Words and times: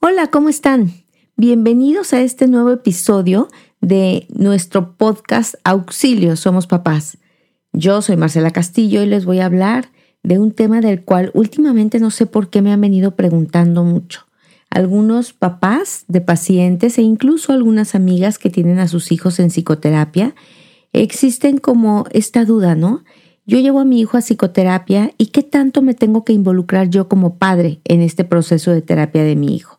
Hola, 0.00 0.26
¿cómo 0.30 0.50
están? 0.50 0.92
Bienvenidos 1.36 2.12
a 2.12 2.20
este 2.20 2.46
nuevo 2.46 2.70
episodio 2.70 3.48
de 3.80 4.26
nuestro 4.28 4.94
podcast 4.96 5.54
Auxilio, 5.64 6.36
Somos 6.36 6.66
Papás. 6.66 7.16
Yo 7.72 8.02
soy 8.02 8.16
Marcela 8.16 8.50
Castillo 8.50 9.02
y 9.02 9.06
les 9.06 9.24
voy 9.24 9.40
a 9.40 9.46
hablar 9.46 9.90
de 10.22 10.38
un 10.38 10.52
tema 10.52 10.82
del 10.82 11.02
cual 11.02 11.30
últimamente 11.32 11.98
no 11.98 12.10
sé 12.10 12.26
por 12.26 12.50
qué 12.50 12.60
me 12.60 12.72
han 12.72 12.80
venido 12.80 13.16
preguntando 13.16 13.84
mucho. 13.84 14.26
Algunos 14.68 15.32
papás 15.32 16.04
de 16.08 16.20
pacientes 16.20 16.98
e 16.98 17.02
incluso 17.02 17.52
algunas 17.52 17.94
amigas 17.94 18.38
que 18.38 18.50
tienen 18.50 18.78
a 18.78 18.88
sus 18.88 19.10
hijos 19.12 19.40
en 19.40 19.48
psicoterapia 19.48 20.34
existen 20.92 21.56
como 21.56 22.04
esta 22.10 22.44
duda, 22.44 22.74
¿no? 22.74 23.02
Yo 23.46 23.60
llevo 23.60 23.80
a 23.80 23.84
mi 23.84 24.00
hijo 24.00 24.18
a 24.18 24.20
psicoterapia 24.20 25.12
y 25.16 25.26
qué 25.26 25.42
tanto 25.42 25.80
me 25.80 25.94
tengo 25.94 26.24
que 26.24 26.32
involucrar 26.32 26.90
yo 26.90 27.08
como 27.08 27.38
padre 27.38 27.80
en 27.84 28.02
este 28.02 28.24
proceso 28.24 28.72
de 28.72 28.82
terapia 28.82 29.24
de 29.24 29.36
mi 29.36 29.54
hijo. 29.54 29.75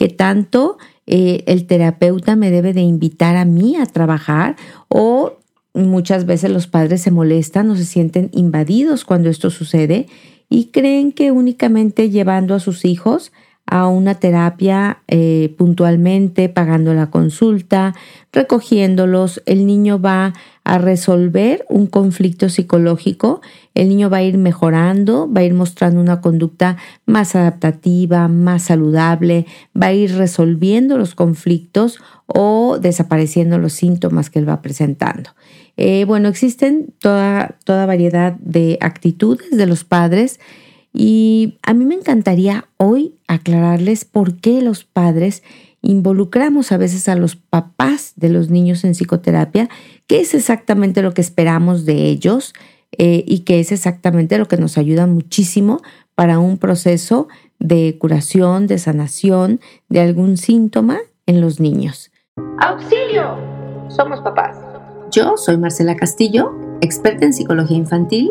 ¿Qué 0.00 0.08
tanto 0.08 0.78
eh, 1.06 1.44
el 1.44 1.66
terapeuta 1.66 2.34
me 2.34 2.50
debe 2.50 2.72
de 2.72 2.80
invitar 2.80 3.36
a 3.36 3.44
mí 3.44 3.76
a 3.76 3.84
trabajar 3.84 4.56
o 4.88 5.34
muchas 5.74 6.24
veces 6.24 6.50
los 6.50 6.68
padres 6.68 7.02
se 7.02 7.10
molestan 7.10 7.68
o 7.68 7.76
se 7.76 7.84
sienten 7.84 8.30
invadidos 8.32 9.04
cuando 9.04 9.28
esto 9.28 9.50
sucede 9.50 10.06
y 10.48 10.68
creen 10.68 11.12
que 11.12 11.32
únicamente 11.32 12.08
llevando 12.08 12.54
a 12.54 12.60
sus 12.60 12.86
hijos 12.86 13.30
a 13.66 13.88
una 13.88 14.14
terapia 14.14 15.02
eh, 15.06 15.54
puntualmente, 15.58 16.48
pagando 16.48 16.94
la 16.94 17.10
consulta, 17.10 17.94
recogiéndolos, 18.32 19.42
el 19.44 19.66
niño 19.66 20.00
va 20.00 20.32
a 20.70 20.78
resolver 20.78 21.66
un 21.68 21.88
conflicto 21.88 22.48
psicológico, 22.48 23.40
el 23.74 23.88
niño 23.88 24.08
va 24.08 24.18
a 24.18 24.22
ir 24.22 24.38
mejorando, 24.38 25.28
va 25.28 25.40
a 25.40 25.44
ir 25.44 25.52
mostrando 25.52 26.00
una 26.00 26.20
conducta 26.20 26.76
más 27.06 27.34
adaptativa, 27.34 28.28
más 28.28 28.62
saludable, 28.62 29.46
va 29.74 29.88
a 29.88 29.92
ir 29.92 30.14
resolviendo 30.14 30.96
los 30.96 31.16
conflictos 31.16 31.98
o 32.26 32.78
desapareciendo 32.80 33.58
los 33.58 33.72
síntomas 33.72 34.30
que 34.30 34.38
él 34.38 34.48
va 34.48 34.62
presentando. 34.62 35.30
Eh, 35.76 36.04
bueno, 36.04 36.28
existen 36.28 36.94
toda, 37.00 37.56
toda 37.64 37.84
variedad 37.84 38.34
de 38.34 38.78
actitudes 38.80 39.50
de 39.50 39.66
los 39.66 39.82
padres 39.82 40.38
y 40.92 41.58
a 41.64 41.74
mí 41.74 41.84
me 41.84 41.96
encantaría 41.96 42.68
hoy 42.76 43.16
aclararles 43.26 44.04
por 44.04 44.36
qué 44.36 44.62
los 44.62 44.84
padres 44.84 45.42
involucramos 45.82 46.72
a 46.72 46.76
veces 46.76 47.08
a 47.08 47.16
los 47.16 47.36
papás 47.36 48.12
de 48.16 48.28
los 48.28 48.50
niños 48.50 48.84
en 48.84 48.92
psicoterapia, 48.92 49.68
qué 50.06 50.20
es 50.20 50.34
exactamente 50.34 51.02
lo 51.02 51.14
que 51.14 51.20
esperamos 51.20 51.84
de 51.86 52.06
ellos 52.06 52.52
eh, 52.98 53.24
y 53.26 53.40
qué 53.40 53.60
es 53.60 53.72
exactamente 53.72 54.38
lo 54.38 54.46
que 54.46 54.56
nos 54.56 54.76
ayuda 54.78 55.06
muchísimo 55.06 55.80
para 56.14 56.38
un 56.38 56.58
proceso 56.58 57.28
de 57.58 57.96
curación, 57.98 58.66
de 58.66 58.78
sanación 58.78 59.60
de 59.88 60.00
algún 60.00 60.36
síntoma 60.36 60.98
en 61.26 61.40
los 61.40 61.60
niños. 61.60 62.10
¡Auxilio! 62.60 63.36
Somos 63.88 64.20
papás. 64.20 64.56
Yo 65.10 65.36
soy 65.36 65.56
Marcela 65.56 65.96
Castillo, 65.96 66.52
experta 66.80 67.24
en 67.24 67.32
psicología 67.32 67.76
infantil 67.76 68.30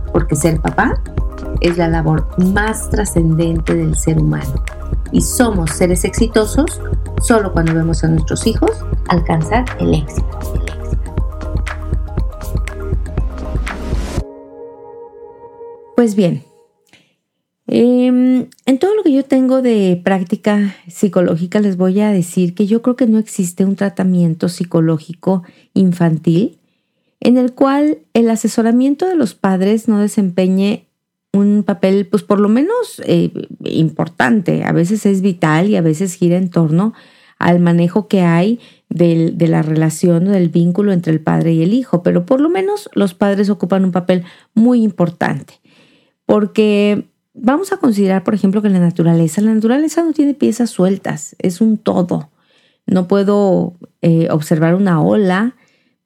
Porque 0.11 0.35
ser 0.35 0.59
papá 0.61 1.01
es 1.61 1.77
la 1.77 1.87
labor 1.87 2.27
más 2.37 2.89
trascendente 2.89 3.75
del 3.75 3.95
ser 3.95 4.19
humano. 4.19 4.63
Y 5.11 5.21
somos 5.21 5.71
seres 5.71 6.03
exitosos 6.05 6.81
solo 7.21 7.53
cuando 7.53 7.73
vemos 7.73 8.03
a 8.03 8.07
nuestros 8.07 8.47
hijos 8.47 8.71
alcanzar 9.09 9.65
el 9.79 9.93
éxito. 9.93 10.27
Pues 15.95 16.15
bien, 16.15 16.43
em, 17.67 18.47
en 18.65 18.79
todo 18.79 18.95
lo 18.95 19.03
que 19.03 19.13
yo 19.13 19.23
tengo 19.23 19.61
de 19.61 20.01
práctica 20.03 20.75
psicológica 20.87 21.59
les 21.59 21.77
voy 21.77 21.99
a 21.99 22.11
decir 22.11 22.55
que 22.55 22.65
yo 22.65 22.81
creo 22.81 22.95
que 22.95 23.05
no 23.05 23.19
existe 23.19 23.65
un 23.65 23.75
tratamiento 23.75 24.49
psicológico 24.49 25.43
infantil 25.75 26.60
en 27.21 27.37
el 27.37 27.53
cual 27.53 27.99
el 28.13 28.29
asesoramiento 28.29 29.07
de 29.07 29.15
los 29.15 29.35
padres 29.35 29.87
no 29.87 29.99
desempeñe 29.99 30.87
un 31.31 31.63
papel, 31.63 32.07
pues 32.07 32.23
por 32.23 32.39
lo 32.39 32.49
menos 32.49 33.01
eh, 33.05 33.31
importante, 33.63 34.63
a 34.65 34.73
veces 34.73 35.05
es 35.05 35.21
vital 35.21 35.69
y 35.69 35.77
a 35.77 35.81
veces 35.81 36.15
gira 36.15 36.35
en 36.35 36.49
torno 36.49 36.93
al 37.37 37.59
manejo 37.59 38.07
que 38.07 38.21
hay 38.21 38.59
de 38.89 39.47
la 39.47 39.61
relación 39.61 40.27
o 40.27 40.31
del 40.31 40.49
vínculo 40.49 40.91
entre 40.91 41.13
el 41.13 41.21
padre 41.21 41.53
y 41.53 41.63
el 41.63 41.73
hijo, 41.73 42.03
pero 42.03 42.25
por 42.25 42.41
lo 42.41 42.49
menos 42.49 42.89
los 42.93 43.13
padres 43.13 43.49
ocupan 43.49 43.85
un 43.85 43.91
papel 43.91 44.25
muy 44.53 44.83
importante, 44.83 45.61
porque 46.25 47.07
vamos 47.33 47.71
a 47.71 47.77
considerar, 47.77 48.23
por 48.23 48.33
ejemplo, 48.33 48.61
que 48.61 48.69
la 48.69 48.79
naturaleza, 48.79 49.41
la 49.41 49.53
naturaleza 49.53 50.03
no 50.03 50.11
tiene 50.11 50.33
piezas 50.33 50.69
sueltas, 50.69 51.35
es 51.39 51.61
un 51.61 51.77
todo. 51.77 52.29
No 52.85 53.07
puedo 53.07 53.75
eh, 54.01 54.27
observar 54.29 54.75
una 54.75 55.01
ola 55.01 55.55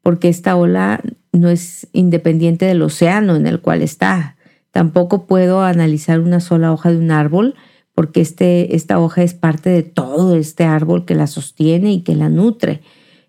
porque 0.06 0.30
esta 0.30 0.56
ola 0.56 1.02
no 1.32 1.50
es 1.50 1.88
independiente 1.92 2.66
del 2.66 2.84
océano 2.84 3.36
en 3.36 3.48
el 3.48 3.60
cual 3.60 3.82
está, 3.82 4.36
Tampoco 4.76 5.26
puedo 5.26 5.62
analizar 5.62 6.20
una 6.20 6.42
sola 6.42 6.74
hoja 6.74 6.92
de 6.92 6.98
un 6.98 7.10
árbol 7.10 7.56
porque 7.94 8.20
este, 8.20 8.76
esta 8.76 9.00
hoja 9.00 9.24
es 9.24 9.34
parte 9.34 9.70
de 9.70 9.84
todo 9.84 10.36
este 10.36 10.66
árbol 10.66 11.06
que 11.06 11.16
la 11.16 11.28
sostiene 11.28 11.94
y 11.94 12.02
que 12.02 12.14
la 12.14 12.28
nutre. 12.28 12.82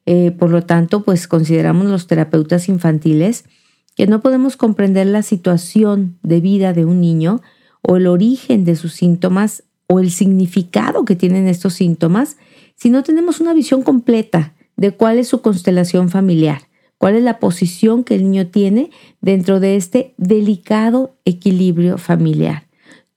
Eh, 0.06 0.32
por 0.32 0.50
lo 0.50 0.62
tanto, 0.62 1.04
pues 1.04 1.28
consideramos 1.28 1.86
los 1.86 2.08
terapeutas 2.08 2.68
infantiles 2.68 3.44
que 3.94 4.08
no 4.08 4.22
podemos 4.22 4.56
comprender 4.56 5.06
la 5.06 5.22
situación 5.22 6.18
de 6.24 6.40
vida 6.40 6.72
de 6.72 6.84
un 6.84 7.00
niño 7.00 7.42
o 7.80 7.96
el 7.96 8.08
origen 8.08 8.64
de 8.64 8.74
sus 8.74 8.94
síntomas 8.94 9.62
o 9.86 10.00
el 10.00 10.10
significado 10.10 11.04
que 11.04 11.14
tienen 11.14 11.46
estos 11.46 11.74
síntomas 11.74 12.38
si 12.74 12.90
no 12.90 13.04
tenemos 13.04 13.40
una 13.40 13.54
visión 13.54 13.84
completa 13.84 14.55
de 14.76 14.92
cuál 14.92 15.18
es 15.18 15.28
su 15.28 15.40
constelación 15.40 16.08
familiar 16.08 16.62
cuál 16.98 17.16
es 17.16 17.22
la 17.22 17.38
posición 17.38 18.04
que 18.04 18.14
el 18.14 18.24
niño 18.24 18.48
tiene 18.48 18.90
dentro 19.20 19.60
de 19.60 19.76
este 19.76 20.14
delicado 20.16 21.16
equilibrio 21.24 21.98
familiar. 21.98 22.66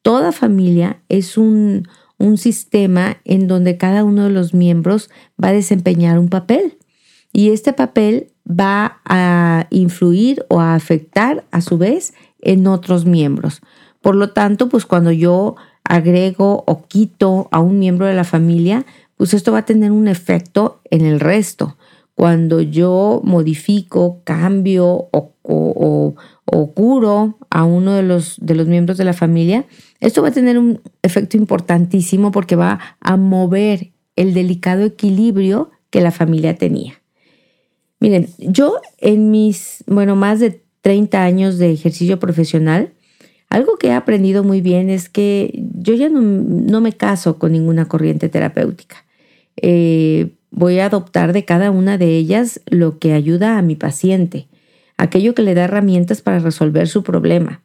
Toda 0.01 0.31
familia 0.31 1.01
es 1.09 1.37
un, 1.37 1.87
un 2.17 2.37
sistema 2.37 3.17
en 3.25 3.47
donde 3.47 3.77
cada 3.77 4.03
uno 4.03 4.25
de 4.25 4.29
los 4.29 4.53
miembros 4.53 5.09
va 5.41 5.49
a 5.49 5.53
desempeñar 5.53 6.19
un 6.19 6.29
papel 6.29 6.77
y 7.31 7.49
este 7.49 7.73
papel 7.73 8.31
va 8.49 9.01
a 9.05 9.67
influir 9.69 10.45
o 10.49 10.59
a 10.59 10.75
afectar 10.75 11.45
a 11.51 11.61
su 11.61 11.77
vez 11.77 12.13
en 12.41 12.65
otros 12.67 13.05
miembros. 13.05 13.61
Por 14.01 14.15
lo 14.15 14.31
tanto, 14.31 14.69
pues 14.69 14.85
cuando 14.85 15.11
yo 15.11 15.55
agrego 15.83 16.63
o 16.65 16.85
quito 16.87 17.47
a 17.51 17.59
un 17.59 17.79
miembro 17.79 18.05
de 18.05 18.13
la 18.13 18.23
familia, 18.23 18.85
pues 19.19 19.33
esto 19.33 19.51
va 19.51 19.57
a 19.57 19.65
tener 19.65 19.91
un 19.91 20.07
efecto 20.07 20.79
en 20.89 21.05
el 21.05 21.19
resto. 21.19 21.75
Cuando 22.15 22.61
yo 22.61 23.19
modifico, 23.25 24.21
cambio 24.23 25.09
o, 25.11 26.15
curo 26.73 27.37
a 27.49 27.65
uno 27.65 27.95
de 27.95 28.03
los, 28.03 28.37
de 28.39 28.55
los 28.55 28.67
miembros 28.67 28.97
de 28.97 29.03
la 29.03 29.11
familia, 29.11 29.65
esto 29.99 30.21
va 30.21 30.29
a 30.29 30.31
tener 30.31 30.57
un 30.57 30.81
efecto 31.01 31.35
importantísimo 31.35 32.31
porque 32.31 32.55
va 32.55 32.79
a 33.01 33.17
mover 33.17 33.91
el 34.15 34.33
delicado 34.33 34.85
equilibrio 34.85 35.69
que 35.89 35.99
la 35.99 36.11
familia 36.11 36.55
tenía. 36.55 37.01
Miren, 37.99 38.29
yo 38.37 38.79
en 38.99 39.31
mis, 39.31 39.83
bueno, 39.85 40.15
más 40.15 40.39
de 40.39 40.63
30 40.79 41.21
años 41.21 41.57
de 41.57 41.73
ejercicio 41.73 42.19
profesional, 42.19 42.93
algo 43.49 43.75
que 43.75 43.87
he 43.87 43.93
aprendido 43.93 44.45
muy 44.45 44.61
bien 44.61 44.89
es 44.89 45.09
que 45.09 45.65
yo 45.75 45.93
ya 45.93 46.07
no, 46.07 46.21
me 46.79 46.93
caso 46.93 47.37
con 47.37 47.51
ninguna 47.51 47.89
corriente 47.89 48.29
terapéutica. 48.29 49.08
Eh, 49.61 50.35
Voy 50.51 50.79
a 50.79 50.87
adoptar 50.87 51.31
de 51.31 51.45
cada 51.45 51.69
una 51.69 51.97
de 51.97 52.17
ellas 52.17 52.61
lo 52.65 52.97
que 52.97 53.13
ayuda 53.13 53.57
a 53.57 53.61
mi 53.61 53.75
paciente, 53.75 54.47
aquello 54.97 55.35
que 55.35 55.43
le 55.43 55.53
da 55.53 55.65
herramientas 55.65 56.21
para 56.21 56.39
resolver 56.39 56.87
su 56.87 57.03
problema. 57.03 57.61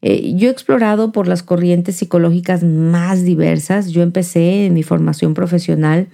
Eh, 0.00 0.32
yo 0.36 0.48
he 0.48 0.52
explorado 0.52 1.12
por 1.12 1.26
las 1.26 1.42
corrientes 1.42 1.96
psicológicas 1.96 2.62
más 2.62 3.24
diversas. 3.24 3.90
Yo 3.90 4.02
empecé 4.02 4.66
en 4.66 4.74
mi 4.74 4.82
formación 4.82 5.34
profesional, 5.34 6.08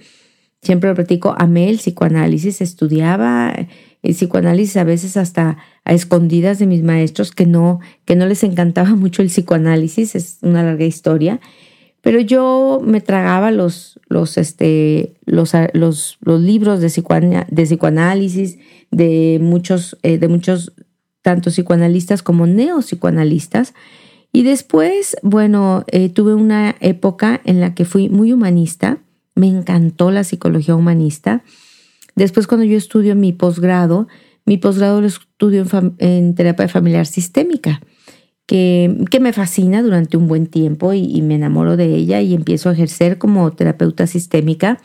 siempre 0.61 0.89
lo 0.89 0.95
platico, 0.95 1.35
amé 1.37 1.69
el 1.69 1.77
psicoanálisis, 1.77 2.61
estudiaba 2.61 3.53
el 4.01 4.13
psicoanálisis 4.13 4.77
a 4.77 4.83
veces 4.83 5.17
hasta 5.17 5.57
a 5.85 5.93
escondidas 5.93 6.57
de 6.57 6.65
mis 6.65 6.83
maestros 6.83 7.31
que 7.31 7.45
no, 7.45 7.79
que 8.05 8.15
no 8.15 8.25
les 8.25 8.43
encantaba 8.43 8.89
mucho 8.95 9.21
el 9.21 9.29
psicoanálisis, 9.29 10.15
es 10.15 10.39
una 10.41 10.63
larga 10.63 10.85
historia 10.85 11.39
pero 12.07 12.21
yo 12.21 12.79
me 12.81 13.01
tragaba 13.01 13.51
los, 13.51 13.99
los, 14.07 14.37
este, 14.37 15.17
los, 15.25 15.51
los, 15.73 16.17
libros 16.23 16.79
de, 16.79 16.87
de, 17.49 17.63
psicoanálisis 17.65 18.59
de 18.91 19.39
muchos, 19.41 19.97
eh, 20.03 20.17
de 20.17 20.29
muchos 20.29 20.71
tanto 21.21 21.49
psicoanalistas 21.49 22.23
como 22.23 22.47
neopsicoanalistas. 22.47 23.73
Y 24.31 24.43
después, 24.43 25.17
bueno, 25.21 25.83
eh, 25.91 26.07
tuve 26.07 26.33
una 26.33 26.77
época 26.79 27.41
en 27.43 27.59
la 27.59 27.75
que 27.75 27.83
fui 27.83 28.07
muy 28.07 28.31
humanista, 28.31 28.99
me 29.35 29.47
encantó 29.47 30.09
la 30.09 30.23
psicología 30.23 30.77
humanista. 30.77 31.43
Después, 32.15 32.47
cuando 32.47 32.65
yo 32.65 32.77
estudio 32.77 33.17
mi 33.17 33.33
posgrado, 33.33 34.07
mi 34.45 34.55
posgrado 34.55 35.01
lo 35.01 35.07
estudio 35.07 35.65
en, 35.97 36.35
terapia 36.35 36.69
familiar 36.69 37.05
sistémica, 37.05 37.81
que, 38.47 39.19
me 39.21 39.33
fascina 39.33 39.83
durante 39.83 40.17
un 40.17 40.27
buen 40.27 40.47
tiempo 40.47 40.93
y, 40.93 41.03
y 41.03 41.21
me 41.21 41.35
enamoro 41.35 41.77
de 41.77 41.93
ella 41.93 42.21
y 42.21 42.33
empiezo 42.33 42.69
a 42.69 42.73
ejercer 42.73 43.19
como 43.19 43.51
terapeuta 43.51 44.07
sistémica. 44.07 44.79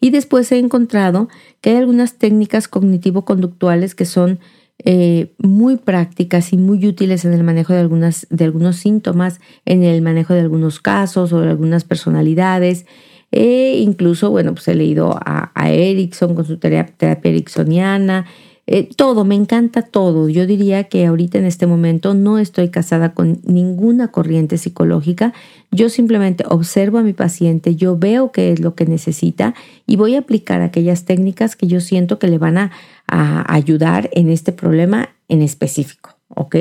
Y 0.00 0.10
después 0.10 0.52
he 0.52 0.58
encontrado 0.58 1.28
que 1.60 1.70
hay 1.70 1.76
algunas 1.76 2.14
técnicas 2.14 2.68
cognitivo-conductuales 2.68 3.96
que 3.96 4.04
son 4.04 4.38
eh, 4.84 5.32
muy 5.38 5.76
prácticas 5.76 6.52
y 6.52 6.56
muy 6.56 6.86
útiles 6.86 7.24
en 7.24 7.32
el 7.32 7.42
manejo 7.42 7.72
de, 7.72 7.80
algunas, 7.80 8.28
de 8.30 8.44
algunos 8.44 8.76
síntomas, 8.76 9.40
en 9.64 9.82
el 9.82 10.02
manejo 10.02 10.34
de 10.34 10.40
algunos 10.40 10.78
casos 10.78 11.32
o 11.32 11.40
de 11.40 11.50
algunas 11.50 11.82
personalidades. 11.84 12.86
E 13.32 13.78
incluso, 13.80 14.30
bueno, 14.30 14.54
pues 14.54 14.68
he 14.68 14.74
leído 14.74 15.18
a, 15.24 15.50
a 15.54 15.70
Erickson 15.70 16.34
con 16.34 16.44
su 16.44 16.58
terapia, 16.58 16.94
terapia 16.96 17.30
ericksoniana, 17.30 18.26
eh, 18.70 18.86
todo, 18.94 19.24
me 19.24 19.34
encanta 19.34 19.80
todo. 19.80 20.28
Yo 20.28 20.46
diría 20.46 20.84
que 20.84 21.06
ahorita 21.06 21.38
en 21.38 21.46
este 21.46 21.66
momento 21.66 22.12
no 22.12 22.38
estoy 22.38 22.68
casada 22.68 23.14
con 23.14 23.40
ninguna 23.44 24.08
corriente 24.08 24.58
psicológica. 24.58 25.32
Yo 25.70 25.88
simplemente 25.88 26.44
observo 26.46 26.98
a 26.98 27.02
mi 27.02 27.14
paciente, 27.14 27.76
yo 27.76 27.96
veo 27.96 28.30
qué 28.30 28.52
es 28.52 28.60
lo 28.60 28.74
que 28.74 28.84
necesita 28.84 29.54
y 29.86 29.96
voy 29.96 30.16
a 30.16 30.18
aplicar 30.18 30.60
aquellas 30.60 31.06
técnicas 31.06 31.56
que 31.56 31.66
yo 31.66 31.80
siento 31.80 32.18
que 32.18 32.28
le 32.28 32.36
van 32.36 32.58
a, 32.58 32.70
ayudar 33.10 34.10
en 34.12 34.28
este 34.28 34.52
problema 34.52 35.08
en 35.28 35.40
específico. 35.40 36.18
¿Ok? 36.28 36.56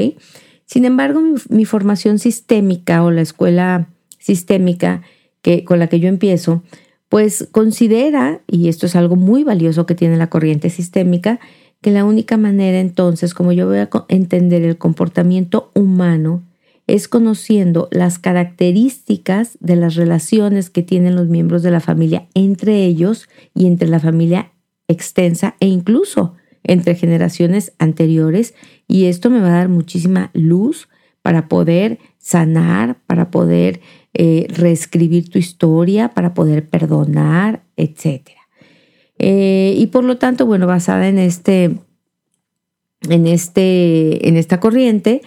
Sin 0.65 0.85
embargo, 0.85 1.21
mi, 1.49 1.65
formación 1.65 2.19
sistémica 2.19 3.03
o 3.03 3.11
la 3.11 3.19
escuela 3.19 3.89
sistémica 4.17 5.01
que, 5.41 5.65
con 5.65 5.79
la 5.79 5.87
que 5.87 5.99
yo 5.99 6.07
empiezo, 6.07 6.63
pues 7.09 7.49
considera, 7.51 8.39
y 8.47 8.69
esto 8.69 8.85
es 8.85 8.95
algo 8.95 9.17
muy 9.17 9.43
valioso 9.43 9.85
que 9.85 9.95
tiene 9.95 10.15
la 10.15 10.29
corriente 10.29 10.69
sistémica, 10.69 11.41
que 11.81 11.91
la 11.91 12.05
única 12.05 12.37
manera 12.37 12.79
entonces, 12.79 13.33
como 13.33 13.51
yo 13.51 13.67
voy 13.67 13.77
a 13.77 13.89
entender 14.09 14.63
el 14.63 14.77
comportamiento 14.77 15.71
humano, 15.75 16.43
es 16.87 17.07
conociendo 17.07 17.89
las 17.91 18.17
características 18.17 19.57
de 19.59 19.75
las 19.75 19.95
relaciones 19.95 20.69
que 20.69 20.83
tienen 20.83 21.15
los 21.15 21.27
miembros 21.27 21.61
de 21.61 21.71
la 21.71 21.81
familia 21.81 22.27
entre 22.33 22.85
ellos 22.85 23.27
y 23.53 23.67
entre 23.67 23.89
la 23.89 23.99
familia 23.99 24.51
extensa 24.87 25.55
e 25.59 25.67
incluso 25.67 26.35
entre 26.63 26.95
generaciones 26.95 27.73
anteriores. 27.77 28.53
Y 28.87 29.05
esto 29.05 29.29
me 29.29 29.41
va 29.41 29.47
a 29.47 29.57
dar 29.57 29.69
muchísima 29.69 30.31
luz 30.33 30.87
para 31.21 31.49
poder 31.49 31.99
sanar, 32.19 33.01
para 33.05 33.31
poder 33.31 33.81
eh, 34.13 34.47
reescribir 34.49 35.29
tu 35.29 35.39
historia, 35.39 36.09
para 36.09 36.33
poder 36.33 36.69
perdonar, 36.69 37.63
etc. 37.75 38.36
Eh, 39.19 39.75
y 39.77 39.87
por 39.87 40.03
lo 40.03 40.17
tanto, 40.17 40.45
bueno, 40.45 40.67
basada 40.67 41.07
en 41.07 41.17
este, 41.17 41.77
en 43.09 43.27
este, 43.27 44.27
en 44.27 44.37
esta 44.37 44.59
corriente, 44.59 45.21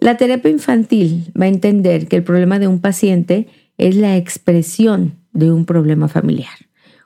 la 0.00 0.16
terapia 0.16 0.50
infantil 0.50 1.32
va 1.40 1.46
a 1.46 1.48
entender 1.48 2.08
que 2.08 2.16
el 2.16 2.24
problema 2.24 2.58
de 2.58 2.68
un 2.68 2.80
paciente 2.80 3.48
es 3.78 3.96
la 3.96 4.16
expresión 4.16 5.14
de 5.32 5.50
un 5.50 5.64
problema 5.64 6.08
familiar. 6.08 6.54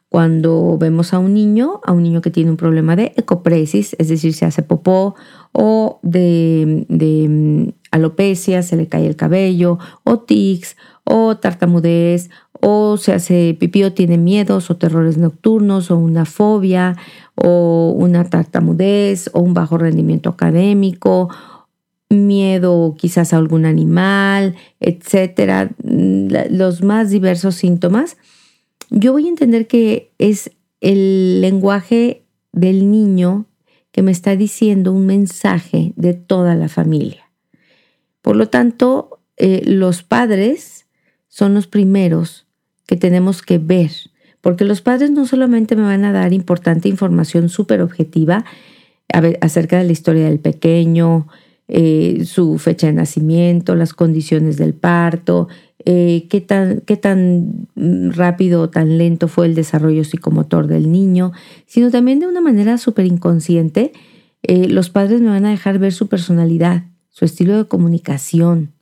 Cuando 0.09 0.79
vemos 0.79 1.13
a 1.13 1.19
un 1.19 1.35
niño, 1.35 1.81
a 1.85 1.93
un 1.93 2.03
niño 2.03 2.23
que 2.23 2.31
tiene 2.31 2.51
un 2.51 2.57
problema 2.57 2.97
de 2.97 3.13
ecopresis, 3.17 3.95
es 3.99 4.09
decir, 4.09 4.33
se 4.33 4.47
hace 4.47 4.63
popó 4.63 5.15
o 5.53 6.01
de, 6.03 6.87
de 6.89 7.29
mm, 7.29 7.69
alopecia, 7.91 8.63
se 8.63 8.77
le 8.77 8.87
cae 8.87 9.07
el 9.07 9.17
cabello, 9.17 9.79
o 10.05 10.21
tics, 10.21 10.77
o 11.05 11.37
tartamudez, 11.37 12.31
o 12.61 12.97
se 12.97 13.13
hace 13.13 13.57
pipí 13.59 13.85
o 13.85 13.93
tiene 13.93 14.19
miedos 14.19 14.71
o 14.71 14.77
terrores 14.77 15.19
nocturnos 15.19 15.91
o 15.91 15.97
una 15.97 16.25
fobia 16.25 16.97
o 17.35 17.95
una 17.97 18.25
tartamudez 18.29 19.31
o 19.33 19.41
un 19.41 19.55
bajo 19.55 19.79
rendimiento 19.79 20.31
académico, 20.31 21.29
miedo 22.11 22.95
quizás 22.99 23.33
a 23.33 23.37
algún 23.37 23.65
animal, 23.65 24.57
etcétera, 24.81 25.71
los 25.79 26.83
más 26.83 27.11
diversos 27.11 27.55
síntomas, 27.55 28.17
yo 28.91 29.13
voy 29.13 29.27
a 29.27 29.31
entender 29.31 29.67
que 29.67 30.11
es 30.19 30.51
el 30.81 31.41
lenguaje 31.41 32.23
del 32.53 32.91
niño 32.91 33.47
que 33.93 34.03
me 34.03 34.11
está 34.11 34.37
diciendo 34.37 34.93
un 34.93 35.07
mensaje 35.07 35.93
de 35.97 36.15
toda 36.15 36.55
la 36.55 36.69
familia. 36.69 37.31
Por 38.23 38.37
lo 38.37 38.49
tanto, 38.49 39.21
eh, 39.37 39.63
los 39.65 40.03
padres 40.03 40.87
son 41.29 41.55
los 41.55 41.67
primeros 41.67 42.48
que 42.89 42.97
tenemos 42.97 43.43
que 43.43 43.59
ver, 43.59 43.91
porque 44.41 44.65
los 44.65 44.81
padres 44.81 45.11
no 45.11 45.27
solamente 45.27 45.77
me 45.77 45.83
van 45.83 46.07
a 46.07 46.13
dar 46.13 46.33
importante 46.33 46.89
información 46.89 47.51
súper 47.51 47.83
objetiva 47.83 48.47
acerca 49.41 49.77
de 49.77 49.85
la 49.85 49.93
historia 49.93 50.25
del 50.25 50.41
pequeño, 50.41 51.29
eh, 51.69 52.25
su 52.25 52.57
fecha 52.57 52.87
de 52.87 52.95
nacimiento, 52.95 53.75
las 53.75 53.93
condiciones 53.93 54.57
del 54.57 54.73
parto, 54.73 55.49
eh, 55.85 56.27
qué, 56.31 56.41
tan, 56.41 56.81
qué 56.81 56.97
tan 56.97 57.69
rápido 57.77 58.63
o 58.63 58.71
tan 58.71 58.97
lento 58.97 59.29
fue 59.29 59.45
el 59.45 59.55
desarrollo 59.55 60.03
psicomotor 60.03 60.67
del 60.67 60.91
niño, 60.91 61.33
sino 61.67 61.91
también 61.91 62.21
de 62.21 62.27
una 62.27 62.41
manera 62.41 62.79
súper 62.79 63.05
inconsciente, 63.05 63.93
eh, 64.43 64.67
los 64.67 64.89
padres 64.89 65.21
me 65.21 65.29
van 65.29 65.45
a 65.45 65.51
dejar 65.51 65.79
ver 65.79 65.93
su 65.93 66.07
personalidad, 66.09 66.85
su 67.11 67.27
estilo 67.27 67.59
de 67.59 67.69
comunicación, 67.69 68.73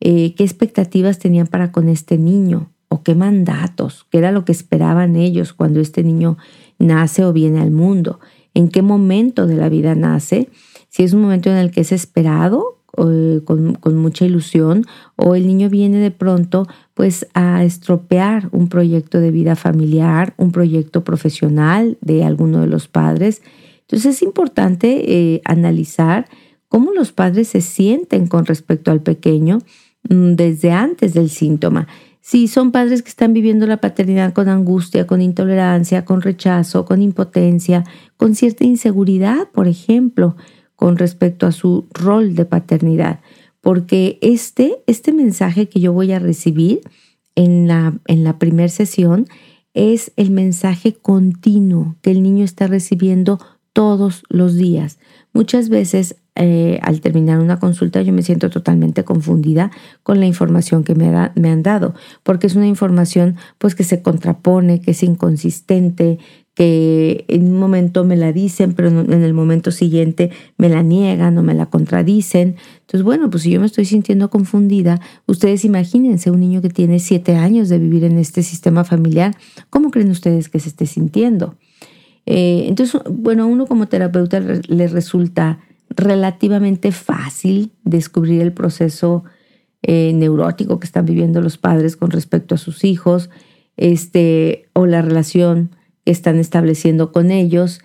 qué 0.00 0.34
expectativas 0.38 1.18
tenían 1.18 1.46
para 1.46 1.72
con 1.72 1.90
este 1.90 2.16
niño, 2.16 2.70
o 2.90 3.02
qué 3.02 3.14
mandatos, 3.14 4.06
qué 4.10 4.18
era 4.18 4.32
lo 4.32 4.44
que 4.44 4.52
esperaban 4.52 5.16
ellos 5.16 5.52
cuando 5.52 5.80
este 5.80 6.02
niño 6.02 6.36
nace 6.78 7.24
o 7.24 7.32
viene 7.32 7.60
al 7.60 7.70
mundo, 7.70 8.18
en 8.52 8.68
qué 8.68 8.82
momento 8.82 9.46
de 9.46 9.54
la 9.54 9.68
vida 9.68 9.94
nace, 9.94 10.48
si 10.88 11.04
es 11.04 11.12
un 11.12 11.22
momento 11.22 11.50
en 11.50 11.56
el 11.56 11.70
que 11.70 11.82
es 11.82 11.92
esperado 11.92 12.80
eh, 12.98 13.40
con, 13.44 13.78
mucha 13.94 14.26
ilusión 14.26 14.84
o 15.14 15.36
el 15.36 15.46
niño 15.46 15.70
viene 15.70 15.98
de 15.98 16.10
pronto 16.10 16.66
pues 16.94 17.28
a 17.32 17.62
estropear 17.62 18.48
un 18.50 18.68
proyecto 18.68 19.20
de 19.20 19.30
vida 19.30 19.54
familiar, 19.54 20.34
un 20.36 20.50
proyecto 20.50 21.04
profesional 21.04 21.96
de 22.00 22.24
alguno 22.24 22.60
de 22.60 22.66
los 22.66 22.88
padres. 22.88 23.42
Entonces 23.82 24.16
es 24.16 24.22
importante 24.22 25.04
eh, 25.06 25.42
analizar 25.44 26.28
cómo 26.68 26.92
los 26.92 27.12
padres 27.12 27.46
se 27.48 27.60
sienten 27.60 28.26
con 28.26 28.46
respecto 28.46 28.90
al 28.90 29.00
pequeño 29.00 29.58
mm, 30.08 30.32
desde 30.32 30.72
antes 30.72 31.14
del 31.14 31.30
síntoma 31.30 31.86
si 32.20 32.48
son 32.48 32.70
padres 32.70 33.02
que 33.02 33.08
están 33.08 33.32
viviendo 33.32 33.66
la 33.66 33.78
paternidad 33.78 34.32
con 34.32 34.48
angustia, 34.48 35.06
con 35.06 35.22
intolerancia, 35.22 36.04
con 36.04 36.20
rechazo, 36.20 36.84
con 36.84 37.02
impotencia, 37.02 37.84
con 38.16 38.34
cierta 38.34 38.64
inseguridad, 38.64 39.48
por 39.52 39.68
ejemplo, 39.68 40.36
con 40.76 40.96
respecto 40.96 41.46
a 41.46 41.52
su 41.52 41.86
rol 41.92 42.34
de 42.34 42.44
paternidad. 42.44 43.20
Porque 43.60 44.18
este, 44.22 44.82
este 44.86 45.12
mensaje 45.12 45.68
que 45.68 45.80
yo 45.80 45.92
voy 45.92 46.12
a 46.12 46.18
recibir 46.18 46.80
en 47.34 47.66
la, 47.68 47.98
en 48.06 48.24
la 48.24 48.38
primera 48.38 48.68
sesión 48.68 49.26
es 49.74 50.12
el 50.16 50.30
mensaje 50.30 50.94
continuo 50.94 51.96
que 52.02 52.10
el 52.10 52.22
niño 52.22 52.44
está 52.44 52.66
recibiendo 52.66 53.38
todos 53.72 54.24
los 54.28 54.56
días. 54.56 54.98
Muchas 55.32 55.68
veces 55.68 56.16
eh, 56.36 56.78
al 56.82 57.00
terminar 57.00 57.40
una 57.40 57.58
consulta 57.58 58.02
yo 58.02 58.12
me 58.12 58.22
siento 58.22 58.50
totalmente 58.50 59.04
confundida 59.04 59.70
con 60.02 60.20
la 60.20 60.26
información 60.26 60.84
que 60.84 60.94
me, 60.94 61.10
me 61.34 61.50
han 61.50 61.62
dado, 61.62 61.94
porque 62.22 62.46
es 62.46 62.54
una 62.54 62.66
información 62.66 63.36
pues 63.58 63.74
que 63.74 63.84
se 63.84 64.00
contrapone, 64.02 64.80
que 64.80 64.92
es 64.92 65.02
inconsistente, 65.02 66.18
que 66.54 67.24
en 67.28 67.44
un 67.44 67.58
momento 67.58 68.04
me 68.04 68.16
la 68.16 68.32
dicen, 68.32 68.74
pero 68.74 68.88
en 68.88 69.22
el 69.22 69.32
momento 69.32 69.70
siguiente 69.70 70.30
me 70.58 70.68
la 70.68 70.82
niegan 70.82 71.38
o 71.38 71.42
me 71.42 71.54
la 71.54 71.66
contradicen. 71.66 72.56
Entonces, 72.80 73.02
bueno, 73.02 73.30
pues 73.30 73.44
si 73.44 73.50
yo 73.50 73.60
me 73.60 73.66
estoy 73.66 73.84
sintiendo 73.84 74.30
confundida, 74.30 75.00
ustedes 75.26 75.64
imagínense 75.64 76.30
un 76.30 76.40
niño 76.40 76.60
que 76.60 76.68
tiene 76.68 76.98
siete 76.98 77.36
años 77.36 77.68
de 77.68 77.78
vivir 77.78 78.04
en 78.04 78.18
este 78.18 78.42
sistema 78.42 78.84
familiar, 78.84 79.34
¿cómo 79.70 79.90
creen 79.90 80.10
ustedes 80.10 80.48
que 80.48 80.60
se 80.60 80.68
esté 80.68 80.86
sintiendo? 80.86 81.56
Eh, 82.26 82.66
entonces, 82.68 83.00
bueno, 83.10 83.44
a 83.44 83.46
uno 83.46 83.66
como 83.66 83.86
terapeuta 83.86 84.40
le 84.40 84.88
resulta 84.88 85.60
relativamente 85.90 86.92
fácil 86.92 87.72
descubrir 87.84 88.40
el 88.40 88.52
proceso 88.52 89.24
eh, 89.82 90.12
neurótico 90.14 90.78
que 90.78 90.86
están 90.86 91.04
viviendo 91.04 91.40
los 91.40 91.58
padres 91.58 91.96
con 91.96 92.10
respecto 92.10 92.54
a 92.54 92.58
sus 92.58 92.84
hijos, 92.84 93.30
este, 93.76 94.68
o 94.72 94.86
la 94.86 95.02
relación 95.02 95.70
que 96.04 96.12
están 96.12 96.38
estableciendo 96.38 97.12
con 97.12 97.30
ellos. 97.30 97.80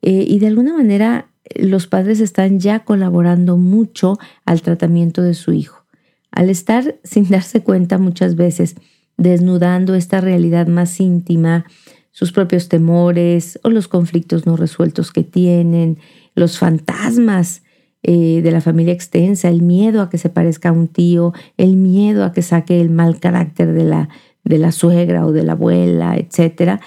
Eh, 0.00 0.24
y 0.26 0.38
de 0.38 0.46
alguna 0.48 0.74
manera 0.74 1.28
los 1.56 1.86
padres 1.86 2.20
están 2.20 2.60
ya 2.60 2.84
colaborando 2.84 3.56
mucho 3.56 4.18
al 4.44 4.62
tratamiento 4.62 5.22
de 5.22 5.34
su 5.34 5.52
hijo. 5.52 5.84
Al 6.30 6.48
estar 6.48 6.96
sin 7.04 7.28
darse 7.28 7.62
cuenta 7.62 7.98
muchas 7.98 8.36
veces 8.36 8.76
desnudando 9.16 9.94
esta 9.94 10.20
realidad 10.20 10.66
más 10.66 10.98
íntima 11.00 11.66
sus 12.12 12.30
propios 12.30 12.68
temores 12.68 13.58
o 13.62 13.70
los 13.70 13.88
conflictos 13.88 14.46
no 14.46 14.56
resueltos 14.56 15.12
que 15.12 15.22
tienen, 15.22 15.98
los 16.34 16.58
fantasmas 16.58 17.62
eh, 18.02 18.40
de 18.42 18.50
la 18.50 18.60
familia 18.60 18.92
extensa, 18.92 19.48
el 19.48 19.62
miedo 19.62 20.02
a 20.02 20.10
que 20.10 20.18
se 20.18 20.28
parezca 20.28 20.70
a 20.70 20.72
un 20.72 20.88
tío, 20.88 21.32
el 21.56 21.76
miedo 21.76 22.24
a 22.24 22.32
que 22.32 22.42
saque 22.42 22.80
el 22.80 22.90
mal 22.90 23.20
carácter 23.20 23.72
de 23.72 23.84
la, 23.84 24.08
de 24.44 24.58
la 24.58 24.72
suegra 24.72 25.24
o 25.24 25.32
de 25.32 25.44
la 25.44 25.52
abuela, 25.52 26.16
etc. 26.16 26.80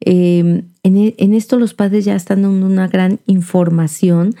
Em, 0.00 0.68
en, 0.82 1.34
esto 1.34 1.58
los 1.58 1.74
padres 1.74 2.04
ya 2.04 2.14
están 2.14 2.42
dando 2.42 2.66
una 2.66 2.88
gran 2.88 3.20
información 3.26 4.34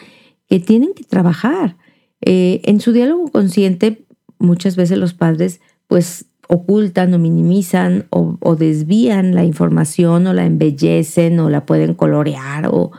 que 0.48 0.60
tienen 0.60 0.94
que 0.94 1.04
trabajar. 1.04 1.76
Eh, 2.20 2.60
en 2.64 2.80
su 2.80 2.92
diálogo 2.92 3.28
consciente, 3.28 4.04
muchas 4.38 4.76
veces 4.76 4.98
los 4.98 5.14
padres 5.14 5.60
pues 5.86 6.26
ocultan 6.48 7.12
o 7.14 7.18
minimizan 7.18 8.06
o, 8.10 8.56
desvían 8.56 9.34
la 9.34 9.44
información 9.44 10.26
o 10.26 10.32
la 10.32 10.46
embellecen 10.46 11.38
o 11.40 11.50
la 11.50 11.66
pueden 11.66 11.94
colorear 11.94 12.68
o, 12.70 12.90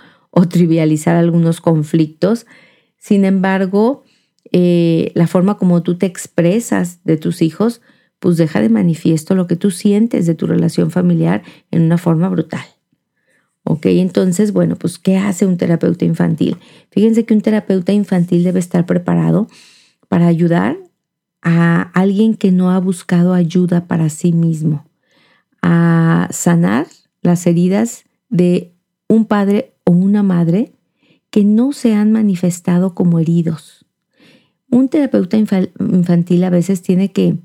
trivializar 0.50 1.15
algunos 1.15 1.62
conflictos. 1.62 2.45
Sin 2.98 3.25
embargo, 3.25 4.03
eh, 4.51 5.12
la 5.15 5.27
forma 5.27 5.57
como 5.57 5.83
tú 5.83 5.98
te 5.98 6.05
expresas 6.05 7.00
de 7.03 7.17
tus 7.17 7.41
hijos, 7.41 7.81
pues 8.19 8.38
deja 8.38 8.62
de 8.62 8.69
manifiesto 8.69 9.36
lo 9.36 9.48
que 9.48 9.55
tú 9.55 9.71
sientes 9.71 10.25
de 10.25 10.36
tu 10.36 10.48
relación 10.48 10.91
familiar 10.91 11.43
en 11.71 11.83
una 11.83 11.98
forma 11.98 12.29
brutal. 12.29 12.65
¿Ok? 13.63 13.86
Entonces, 13.86 14.51
bueno, 14.51 14.75
pues 14.75 14.98
¿qué 14.98 15.17
hace 15.17 15.45
un 15.45 15.57
terapeuta 15.57 16.05
infantil? 16.05 16.57
Fíjense 16.91 17.25
que 17.25 17.33
un 17.33 17.41
terapeuta 17.41 17.91
infantil 17.93 18.43
debe 18.43 18.59
estar 18.59 18.86
preparado 18.86 19.48
para 20.07 20.27
ayudar 20.27 20.77
a 21.41 21.81
alguien 21.93 22.36
que 22.36 22.51
no 22.51 22.71
ha 22.71 22.79
buscado 22.79 23.33
ayuda 23.33 23.88
para 23.88 24.09
sí 24.09 24.33
mismo, 24.33 24.86
a 25.62 26.27
sanar 26.31 26.88
las 27.21 27.48
heridas 27.48 28.03
de 28.29 28.74
un 29.07 29.25
padre 29.25 29.75
o 29.89 29.91
una 29.91 30.22
madre 30.22 30.72
que 31.31 31.43
no 31.43 31.74
se 31.74 31.96
han 31.96 32.12
manifestado 32.12 32.93
como 32.93 33.17
heridos. 33.17 33.88
Un 34.69 34.88
terapeuta 34.88 35.36
infantil 35.36 36.43
a 36.43 36.51
veces 36.51 36.84
tiene 36.84 37.12
que 37.12 37.38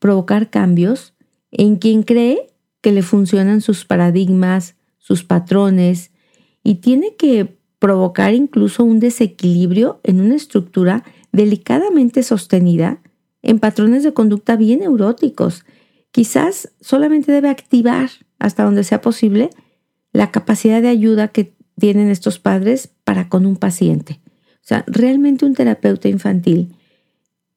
provocar 0.00 0.50
cambios 0.50 1.14
en 1.52 1.76
quien 1.76 2.02
cree 2.02 2.48
que 2.80 2.90
le 2.90 3.02
funcionan 3.02 3.60
sus 3.60 3.84
paradigmas, 3.84 4.74
sus 4.98 5.22
patrones, 5.22 6.10
y 6.64 6.76
tiene 6.76 7.14
que 7.14 7.56
provocar 7.78 8.34
incluso 8.34 8.82
un 8.82 8.98
desequilibrio 8.98 10.00
en 10.02 10.20
una 10.20 10.34
estructura 10.34 11.04
delicadamente 11.30 12.24
sostenida 12.24 13.00
en 13.42 13.60
patrones 13.60 14.02
de 14.02 14.12
conducta 14.12 14.56
bien 14.56 14.80
neuróticos. 14.80 15.64
Quizás 16.10 16.72
solamente 16.80 17.30
debe 17.30 17.48
activar 17.48 18.10
hasta 18.40 18.64
donde 18.64 18.82
sea 18.82 19.00
posible 19.00 19.50
la 20.12 20.32
capacidad 20.32 20.82
de 20.82 20.88
ayuda 20.88 21.28
que 21.28 21.54
tienen 21.82 22.10
estos 22.10 22.38
padres 22.38 22.90
para 23.02 23.28
con 23.28 23.44
un 23.44 23.56
paciente. 23.56 24.20
O 24.54 24.60
sea, 24.62 24.84
realmente 24.86 25.44
un 25.44 25.54
terapeuta 25.54 26.08
infantil 26.08 26.76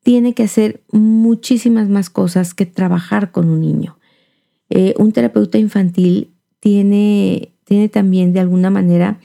tiene 0.01 0.33
que 0.33 0.41
hacer 0.41 0.81
muchísimas 0.91 1.89
más 1.89 2.09
cosas 2.09 2.55
que 2.55 2.65
trabajar 2.65 3.31
con 3.31 3.51
un 3.51 3.61
niño. 3.61 3.99
Eh, 4.71 4.95
un 4.97 5.11
terapeuta 5.11 5.59
infantil 5.59 6.31
tiene, 6.59 7.53
tiene 7.65 7.87
también 7.87 8.33
de 8.33 8.39
alguna 8.39 8.71
manera 8.71 9.19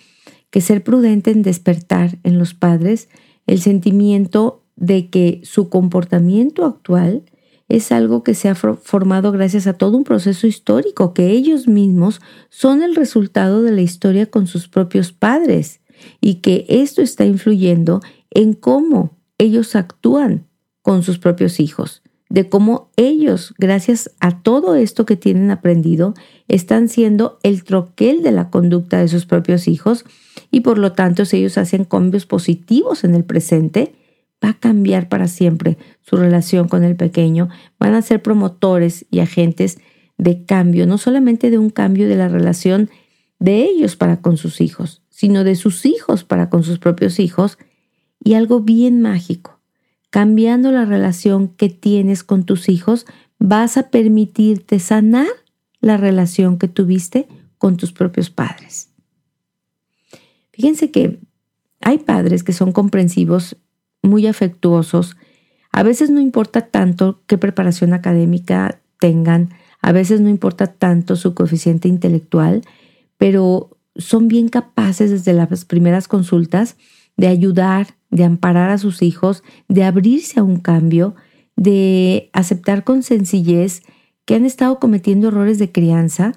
que 0.51 0.61
ser 0.61 0.85
prudente 0.85 1.31
en 1.31 1.41
despertar 1.41 2.19
en 2.23 2.39
los 2.39 2.53
padres 2.53 3.09
el 3.47 3.63
sentimiento 3.63 4.67
de 4.77 5.09
que 5.09 5.41
su 5.45 5.71
comportamiento 5.71 6.67
actual 6.67 7.23
es 7.71 7.93
algo 7.93 8.25
que 8.25 8.35
se 8.35 8.49
ha 8.49 8.57
formado 8.57 9.31
gracias 9.31 9.69
a 9.69 9.75
todo 9.75 9.97
un 9.97 10.03
proceso 10.03 10.49
histórico, 10.49 11.15
que 11.15 11.31
ellos 11.31 11.69
mismos 11.69 12.21
son 12.51 12.83
el 12.83 12.97
resultado 12.97 13.63
de 13.63 13.71
la 13.71 13.81
historia 13.81 14.27
con 14.27 14.49
sus 14.49 14.69
propios 14.69 15.13
padres 15.13 15.81
y 16.21 16.37
que 16.37 16.67
esto 16.69 17.01
está 17.01 17.25
influyendo 17.25 18.01
en 18.31 18.55
cómo 18.55 19.17
ellos 19.39 19.77
actúan 19.77 20.49
con 20.83 21.05
sus 21.05 21.19
propios 21.19 21.61
hijos, 21.61 22.03
de 22.29 22.49
cómo 22.49 22.91
ellos, 22.97 23.55
gracias 23.57 24.11
a 24.19 24.43
todo 24.43 24.75
esto 24.75 25.07
que 25.07 25.17
tienen 25.17 25.53
aprendido, 25.53 26.15
están 26.49 26.89
siendo 26.89 27.39
el 27.45 27.63
troquel 27.63 28.25
de 28.25 28.33
la 28.33 28.51
conducta 28.51 28.99
de 28.99 29.07
sus 29.07 29.27
propios 29.27 29.69
hijos 29.69 30.05
y 30.51 30.61
por 30.61 30.77
lo 30.77 30.93
tanto 30.93 31.23
ellos 31.31 31.57
hacen 31.57 31.85
cambios 31.85 32.27
positivos 32.27 33.05
en 33.05 33.15
el 33.15 33.23
presente, 33.23 33.95
va 34.45 34.51
a 34.51 34.59
cambiar 34.59 35.09
para 35.09 35.29
siempre 35.29 35.79
su 36.01 36.17
relación 36.17 36.69
con 36.69 36.85
el 36.85 36.97
pequeño, 36.97 37.49
van 37.79 37.95
a 37.95 38.03
ser 38.03 38.23
promotores 38.23 39.07
y 39.11 39.21
agentes 39.21 39.79
de 40.19 40.45
cambio, 40.45 40.87
no 40.87 40.99
solamente 40.99 41.51
de 41.51 41.59
un 41.59 41.71
cambio 41.71 42.09
de 42.09 42.17
la 42.17 42.29
relación 42.29 42.91
de 43.39 43.63
ellos 43.65 43.97
para 43.97 44.21
con 44.21 44.37
sus 44.37 44.61
hijos, 44.61 45.03
sino 45.09 45.45
de 45.45 45.57
sus 45.57 45.87
hijos 45.87 46.25
para 46.25 46.51
con 46.51 46.63
sus 46.63 46.79
propios 46.79 47.19
hijos 47.19 47.59
y 48.23 48.35
algo 48.35 48.61
bien 48.61 49.01
mágico. 49.01 49.61
Cambiando 50.11 50.73
la 50.73 50.85
relación 50.85 51.49
que 51.49 51.69
tienes 51.69 52.25
con 52.25 52.45
tus 52.45 52.69
hijos, 52.69 53.07
vas 53.39 53.77
a 53.77 53.91
permitirte 53.91 54.79
sanar 54.79 55.29
la 55.81 55.97
relación 55.97 56.59
que 56.59 56.69
tuviste 56.69 57.29
con 57.59 57.77
tus 57.77 57.93
propios 57.93 58.29
padres. 58.29 58.91
Fíjense 60.53 60.91
que 60.91 61.21
hay 61.81 61.99
padres 61.99 62.45
que 62.45 62.53
son 62.53 62.73
comprensivos 62.73 63.57
muy 64.03 64.27
afectuosos. 64.27 65.17
A 65.73 65.83
veces 65.83 66.11
no 66.11 66.21
importa 66.21 66.63
tanto 66.63 67.23
qué 67.27 67.39
preparación 67.39 67.93
académica 67.93 68.81
tengan, 68.99 69.51
a 69.83 69.93
veces 69.93 70.21
no 70.21 70.29
importa 70.29 70.67
tanto 70.67 71.17
su 71.17 71.35
coeficiente 71.35 71.89
intelectual, 71.89 72.63
pero 73.17 73.77
son 73.97 74.29
bien 74.29 74.49
capaces 74.49 75.11
desde 75.11 75.33
las 75.33 75.65
primeras 75.65 76.09
consultas 76.09 76.77
de 77.17 77.29
ayudar, 77.29 77.97
de 78.11 78.25
amparar 78.25 78.71
a 78.71 78.79
sus 78.79 79.03
hijos, 79.03 79.43
de 79.69 79.85
abrirse 79.85 80.41
a 80.41 80.43
un 80.43 80.59
cambio, 80.59 81.15
de 81.57 82.31
aceptar 82.33 82.85
con 82.85 83.03
sencillez 83.03 83.83
que 84.25 84.35
han 84.35 84.45
estado 84.45 84.79
cometiendo 84.79 85.29
errores 85.29 85.59
de 85.59 85.71
crianza. 85.71 86.33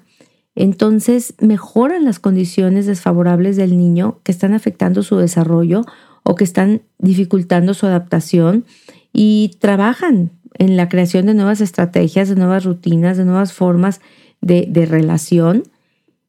Entonces 0.54 1.34
mejoran 1.40 2.04
las 2.04 2.18
condiciones 2.18 2.86
desfavorables 2.86 3.56
del 3.56 3.76
niño 3.76 4.20
que 4.22 4.32
están 4.32 4.52
afectando 4.52 5.02
su 5.02 5.16
desarrollo 5.16 5.82
o 6.24 6.34
que 6.34 6.44
están 6.44 6.82
dificultando 6.98 7.74
su 7.74 7.86
adaptación 7.86 8.64
y 9.12 9.52
trabajan 9.60 10.32
en 10.58 10.76
la 10.76 10.88
creación 10.88 11.26
de 11.26 11.34
nuevas 11.34 11.60
estrategias, 11.60 12.28
de 12.28 12.36
nuevas 12.36 12.64
rutinas, 12.64 13.16
de 13.16 13.24
nuevas 13.24 13.52
formas 13.52 14.00
de, 14.40 14.86
relación, 14.86 15.62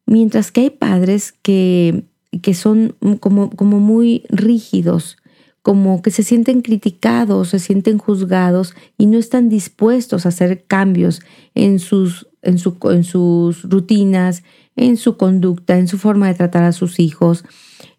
mientras 0.05 0.51
que 0.51 0.61
hay 0.61 0.69
padres 0.69 1.33
que, 1.41 2.05
que 2.41 2.53
son 2.53 2.95
como, 3.19 3.49
como 3.49 3.79
muy 3.79 4.23
rígidos, 4.29 5.17
como 5.61 6.01
que 6.01 6.11
se 6.11 6.23
sienten 6.23 6.61
criticados, 6.61 7.49
se 7.49 7.59
sienten 7.59 7.97
juzgados 7.97 8.75
y 8.97 9.07
no 9.07 9.17
están 9.17 9.49
dispuestos 9.49 10.25
a 10.25 10.29
hacer 10.29 10.63
cambios 10.65 11.21
en 11.55 11.79
sus, 11.79 12.27
en, 12.45 12.57
su, 12.57 12.77
en 12.89 13.03
sus 13.03 13.63
rutinas, 13.63 14.43
en 14.75 14.97
su 14.97 15.17
conducta, 15.17 15.77
en 15.77 15.87
su 15.87 15.97
forma 15.97 16.27
de 16.27 16.35
tratar 16.35 16.63
a 16.63 16.71
sus 16.71 16.99
hijos. 16.99 17.43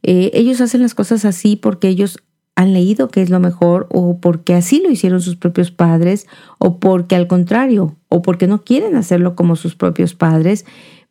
Eh, 0.02 0.30
ellos 0.34 0.60
hacen 0.60 0.82
las 0.82 0.94
cosas 0.94 1.24
así 1.24 1.56
porque 1.56 1.88
ellos 1.88 2.18
han 2.54 2.72
leído 2.72 3.08
que 3.08 3.22
es 3.22 3.28
lo 3.28 3.38
mejor 3.40 3.86
o 3.90 4.18
porque 4.18 4.54
así 4.54 4.80
lo 4.82 4.90
hicieron 4.90 5.20
sus 5.20 5.36
propios 5.36 5.70
padres 5.70 6.26
o 6.58 6.80
porque 6.80 7.14
al 7.14 7.26
contrario 7.26 7.96
o 8.08 8.22
porque 8.22 8.46
no 8.46 8.64
quieren 8.64 8.96
hacerlo 8.96 9.36
como 9.36 9.56
sus 9.56 9.74
propios 9.74 10.14
padres, 10.14 10.64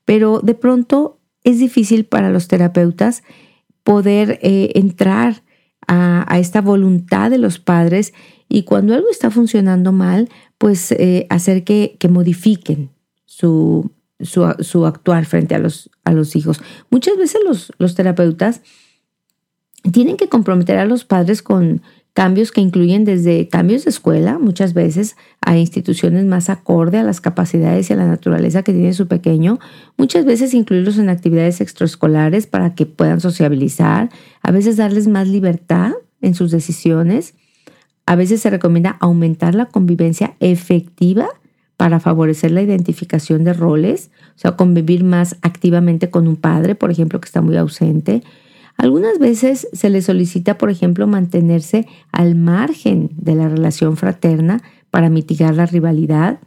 pero 0.05 0.39
de 0.39 0.55
pronto 0.55 1.19
es 1.43 1.59
difícil 1.59 2.05
para 2.05 2.31
los 2.31 2.47
terapeutas 2.47 3.23
poder 3.83 4.39
eh, 4.41 4.71
entrar 4.73 5.43
a, 5.87 6.25
esta 6.39 6.61
voluntad 6.61 7.29
de 7.29 7.37
los 7.37 7.59
padres 7.59 8.13
y 8.49 8.63
cuando 8.63 8.95
algo 8.95 9.09
está 9.11 9.29
funcionando 9.29 9.91
mal, 9.91 10.29
pues 10.57 10.91
eh, 10.91 11.27
hacer 11.29 11.63
que 11.63 11.97
modifiquen 12.09 12.94
su, 13.35 13.91
su, 14.21 14.49
su, 14.59 14.85
actuar 14.85 15.25
frente 15.25 15.55
a 15.55 15.59
los, 15.59 15.89
a 16.05 16.13
los 16.13 16.37
hijos. 16.37 16.61
Muchas 16.89 17.17
veces 17.17 17.41
los, 17.43 17.73
los 17.79 17.93
terapeutas 17.93 18.61
tienen 19.91 20.15
que 20.15 20.29
comprometer 20.29 20.77
a 20.77 20.85
los 20.85 21.03
padres 21.03 21.41
con 21.41 21.81
cambios 22.13 22.53
que 22.53 22.61
incluyen 22.61 23.03
desde 23.03 23.49
cambios 23.49 23.83
de 23.83 23.89
escuela, 23.89 24.39
muchas 24.39 24.73
veces 24.73 25.17
a 25.41 25.57
instituciones 25.57 26.23
más 26.23 26.49
acorde 26.49 26.97
a 26.97 27.03
las 27.03 27.19
capacidades 27.19 27.89
y 27.89 27.93
a 27.93 27.97
la 27.97 28.07
naturaleza 28.07 28.63
que 28.63 28.71
tiene 28.71 28.93
su 28.93 29.07
pequeño, 29.07 29.59
muchas 29.97 30.23
veces 30.23 30.53
incluirlos 30.53 30.97
en 30.97 31.09
actividades 31.09 31.59
extraescolares 31.59 32.47
para 32.47 32.73
que 32.73 32.85
puedan 32.85 33.19
sociabilizar, 33.19 34.11
a 34.41 34.51
veces 34.51 34.77
darles 34.77 35.09
más 35.09 35.27
libertad 35.27 35.91
en 36.21 36.35
sus 36.35 36.51
decisiones, 36.51 37.33
a 38.05 38.15
veces 38.15 38.39
se 38.39 38.49
recomienda 38.49 38.95
aumentar 39.01 39.55
la 39.55 39.65
convivencia 39.65 40.37
efectiva 40.39 41.27
para 41.77 41.99
favorecer 41.99 42.51
la 42.51 42.61
identificación 42.61 43.43
de 43.43 43.53
roles, 43.53 44.09
o 44.35 44.39
sea, 44.39 44.51
convivir 44.53 45.03
más 45.03 45.35
activamente 45.41 46.09
con 46.09 46.27
un 46.27 46.35
padre, 46.35 46.75
por 46.75 46.91
ejemplo, 46.91 47.19
que 47.19 47.27
está 47.27 47.41
muy 47.41 47.57
ausente, 47.57 48.23
algunas 48.77 49.19
veces 49.19 49.67
se 49.71 49.89
le 49.89 50.01
solicita, 50.01 50.57
por 50.57 50.69
ejemplo, 50.69 51.07
mantenerse 51.07 51.87
al 52.11 52.35
margen 52.35 53.09
de 53.15 53.35
la 53.35 53.47
relación 53.47 53.95
fraterna 53.95 54.61
para 54.91 55.09
mitigar 55.09 55.55
la 55.55 55.65
rivalidad. 55.65 56.39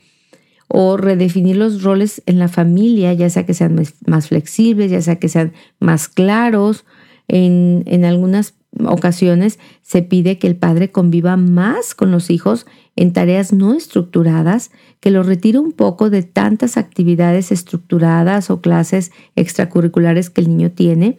o 0.70 0.98
redefinir 0.98 1.56
los 1.56 1.82
roles 1.82 2.22
en 2.26 2.38
la 2.38 2.48
familia, 2.48 3.14
ya 3.14 3.30
sea 3.30 3.46
que 3.46 3.54
sean 3.54 3.82
más 4.06 4.28
flexibles, 4.28 4.90
ya 4.90 5.00
sea 5.00 5.16
que 5.16 5.30
sean 5.30 5.54
más 5.80 6.08
claros. 6.08 6.84
En, 7.26 7.84
en 7.86 8.04
algunas 8.04 8.57
ocasiones 8.84 9.58
se 9.82 10.02
pide 10.02 10.38
que 10.38 10.46
el 10.46 10.56
padre 10.56 10.90
conviva 10.90 11.36
más 11.36 11.94
con 11.94 12.10
los 12.10 12.30
hijos 12.30 12.66
en 12.96 13.12
tareas 13.12 13.52
no 13.52 13.74
estructuradas, 13.74 14.70
que 15.00 15.10
lo 15.10 15.22
retire 15.22 15.58
un 15.58 15.72
poco 15.72 16.10
de 16.10 16.22
tantas 16.22 16.76
actividades 16.76 17.52
estructuradas 17.52 18.50
o 18.50 18.60
clases 18.60 19.12
extracurriculares 19.36 20.30
que 20.30 20.40
el 20.40 20.48
niño 20.48 20.70
tiene. 20.70 21.16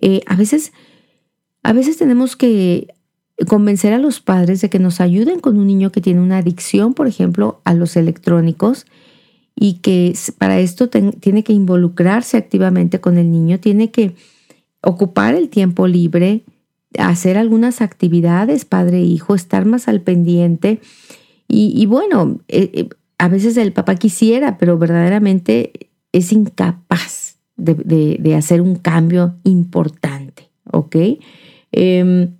Eh, 0.00 0.20
a, 0.26 0.36
veces, 0.36 0.72
a 1.62 1.72
veces 1.72 1.96
tenemos 1.96 2.36
que 2.36 2.88
convencer 3.46 3.92
a 3.92 3.98
los 3.98 4.20
padres 4.20 4.60
de 4.60 4.70
que 4.70 4.78
nos 4.78 5.00
ayuden 5.00 5.40
con 5.40 5.58
un 5.58 5.66
niño 5.66 5.90
que 5.92 6.00
tiene 6.00 6.20
una 6.20 6.38
adicción, 6.38 6.94
por 6.94 7.06
ejemplo, 7.06 7.60
a 7.64 7.74
los 7.74 7.96
electrónicos 7.96 8.86
y 9.54 9.74
que 9.74 10.14
para 10.38 10.60
esto 10.60 10.88
tiene 10.88 11.44
que 11.44 11.52
involucrarse 11.52 12.36
activamente 12.36 13.00
con 13.00 13.18
el 13.18 13.30
niño, 13.30 13.60
tiene 13.60 13.90
que 13.90 14.14
ocupar 14.82 15.34
el 15.34 15.48
tiempo 15.48 15.86
libre, 15.86 16.42
hacer 16.98 17.38
algunas 17.38 17.80
actividades, 17.80 18.64
padre 18.64 18.98
e 18.98 19.04
hijo, 19.04 19.34
estar 19.34 19.64
más 19.64 19.88
al 19.88 20.00
pendiente. 20.00 20.80
Y, 21.48 21.84
bueno, 21.84 22.40
eh, 22.48 22.70
eh, 22.72 22.88
a 23.18 23.28
veces 23.28 23.56
el 23.58 23.72
papá 23.72 23.96
quisiera, 23.96 24.56
pero 24.56 24.78
verdaderamente 24.78 25.90
es 26.12 26.32
incapaz 26.32 27.36
de, 27.56 28.34
hacer 28.36 28.62
un 28.62 28.76
cambio 28.76 29.36
importante, 29.44 30.50
¿ok? 30.70 30.96
Em, 31.72 32.36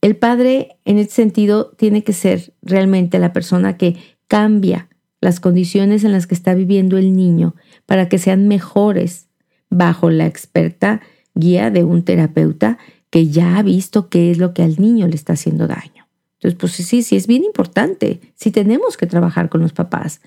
el 0.00 0.16
padre, 0.16 0.78
en 0.84 0.98
ese 0.98 1.10
sentido, 1.10 1.72
tiene 1.76 2.02
que 2.02 2.12
ser 2.12 2.52
realmente 2.62 3.18
la 3.18 3.32
persona 3.32 3.76
que 3.76 3.96
cambia 4.26 4.88
las 5.20 5.40
condiciones 5.40 6.04
en 6.04 6.12
las 6.12 6.26
que 6.26 6.34
está 6.34 6.54
viviendo 6.54 6.98
el 6.98 7.16
niño 7.16 7.54
para 7.86 8.08
que 8.08 8.18
sean 8.18 8.48
mejores 8.48 9.28
bajo 9.70 10.10
la 10.10 10.26
experta 10.26 11.00
guía 11.34 11.70
de 11.70 11.84
un 11.84 12.02
terapeuta 12.02 12.78
que 13.10 13.28
ya 13.28 13.58
ha 13.58 13.62
visto 13.62 14.08
qué 14.08 14.30
es 14.30 14.38
lo 14.38 14.52
que 14.54 14.62
al 14.62 14.80
niño 14.80 15.06
le 15.06 15.14
está 15.14 15.34
haciendo 15.34 15.66
daño. 15.66 16.06
Entonces, 16.40 16.58
pues 16.58 16.72
sí, 16.72 17.02
sí, 17.02 17.16
es 17.16 17.26
bien 17.26 17.44
importante. 17.44 18.20
Sí 18.34 18.50
tenemos 18.50 18.96
que 18.96 19.06
trabajar 19.06 19.48
con 19.48 19.60
los 19.60 19.72
papás. 19.72 20.20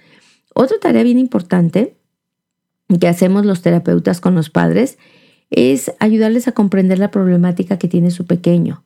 Otra 0.54 0.78
tarea 0.80 1.04
bien 1.04 1.20
importante 1.20 1.96
que 3.00 3.08
hacemos 3.08 3.46
los 3.46 3.62
terapeutas 3.62 4.20
con 4.20 4.36
los 4.36 4.50
padres 4.50 4.98
es 5.52 5.92
ayudarles 6.00 6.48
a 6.48 6.54
comprender 6.54 7.00
la 7.00 7.12
problemática 7.12 7.78
que 7.78 7.88
tiene 7.88 8.12
su 8.12 8.26
pequeño. 8.26 8.84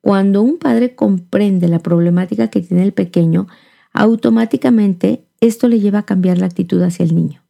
Cuando 0.00 0.42
un 0.42 0.58
padre 0.58 0.94
comprende 0.94 1.68
la 1.68 1.80
problemática 1.80 2.48
que 2.48 2.60
tiene 2.60 2.84
el 2.84 2.92
pequeño, 2.92 3.46
automáticamente 3.92 5.24
esto 5.40 5.68
le 5.68 5.80
lleva 5.80 6.00
a 6.00 6.06
cambiar 6.06 6.38
la 6.38 6.46
actitud 6.46 6.82
hacia 6.82 7.04
el 7.04 7.14
niño. 7.14 7.42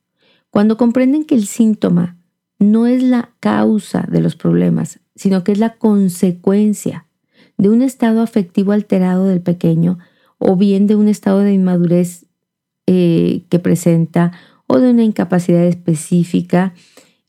Cuando 0.50 0.76
comprenden 0.76 1.24
que 1.24 1.34
el 1.34 1.46
síntoma 1.46 2.16
no 2.58 2.86
es 2.86 3.02
la 3.02 3.32
causa 3.40 4.06
de 4.10 4.20
los 4.20 4.34
problemas, 4.34 5.00
sino 5.18 5.44
que 5.44 5.52
es 5.52 5.58
la 5.58 5.74
consecuencia 5.74 7.06
de 7.56 7.68
un 7.68 7.82
estado 7.82 8.22
afectivo 8.22 8.72
alterado 8.72 9.26
del 9.26 9.42
pequeño 9.42 9.98
o 10.38 10.56
bien 10.56 10.86
de 10.86 10.94
un 10.94 11.08
estado 11.08 11.40
de 11.40 11.52
inmadurez 11.52 12.26
eh, 12.86 13.42
que 13.50 13.58
presenta 13.58 14.32
o 14.68 14.78
de 14.78 14.90
una 14.90 15.02
incapacidad 15.02 15.64
específica, 15.64 16.72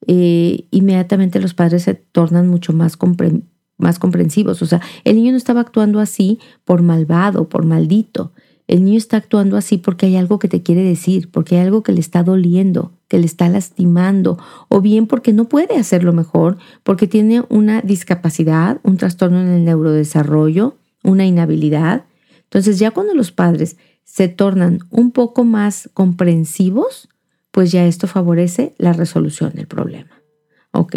eh, 0.06 0.68
inmediatamente 0.72 1.42
los 1.42 1.56
padres 1.56 1.84
se 1.84 1.96
tornan 1.96 2.48
mucho 2.48 2.74
más, 2.74 2.98
más 3.78 3.98
comprensivos. 3.98 4.62
O 4.62 4.68
sea, 4.68 4.82
el 5.04 5.16
niño 5.16 5.32
no 5.32 5.38
estaba 5.38 5.62
actuando 5.62 6.00
así 6.00 6.40
por 6.66 6.84
malvado, 6.84 7.50
por 7.50 7.66
maldito. 7.66 8.34
El 8.68 8.86
niño 8.86 8.98
está 8.98 9.18
actuando 9.18 9.58
así 9.58 9.80
porque 9.80 10.06
hay 10.06 10.16
algo 10.16 10.38
que 10.38 10.48
te 10.48 10.62
quiere 10.62 10.84
decir, 10.84 11.32
porque 11.32 11.56
hay 11.56 11.66
algo 11.66 11.82
que 11.82 11.94
le 11.94 12.02
está 12.02 12.22
doliendo, 12.22 12.94
que 13.10 13.18
le 13.18 13.26
está 13.26 13.50
lastimando, 13.50 14.38
o 14.70 14.80
bien 14.80 15.08
porque 15.08 15.34
no 15.34 15.46
puede 15.46 15.76
hacerlo 15.76 16.14
mejor, 16.14 16.58
porque 16.84 17.08
tiene 17.08 17.44
una 17.50 17.82
discapacidad, 17.82 18.80
un 18.84 18.98
trastorno 18.98 19.42
en 19.42 19.50
el 19.50 19.66
neurodesarrollo, 19.66 20.78
una 21.04 21.26
inhabilidad. 21.26 22.06
Entonces 22.44 22.80
ya 22.80 22.92
cuando 22.92 23.14
los 23.16 23.32
padres 23.32 23.78
se 24.06 24.28
tornan 24.28 24.80
un 24.92 25.12
poco 25.12 25.44
más 25.44 25.90
comprensivos, 25.94 27.10
pues 27.52 27.72
ya 27.72 27.86
esto 27.86 28.08
favorece 28.08 28.76
la 28.78 28.94
resolución 28.94 29.54
del 29.54 29.68
problema. 29.68 30.22
¿Ok? 30.72 30.96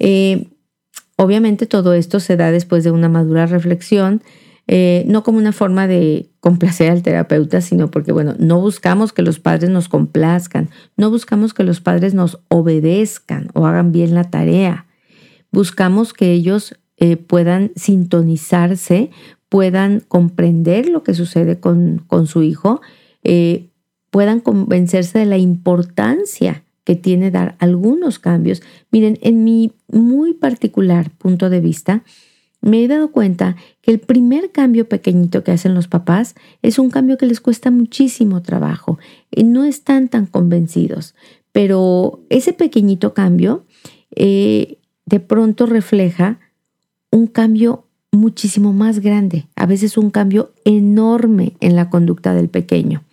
Eh, 0.00 0.48
obviamente 1.16 1.66
todo 1.66 1.94
esto 1.94 2.18
se 2.18 2.36
da 2.36 2.50
después 2.50 2.82
de 2.82 2.90
una 2.90 3.08
madura 3.08 3.46
reflexión 3.46 4.22
eh, 4.72 5.02
no 5.08 5.24
como 5.24 5.38
una 5.38 5.50
forma 5.50 5.88
de 5.88 6.30
complacer 6.38 6.92
al 6.92 7.02
terapeuta, 7.02 7.60
sino 7.60 7.90
porque, 7.90 8.12
bueno, 8.12 8.36
no 8.38 8.60
buscamos 8.60 9.12
que 9.12 9.22
los 9.22 9.40
padres 9.40 9.68
nos 9.68 9.88
complazcan, 9.88 10.70
no 10.96 11.10
buscamos 11.10 11.54
que 11.54 11.64
los 11.64 11.80
padres 11.80 12.14
nos 12.14 12.38
obedezcan 12.46 13.50
o 13.54 13.66
hagan 13.66 13.90
bien 13.90 14.14
la 14.14 14.30
tarea. 14.30 14.86
Buscamos 15.50 16.12
que 16.12 16.30
ellos 16.30 16.76
eh, 16.98 17.16
puedan 17.16 17.72
sintonizarse, 17.74 19.10
puedan 19.48 20.04
comprender 20.06 20.88
lo 20.88 21.02
que 21.02 21.14
sucede 21.14 21.58
con, 21.58 22.04
con 22.06 22.28
su 22.28 22.44
hijo, 22.44 22.80
eh, 23.24 23.70
puedan 24.10 24.38
convencerse 24.38 25.18
de 25.18 25.26
la 25.26 25.38
importancia 25.38 26.62
que 26.84 26.94
tiene 26.94 27.32
dar 27.32 27.56
algunos 27.58 28.20
cambios. 28.20 28.62
Miren, 28.92 29.18
en 29.20 29.42
mi 29.42 29.72
muy 29.88 30.32
particular 30.32 31.10
punto 31.10 31.50
de 31.50 31.58
vista, 31.58 32.04
me 32.60 32.84
he 32.84 32.88
dado 32.88 33.10
cuenta 33.10 33.56
que 33.80 33.90
el 33.90 34.00
primer 34.00 34.52
cambio 34.52 34.88
pequeñito 34.88 35.42
que 35.42 35.52
hacen 35.52 35.74
los 35.74 35.88
papás 35.88 36.34
es 36.62 36.78
un 36.78 36.90
cambio 36.90 37.16
que 37.16 37.26
les 37.26 37.40
cuesta 37.40 37.70
muchísimo 37.70 38.42
trabajo 38.42 38.98
y 39.30 39.44
no 39.44 39.64
están 39.64 40.08
tan 40.08 40.26
convencidos. 40.26 41.14
Pero 41.52 42.20
ese 42.28 42.52
pequeñito 42.52 43.14
cambio 43.14 43.64
eh, 44.14 44.78
de 45.06 45.20
pronto 45.20 45.66
refleja 45.66 46.38
un 47.10 47.26
cambio 47.26 47.86
muchísimo 48.12 48.72
más 48.72 49.00
grande, 49.00 49.46
a 49.56 49.66
veces 49.66 49.96
un 49.96 50.10
cambio 50.10 50.52
enorme 50.64 51.54
en 51.60 51.76
la 51.76 51.90
conducta 51.90 52.34
del 52.34 52.48
pequeño. 52.48 53.04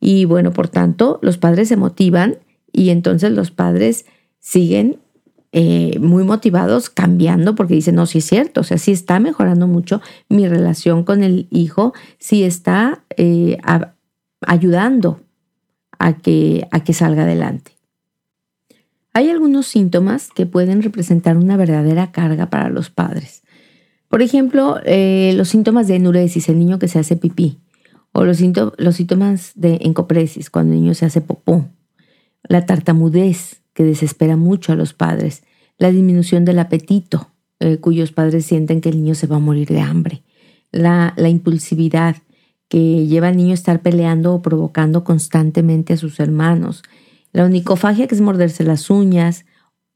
Y 0.00 0.26
bueno, 0.26 0.52
por 0.52 0.68
tanto, 0.68 1.18
los 1.22 1.38
padres 1.38 1.68
se 1.68 1.76
motivan 1.76 2.36
y 2.72 2.90
entonces 2.90 3.32
los 3.32 3.50
padres 3.50 4.06
siguen 4.38 4.98
eh, 5.56 6.00
muy 6.00 6.24
motivados 6.24 6.90
cambiando 6.90 7.54
porque 7.54 7.74
dicen, 7.74 7.94
no, 7.94 8.06
sí 8.06 8.18
es 8.18 8.24
cierto, 8.24 8.62
o 8.62 8.64
sea, 8.64 8.76
sí 8.76 8.90
está 8.90 9.20
mejorando 9.20 9.68
mucho 9.68 10.00
mi 10.28 10.48
relación 10.48 11.04
con 11.04 11.22
el 11.22 11.46
hijo, 11.52 11.94
sí 12.18 12.42
está 12.42 13.04
eh, 13.16 13.58
ayudando 14.40 15.20
a 16.00 16.14
que, 16.14 16.66
a 16.72 16.82
que 16.82 16.92
salga 16.92 17.22
adelante. 17.22 17.70
Hay 19.12 19.30
algunos 19.30 19.68
síntomas 19.68 20.30
que 20.34 20.44
pueden 20.44 20.82
representar 20.82 21.36
una 21.36 21.56
verdadera 21.56 22.10
carga 22.10 22.50
para 22.50 22.68
los 22.68 22.90
padres. 22.90 23.44
Por 24.08 24.22
ejemplo, 24.22 24.80
eh, 24.84 25.34
los 25.36 25.50
síntomas 25.50 25.86
de 25.86 25.94
enuresis, 25.94 26.48
el 26.48 26.58
niño 26.58 26.80
que 26.80 26.88
se 26.88 26.98
hace 26.98 27.14
pipí, 27.14 27.60
o 28.10 28.24
los, 28.24 28.40
los 28.76 28.96
síntomas 28.96 29.52
de 29.54 29.78
encopresis, 29.82 30.50
cuando 30.50 30.74
el 30.74 30.80
niño 30.80 30.94
se 30.94 31.06
hace 31.06 31.20
popó, 31.20 31.68
la 32.42 32.66
tartamudez, 32.66 33.62
que 33.74 33.84
desespera 33.84 34.36
mucho 34.36 34.72
a 34.72 34.76
los 34.76 34.94
padres, 34.94 35.42
la 35.76 35.90
disminución 35.90 36.44
del 36.44 36.60
apetito, 36.60 37.28
eh, 37.60 37.78
cuyos 37.78 38.12
padres 38.12 38.46
sienten 38.46 38.80
que 38.80 38.88
el 38.88 38.96
niño 38.96 39.14
se 39.14 39.26
va 39.26 39.36
a 39.36 39.40
morir 39.40 39.68
de 39.68 39.80
hambre, 39.80 40.22
la, 40.70 41.14
impulsividad 41.16 42.16
que 42.68 43.06
lleva 43.06 43.28
al 43.28 43.36
niño 43.36 43.50
a 43.50 43.54
estar 43.54 43.82
peleando 43.82 44.34
o 44.34 44.42
provocando 44.42 45.04
constantemente 45.04 45.92
a 45.92 45.96
sus 45.96 46.18
hermanos, 46.20 46.82
la 47.32 47.44
onicofagia 47.44 48.06
que 48.06 48.14
es 48.14 48.20
morderse 48.20 48.64
las 48.64 48.90
uñas 48.90 49.44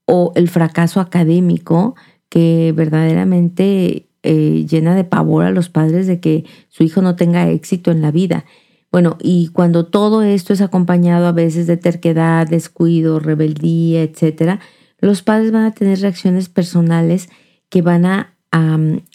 o 0.07 0.33
el 0.35 0.49
fracaso 0.49 1.01
académico 1.01 1.95
que 2.29 2.73
verdaderamente 2.77 4.09
eh, 4.23 4.67
llena 4.69 4.95
de 4.95 5.05
pavor 5.05 5.45
a 5.45 5.51
los 5.51 5.69
padres 5.69 6.07
de 6.07 6.21
que 6.21 6.45
su 6.69 6.83
hijo 6.83 7.01
no 7.03 7.17
tenga 7.17 7.49
éxito 7.51 7.91
en 7.91 8.03
la 8.03 8.11
vida. 8.11 8.45
Bueno, 8.91 9.19
y 9.21 9.49
cuando 9.49 9.87
todo 9.87 10.23
esto 10.23 10.53
es 10.53 10.61
acompañado 10.61 11.27
a 11.27 11.33
veces 11.33 11.67
de 11.67 11.77
terquedad, 11.77 12.47
descuido, 12.47 13.19
rebeldía, 13.21 14.03
etcétera, 14.03 14.61
los 15.01 15.23
padres 15.23 15.53
van 15.53 15.65
a 15.65 15.73
tener 15.73 16.01
reacciones 16.01 16.49
personales 16.49 17.29
que 17.69 17.83
van 17.83 18.07
a, 18.07 18.35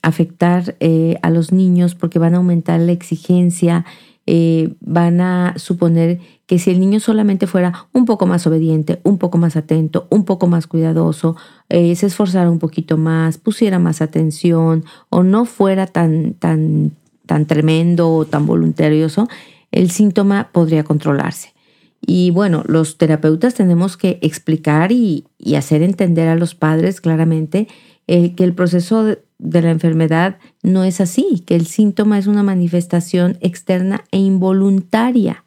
afectar 0.03 0.75
eh, 0.79 1.17
a 1.23 1.31
los 1.31 1.51
niños 1.51 1.95
porque 1.95 2.19
van 2.19 2.35
a 2.35 2.37
aumentar 2.37 2.79
la 2.79 2.91
exigencia, 2.91 3.83
eh, 4.27 4.75
van 4.79 5.21
a 5.21 5.55
suponer 5.57 6.19
que 6.45 6.59
si 6.59 6.69
el 6.69 6.79
niño 6.79 6.99
solamente 6.99 7.47
fuera 7.47 7.87
un 7.93 8.05
poco 8.05 8.27
más 8.27 8.45
obediente, 8.45 9.01
un 9.03 9.17
poco 9.17 9.39
más 9.39 9.55
atento, 9.55 10.05
un 10.11 10.23
poco 10.23 10.45
más 10.45 10.67
cuidadoso, 10.67 11.35
eh, 11.69 11.95
se 11.95 12.05
esforzara 12.05 12.49
un 12.49 12.59
poquito 12.59 12.97
más, 12.97 13.39
pusiera 13.39 13.79
más 13.79 14.01
atención 14.03 14.85
o 15.09 15.23
no 15.23 15.45
fuera 15.45 15.87
tan, 15.87 16.35
tan, 16.35 16.91
tan 17.25 17.47
tremendo 17.47 18.13
o 18.13 18.25
tan 18.25 18.45
voluntarioso, 18.45 19.27
el 19.73 19.89
síntoma 19.89 20.51
podría 20.53 20.83
controlarse. 20.83 21.53
Y 21.99 22.31
bueno, 22.31 22.63
los 22.67 22.97
terapeutas 22.97 23.55
tenemos 23.55 23.97
que 23.97 24.19
explicar 24.21 24.91
y, 24.91 25.25
hacer 25.57 25.81
entender 25.81 26.27
a 26.27 26.35
los 26.35 26.53
padres 26.53 27.01
claramente 27.01 27.67
eh, 28.07 28.35
que 28.35 28.43
el 28.43 28.53
proceso 28.53 29.03
de, 29.03 29.21
la 29.39 29.71
enfermedad 29.71 30.37
no 30.61 30.83
es 30.83 31.01
así, 31.01 31.43
que 31.45 31.55
el 31.55 31.65
síntoma 31.65 32.19
es 32.19 32.27
una 32.27 32.43
manifestación 32.43 33.37
externa 33.41 34.03
e 34.11 34.19
involuntaria. 34.19 35.43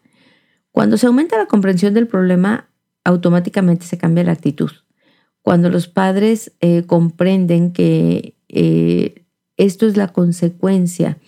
Cuando 0.72 0.98
se 0.98 1.06
aumenta 1.06 1.38
la 1.38 1.46
comprensión 1.46 1.94
del 1.94 2.08
problema, 2.08 2.68
automáticamente 3.04 3.86
se 3.86 3.96
cambia 3.96 4.24
la 4.24 4.32
actitud. 4.32 4.70
Cuando 5.42 5.70
los 5.70 5.86
padres 5.86 6.52
eh, 6.60 6.82
comprenden 6.86 7.72
que 7.72 8.34
eh, 8.48 9.24
esto 9.56 9.86
es 9.86 9.96
la 9.96 10.08
consecuencia 10.08 11.18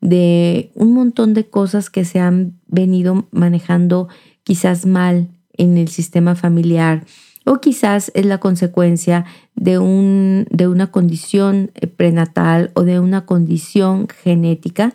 de 0.00 0.70
un 0.74 0.92
montón 0.92 1.34
de 1.34 1.48
cosas 1.48 1.90
que 1.90 2.04
se 2.04 2.20
han 2.20 2.58
venido 2.66 3.26
manejando 3.30 4.08
quizás 4.44 4.86
mal 4.86 5.28
en 5.56 5.76
el 5.78 5.88
sistema 5.88 6.34
familiar 6.34 7.04
o 7.46 7.60
quizás 7.60 8.10
es 8.14 8.26
la 8.26 8.38
consecuencia 8.38 9.24
de, 9.54 9.78
un, 9.78 10.46
de 10.50 10.66
una 10.66 10.88
condición 10.88 11.70
prenatal 11.96 12.72
o 12.74 12.82
de 12.82 12.98
una 12.98 13.24
condición 13.24 14.08
genética, 14.08 14.92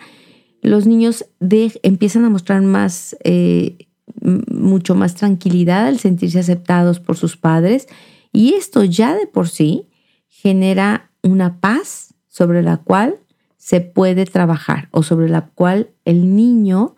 los 0.61 0.85
niños 0.85 1.25
empiezan 1.39 2.25
a 2.25 2.29
mostrar 2.29 2.61
más, 2.61 3.15
eh, 3.23 3.87
mucho 4.21 4.95
más 4.95 5.15
tranquilidad 5.15 5.87
al 5.87 5.97
sentirse 5.97 6.39
aceptados 6.39 6.99
por 6.99 7.17
sus 7.17 7.37
padres 7.37 7.87
y 8.33 8.53
esto 8.53 8.83
ya 8.83 9.15
de 9.15 9.27
por 9.27 9.47
sí 9.47 9.87
genera 10.27 11.09
una 11.23 11.59
paz 11.61 12.13
sobre 12.27 12.61
la 12.63 12.77
cual 12.77 13.17
se 13.61 13.79
puede 13.79 14.25
trabajar 14.25 14.89
o 14.89 15.03
sobre 15.03 15.29
la 15.29 15.45
cual 15.45 15.91
el 16.03 16.35
niño 16.35 16.95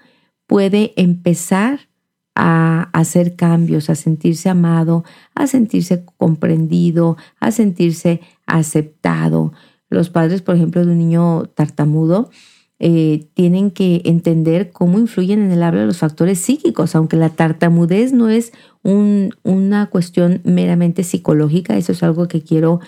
puede 0.47 0.93
empezar 0.95 1.89
a 2.35 2.83
hacer 2.93 3.35
cambios, 3.35 3.89
a 3.89 3.95
sentirse 3.95 4.47
amado, 4.47 5.03
a 5.35 5.45
sentirse 5.45 6.05
comprendido, 6.15 7.17
a 7.41 7.51
sentirse 7.51 8.21
aceptado. 8.45 9.51
Los 9.89 10.09
padres, 10.09 10.41
por 10.41 10.55
ejemplo, 10.55 10.85
de 10.85 10.93
un 10.93 10.99
niño 10.99 11.47
tartamudo, 11.53 12.29
eh, 12.79 13.27
tienen 13.33 13.69
que 13.69 14.01
entender 14.05 14.71
cómo 14.71 14.99
influyen 14.99 15.41
en 15.41 15.51
el 15.51 15.63
habla 15.63 15.85
los 15.85 15.97
factores 15.97 16.39
psíquicos, 16.39 16.95
aunque 16.95 17.17
la 17.17 17.29
tartamudez 17.29 18.13
no 18.13 18.29
es 18.29 18.53
una 18.83 19.87
cuestión 19.87 20.39
meramente 20.45 21.03
psicológica, 21.03 21.75
eso 21.75 21.91
es 21.91 22.03
algo 22.03 22.29
que 22.29 22.41
quiero 22.41 22.79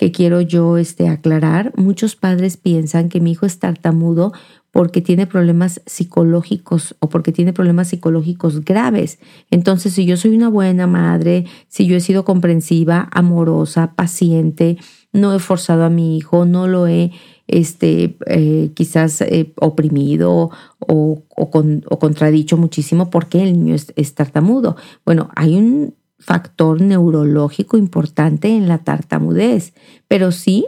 que 0.00 0.12
quiero 0.12 0.40
yo 0.40 0.78
este, 0.78 1.08
aclarar. 1.08 1.74
Muchos 1.76 2.16
padres 2.16 2.56
piensan 2.56 3.10
que 3.10 3.20
mi 3.20 3.32
hijo 3.32 3.44
es 3.44 3.58
tartamudo 3.58 4.32
porque 4.70 5.02
tiene 5.02 5.26
problemas 5.26 5.82
psicológicos 5.84 6.96
o 7.00 7.10
porque 7.10 7.32
tiene 7.32 7.52
problemas 7.52 7.88
psicológicos 7.88 8.64
graves. 8.64 9.18
Entonces, 9.50 9.92
si 9.92 10.06
yo 10.06 10.16
soy 10.16 10.34
una 10.34 10.48
buena 10.48 10.86
madre, 10.86 11.44
si 11.68 11.84
yo 11.84 11.98
he 11.98 12.00
sido 12.00 12.24
comprensiva, 12.24 13.10
amorosa, 13.12 13.92
paciente, 13.94 14.78
no 15.12 15.34
he 15.34 15.38
forzado 15.38 15.84
a 15.84 15.90
mi 15.90 16.16
hijo, 16.16 16.46
no 16.46 16.66
lo 16.66 16.86
he 16.86 17.10
este, 17.46 18.16
eh, 18.24 18.70
quizás 18.72 19.20
eh, 19.20 19.52
oprimido 19.56 20.50
o, 20.78 21.22
o, 21.28 21.98
contradicho 21.98 22.56
muchísimo 22.56 23.10
porque 23.10 23.42
el 23.42 23.52
niño 23.52 23.74
es, 23.74 23.92
es 23.96 24.14
tartamudo. 24.14 24.76
Bueno, 25.04 25.28
hay 25.36 25.56
un 25.56 25.94
factor 26.20 26.80
neurológico 26.80 27.76
importante 27.76 28.48
en 28.48 28.68
la 28.68 28.78
tartamudez, 28.78 29.72
pero 30.06 30.30
sí 30.30 30.66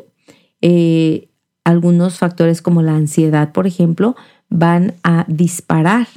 eh, 0.61 1.29
algunos 1.65 2.19
factores 2.19 2.62
como 2.62 2.83
la 2.83 2.97
ansiedad, 2.97 3.53
por 3.53 3.67
ejemplo, 3.67 4.17
van 4.49 4.95
a 5.05 5.25
disparar 5.29 6.09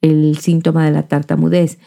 el 0.00 0.38
síntoma 0.38 0.84
de 0.84 0.92
la 0.92 1.08
tartamudez. 1.08 1.78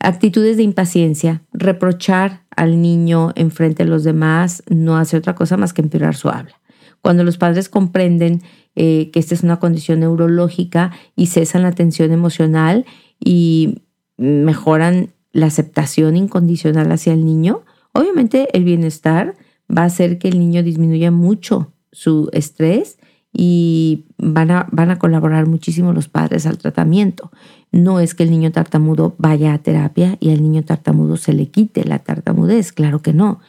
Actitudes 0.00 0.56
de 0.56 0.62
impaciencia, 0.62 1.42
reprochar 1.52 2.44
al 2.56 2.80
niño 2.80 3.32
enfrente 3.36 3.84
de 3.84 3.90
los 3.90 4.04
demás 4.04 4.62
no 4.68 4.96
hace 4.96 5.16
otra 5.16 5.34
cosa 5.34 5.56
más 5.56 5.72
que 5.72 5.82
empeorar 5.82 6.14
su 6.16 6.28
habla. 6.28 6.60
Cuando 7.00 7.22
los 7.22 7.36
padres 7.36 7.68
comprenden 7.68 8.42
eh, 8.76 9.10
que 9.12 9.20
esta 9.20 9.34
es 9.34 9.42
una 9.42 9.58
condición 9.58 10.00
neurológica 10.00 10.92
y 11.14 11.26
cesan 11.26 11.62
la 11.62 11.72
tensión 11.72 12.12
emocional 12.12 12.86
y 13.20 13.82
mejoran 14.16 15.10
la 15.34 15.46
aceptación 15.46 16.16
incondicional 16.16 16.90
hacia 16.92 17.12
el 17.12 17.26
niño, 17.26 17.62
obviamente 17.92 18.56
el 18.56 18.64
bienestar 18.64 19.34
va 19.68 19.82
a 19.82 19.86
hacer 19.86 20.18
que 20.18 20.28
el 20.28 20.38
niño 20.38 20.62
disminuya 20.62 21.10
mucho 21.10 21.72
su 21.92 22.30
estrés 22.32 22.98
y 23.32 24.04
van 24.16 24.52
a, 24.52 24.68
van 24.70 24.92
a 24.92 24.98
colaborar 24.98 25.46
muchísimo 25.46 25.92
los 25.92 26.08
padres 26.08 26.46
al 26.46 26.56
tratamiento. 26.56 27.32
No 27.72 27.98
es 27.98 28.14
que 28.14 28.22
el 28.22 28.30
niño 28.30 28.52
tartamudo 28.52 29.16
vaya 29.18 29.52
a 29.52 29.58
terapia 29.58 30.16
y 30.20 30.30
al 30.30 30.40
niño 30.40 30.62
tartamudo 30.62 31.16
se 31.16 31.32
le 31.32 31.48
quite 31.48 31.84
la 31.84 31.98
tartamudez, 31.98 32.72
claro 32.72 33.02
que 33.02 33.12
no. 33.12 33.40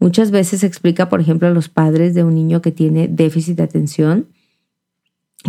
Muchas 0.00 0.32
veces 0.32 0.60
se 0.60 0.66
explica, 0.66 1.08
por 1.08 1.20
ejemplo, 1.20 1.46
a 1.46 1.52
los 1.52 1.68
padres 1.68 2.14
de 2.14 2.24
un 2.24 2.34
niño 2.34 2.60
que 2.60 2.72
tiene 2.72 3.06
déficit 3.06 3.58
de 3.58 3.62
atención, 3.62 4.26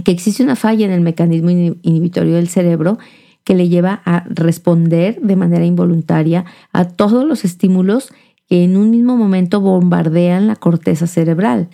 que 0.05 0.11
existe 0.11 0.43
una 0.43 0.55
falla 0.55 0.85
en 0.85 0.91
el 0.91 1.01
mecanismo 1.01 1.49
inhibitorio 1.49 2.35
del 2.35 2.47
cerebro 2.47 2.99
que 3.43 3.55
le 3.55 3.69
lleva 3.69 4.01
a 4.05 4.25
responder 4.29 5.19
de 5.21 5.35
manera 5.35 5.65
involuntaria 5.65 6.45
a 6.71 6.85
todos 6.85 7.25
los 7.25 7.45
estímulos 7.45 8.13
que 8.47 8.63
en 8.63 8.77
un 8.77 8.91
mismo 8.91 9.17
momento 9.17 9.61
bombardean 9.61 10.47
la 10.47 10.55
corteza 10.55 11.07
cerebral 11.07 11.69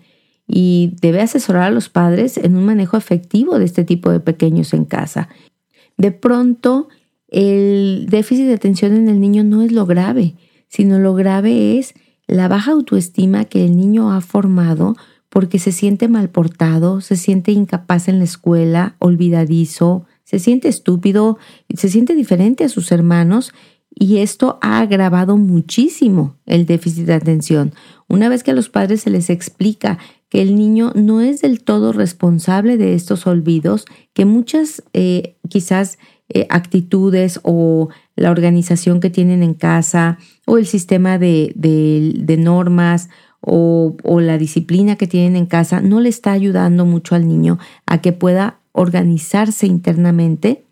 y 0.47 0.95
debe 1.01 1.21
asesorar 1.21 1.63
a 1.63 1.71
los 1.71 1.89
padres 1.89 2.37
en 2.37 2.55
un 2.55 2.65
manejo 2.65 2.97
efectivo 2.97 3.59
de 3.59 3.65
este 3.65 3.83
tipo 3.83 4.09
de 4.09 4.19
pequeños 4.19 4.73
en 4.73 4.85
casa. 4.85 5.29
De 5.97 6.11
pronto, 6.11 6.89
el 7.27 8.07
déficit 8.09 8.47
de 8.47 8.55
atención 8.55 8.95
en 8.95 9.07
el 9.09 9.19
niño 9.19 9.43
no 9.43 9.61
es 9.61 9.71
lo 9.71 9.85
grave, 9.85 10.35
sino 10.67 10.97
lo 10.97 11.13
grave 11.13 11.77
es 11.77 11.93
la 12.25 12.47
baja 12.47 12.71
autoestima 12.71 13.45
que 13.45 13.65
el 13.65 13.77
niño 13.77 14.11
ha 14.11 14.21
formado 14.21 14.95
porque 15.29 15.59
se 15.59 15.71
siente 15.71 16.07
mal 16.07 16.29
portado, 16.29 17.01
se 17.01 17.15
siente 17.15 17.51
incapaz 17.51 18.07
en 18.07 18.17
la 18.17 18.23
escuela, 18.23 18.95
olvidadizo, 18.97 20.05
se 20.29 20.37
siente 20.37 20.67
estúpido, 20.67 21.39
se 21.73 21.89
siente 21.89 22.13
diferente 22.13 22.63
a 22.63 22.69
sus 22.69 22.91
hermanos 22.91 23.51
y 23.89 24.17
esto 24.17 24.59
ha 24.61 24.79
agravado 24.79 25.37
muchísimo 25.37 26.35
el 26.45 26.67
déficit 26.67 27.07
de 27.07 27.15
atención. 27.15 27.73
Una 28.07 28.29
vez 28.29 28.43
que 28.43 28.51
a 28.51 28.53
los 28.53 28.69
padres 28.69 29.01
se 29.01 29.09
les 29.09 29.31
explica 29.31 29.97
que 30.29 30.43
el 30.43 30.55
niño 30.55 30.91
no 30.93 31.21
es 31.21 31.41
del 31.41 31.63
todo 31.63 31.93
responsable 31.93 32.77
de 32.77 32.93
estos 32.93 33.25
olvidos, 33.25 33.85
que 34.13 34.25
muchas 34.25 34.83
eh, 34.93 35.35
quizás 35.49 35.97
eh, 36.29 36.45
actitudes 36.51 37.39
o 37.41 37.89
la 38.15 38.29
organización 38.29 38.99
que 38.99 39.09
tienen 39.09 39.41
en 39.41 39.55
casa 39.55 40.19
o 40.45 40.59
el 40.59 40.67
sistema 40.67 41.17
de, 41.17 41.55
normas 42.37 43.09
o, 43.41 43.95
la 44.21 44.37
disciplina 44.37 44.95
que 44.95 45.07
tienen 45.07 45.35
en 45.35 45.47
casa 45.47 45.81
no 45.81 45.99
le 45.99 46.09
está 46.09 46.33
ayudando 46.33 46.85
mucho 46.85 47.15
al 47.15 47.27
niño 47.27 47.57
a 47.87 47.99
que 47.99 48.13
pueda 48.13 48.59
organizarse 48.79 49.67
internamente, 49.67 50.63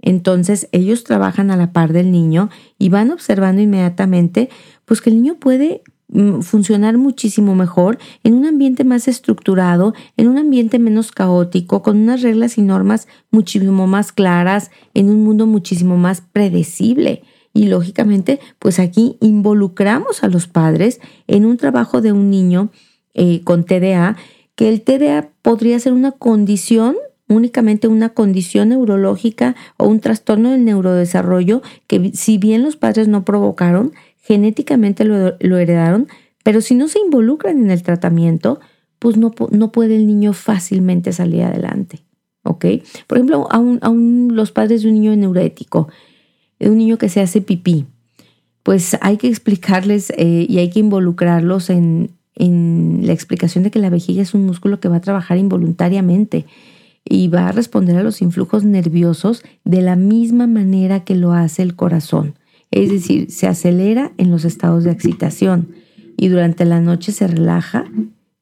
entonces 0.00 0.68
ellos 0.72 1.04
trabajan 1.04 1.52
a 1.52 1.56
la 1.56 1.72
par 1.72 1.92
del 1.92 2.10
niño 2.10 2.50
y 2.76 2.88
van 2.88 3.12
observando 3.12 3.62
inmediatamente 3.62 4.48
pues 4.84 5.00
que 5.00 5.10
el 5.10 5.16
niño 5.22 5.36
puede 5.36 5.82
mm, 6.08 6.40
funcionar 6.40 6.98
muchísimo 6.98 7.54
mejor 7.54 7.98
en 8.24 8.34
un 8.34 8.46
ambiente 8.46 8.82
más 8.82 9.06
estructurado, 9.06 9.94
en 10.16 10.26
un 10.26 10.38
ambiente 10.38 10.80
menos 10.80 11.12
caótico, 11.12 11.82
con 11.82 11.98
unas 11.98 12.22
reglas 12.22 12.58
y 12.58 12.62
normas 12.62 13.06
muchísimo 13.30 13.86
más 13.86 14.10
claras, 14.10 14.72
en 14.92 15.08
un 15.08 15.22
mundo 15.22 15.46
muchísimo 15.46 15.96
más 15.96 16.20
predecible. 16.20 17.22
Y 17.54 17.68
lógicamente, 17.68 18.40
pues 18.58 18.80
aquí 18.80 19.18
involucramos 19.20 20.24
a 20.24 20.28
los 20.28 20.48
padres 20.48 21.00
en 21.28 21.46
un 21.46 21.58
trabajo 21.58 22.00
de 22.00 22.10
un 22.10 22.28
niño 22.28 22.70
eh, 23.14 23.42
con 23.44 23.62
TDA, 23.64 24.16
que 24.56 24.68
el 24.68 24.82
TDA 24.82 25.28
podría 25.42 25.78
ser 25.78 25.92
una 25.92 26.10
condición 26.10 26.96
únicamente 27.32 27.88
una 27.88 28.10
condición 28.10 28.70
neurológica 28.70 29.56
o 29.76 29.86
un 29.86 30.00
trastorno 30.00 30.50
del 30.50 30.64
neurodesarrollo 30.64 31.62
que 31.86 32.12
si 32.14 32.38
bien 32.38 32.62
los 32.62 32.76
padres 32.76 33.08
no 33.08 33.24
provocaron, 33.24 33.92
genéticamente 34.22 35.04
lo, 35.04 35.58
heredaron, 35.58 36.08
pero 36.44 36.60
si 36.60 36.74
no 36.74 36.88
se 36.88 37.00
involucran 37.00 37.58
en 37.58 37.70
el 37.70 37.82
tratamiento, 37.82 38.60
pues 38.98 39.16
no, 39.16 39.32
no 39.50 39.72
puede 39.72 39.96
el 39.96 40.06
niño 40.06 40.32
fácilmente 40.32 41.12
salir 41.12 41.42
adelante. 41.42 42.00
¿Ok? 42.44 42.66
Por 43.06 43.18
ejemplo, 43.18 43.46
aún, 43.50 44.30
los 44.32 44.50
padres 44.50 44.82
de 44.82 44.88
un 44.88 44.94
niño 44.94 45.14
neurético, 45.14 45.88
de 46.58 46.70
un 46.70 46.78
niño 46.78 46.98
que 46.98 47.08
se 47.08 47.20
hace 47.20 47.40
pipí, 47.40 47.86
pues 48.62 48.96
hay 49.00 49.16
que 49.16 49.28
explicarles 49.28 50.10
eh, 50.16 50.46
y 50.48 50.58
hay 50.58 50.70
que 50.70 50.80
involucrarlos 50.80 51.70
en, 51.70 52.10
en 52.34 53.00
la 53.04 53.12
explicación 53.12 53.64
de 53.64 53.70
que 53.70 53.78
la 53.78 53.90
vejiga 53.90 54.22
es 54.22 54.34
un 54.34 54.46
músculo 54.46 54.80
que 54.80 54.88
va 54.88 54.96
a 54.96 55.00
trabajar 55.00 55.38
involuntariamente 55.38 56.46
y 57.04 57.28
va 57.28 57.48
a 57.48 57.52
responder 57.52 57.96
a 57.96 58.02
los 58.02 58.22
influjos 58.22 58.64
nerviosos 58.64 59.42
de 59.64 59.82
la 59.82 59.96
misma 59.96 60.46
manera 60.46 61.04
que 61.04 61.14
lo 61.14 61.32
hace 61.32 61.62
el 61.62 61.74
corazón. 61.74 62.34
Es 62.70 62.90
decir, 62.90 63.30
se 63.30 63.46
acelera 63.46 64.12
en 64.16 64.30
los 64.30 64.44
estados 64.44 64.84
de 64.84 64.92
excitación 64.92 65.74
y 66.16 66.28
durante 66.28 66.64
la 66.64 66.80
noche 66.80 67.12
se 67.12 67.26
relaja, 67.26 67.84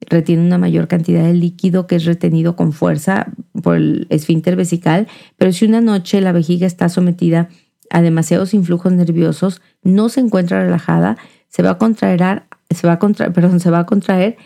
retiene 0.00 0.44
una 0.44 0.58
mayor 0.58 0.88
cantidad 0.88 1.24
de 1.24 1.34
líquido 1.34 1.86
que 1.86 1.96
es 1.96 2.04
retenido 2.04 2.54
con 2.56 2.72
fuerza 2.72 3.32
por 3.62 3.76
el 3.76 4.06
esfínter 4.10 4.56
vesical, 4.56 5.08
pero 5.36 5.52
si 5.52 5.64
una 5.64 5.80
noche 5.80 6.20
la 6.20 6.32
vejiga 6.32 6.66
está 6.66 6.88
sometida 6.88 7.48
a 7.90 8.02
demasiados 8.02 8.54
influjos 8.54 8.92
nerviosos, 8.92 9.62
no 9.82 10.08
se 10.08 10.20
encuentra 10.20 10.62
relajada, 10.62 11.16
se 11.48 11.62
va 11.62 11.70
a 11.70 11.78
contraer, 11.78 12.44
se 12.70 12.86
va 12.86 12.94
a 12.94 12.98
contraer, 12.98 13.32
perdón, 13.32 13.58
se 13.58 13.70
va 13.70 13.80
a 13.80 13.86
contraer 13.86 14.36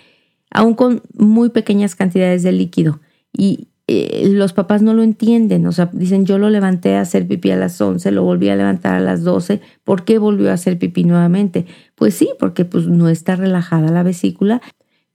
aún 0.50 0.74
con 0.74 1.02
muy 1.12 1.50
pequeñas 1.50 1.94
cantidades 1.94 2.42
de 2.42 2.52
líquido 2.52 3.00
y 3.32 3.68
eh, 3.86 4.28
los 4.30 4.54
papás 4.54 4.80
no 4.80 4.94
lo 4.94 5.02
entienden, 5.02 5.66
o 5.66 5.72
sea, 5.72 5.90
dicen 5.92 6.24
yo 6.24 6.38
lo 6.38 6.48
levanté 6.48 6.96
a 6.96 7.02
hacer 7.02 7.26
pipí 7.26 7.50
a 7.50 7.56
las 7.56 7.78
11, 7.78 8.10
lo 8.12 8.22
volví 8.22 8.48
a 8.48 8.56
levantar 8.56 8.94
a 8.94 9.00
las 9.00 9.24
12, 9.24 9.60
¿por 9.84 10.04
qué 10.04 10.18
volvió 10.18 10.50
a 10.50 10.54
hacer 10.54 10.78
pipí 10.78 11.04
nuevamente? 11.04 11.66
Pues 11.94 12.14
sí, 12.14 12.30
porque 12.38 12.64
pues 12.64 12.86
no 12.86 13.10
está 13.10 13.36
relajada 13.36 13.90
la 13.90 14.02
vesícula, 14.02 14.62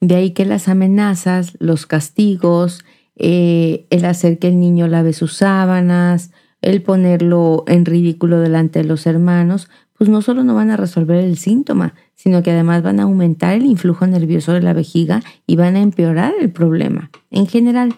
de 0.02 0.16
ahí 0.16 0.32
que 0.32 0.46
las 0.46 0.68
amenazas, 0.68 1.54
los 1.60 1.88
castigos, 1.88 2.86
eh, 3.16 3.88
el 3.90 4.06
hacer 4.06 4.38
que 4.38 4.50
el 4.50 4.60
niño 4.60 4.88
lave 4.88 5.14
sus 5.14 5.34
sábanas, 5.34 6.32
el 6.62 6.82
ponerlo 6.84 7.64
en 7.68 7.86
ridículo 7.86 8.40
delante 8.40 8.80
de 8.80 8.86
los 8.86 9.08
hermanos, 9.08 9.68
pues 9.98 10.10
no 10.10 10.22
solo 10.22 10.44
no 10.44 10.56
van 10.56 10.72
a 10.72 10.78
resolver 10.78 11.18
el 11.18 11.38
síntoma, 11.38 11.94
sino 12.16 12.44
que 12.44 12.52
además 12.52 12.84
van 12.84 13.00
a 13.00 13.04
aumentar 13.04 13.56
el 13.56 13.66
influjo 13.66 14.08
nervioso 14.08 14.54
de 14.54 14.62
la 14.62 14.74
vejiga 14.74 15.22
y 15.48 15.56
van 15.56 15.76
a 15.76 15.82
empeorar 15.82 16.34
el 16.40 16.52
problema. 16.52 17.10
En 17.32 17.48
general, 17.48 17.96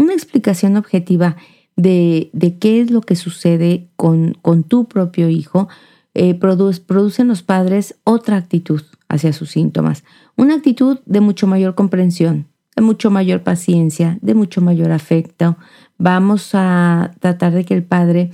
una 0.00 0.14
explicación 0.14 0.76
objetiva 0.76 1.36
de, 1.76 2.30
qué 2.60 2.80
es 2.80 2.90
lo 2.90 3.00
que 3.02 3.16
sucede 3.16 3.88
con, 3.96 4.36
con 4.42 4.64
tu 4.64 4.86
propio 4.86 5.28
hijo 5.28 5.68
eh, 6.14 6.34
produce, 6.34 6.80
producen 6.80 7.28
los 7.28 7.42
padres 7.42 7.96
otra 8.04 8.36
actitud 8.36 8.82
hacia 9.08 9.32
sus 9.32 9.50
síntomas, 9.50 10.04
una 10.36 10.54
actitud 10.54 10.98
de 11.06 11.20
mucho 11.20 11.46
mayor 11.46 11.74
comprensión, 11.74 12.46
de 12.76 12.82
mucho 12.82 13.10
mayor 13.10 13.42
paciencia, 13.42 14.18
de 14.22 14.34
mucho 14.34 14.60
mayor 14.60 14.90
afecto. 14.90 15.56
Vamos 15.98 16.50
a 16.54 17.12
tratar 17.20 17.52
de 17.52 17.64
que 17.64 17.74
el 17.74 17.84
padre 17.84 18.30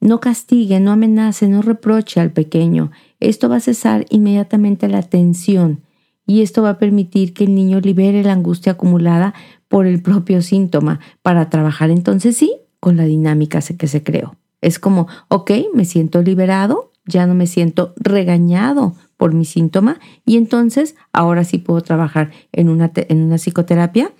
no 0.00 0.20
castigue, 0.20 0.78
no 0.78 0.92
amenace, 0.92 1.48
no 1.48 1.62
reproche 1.62 2.20
al 2.20 2.32
pequeño. 2.32 2.90
Esto 3.18 3.48
va 3.48 3.56
a 3.56 3.60
cesar 3.60 4.06
inmediatamente 4.10 4.88
la 4.88 5.02
tensión 5.02 5.82
y 6.28 6.42
esto 6.42 6.62
va 6.62 6.70
a 6.70 6.78
permitir 6.78 7.32
que 7.32 7.44
el 7.44 7.54
niño 7.54 7.80
libere 7.80 8.22
la 8.22 8.34
angustia 8.34 8.72
acumulada 8.72 9.32
por 9.66 9.86
el 9.86 10.02
propio 10.02 10.42
síntoma 10.42 11.00
para 11.22 11.48
trabajar 11.48 11.90
entonces 11.90 12.36
sí 12.36 12.54
con 12.80 12.98
la 12.98 13.04
dinámica 13.04 13.60
que 13.62 13.88
se 13.88 14.02
creó. 14.02 14.36
Es 14.60 14.78
como, 14.78 15.08
ok, 15.28 15.50
me 15.72 15.86
siento 15.86 16.20
liberado, 16.22 16.92
ya 17.06 17.26
no 17.26 17.34
me 17.34 17.46
siento 17.46 17.94
regañado 17.96 18.94
por 19.16 19.32
mi 19.32 19.46
síntoma 19.46 20.00
y 20.26 20.36
entonces 20.36 20.96
ahora 21.14 21.44
sí 21.44 21.56
puedo 21.56 21.80
trabajar 21.80 22.30
en 22.52 22.68
una, 22.68 22.92
en 22.94 23.22
una 23.22 23.38
psicoterapia 23.38 24.12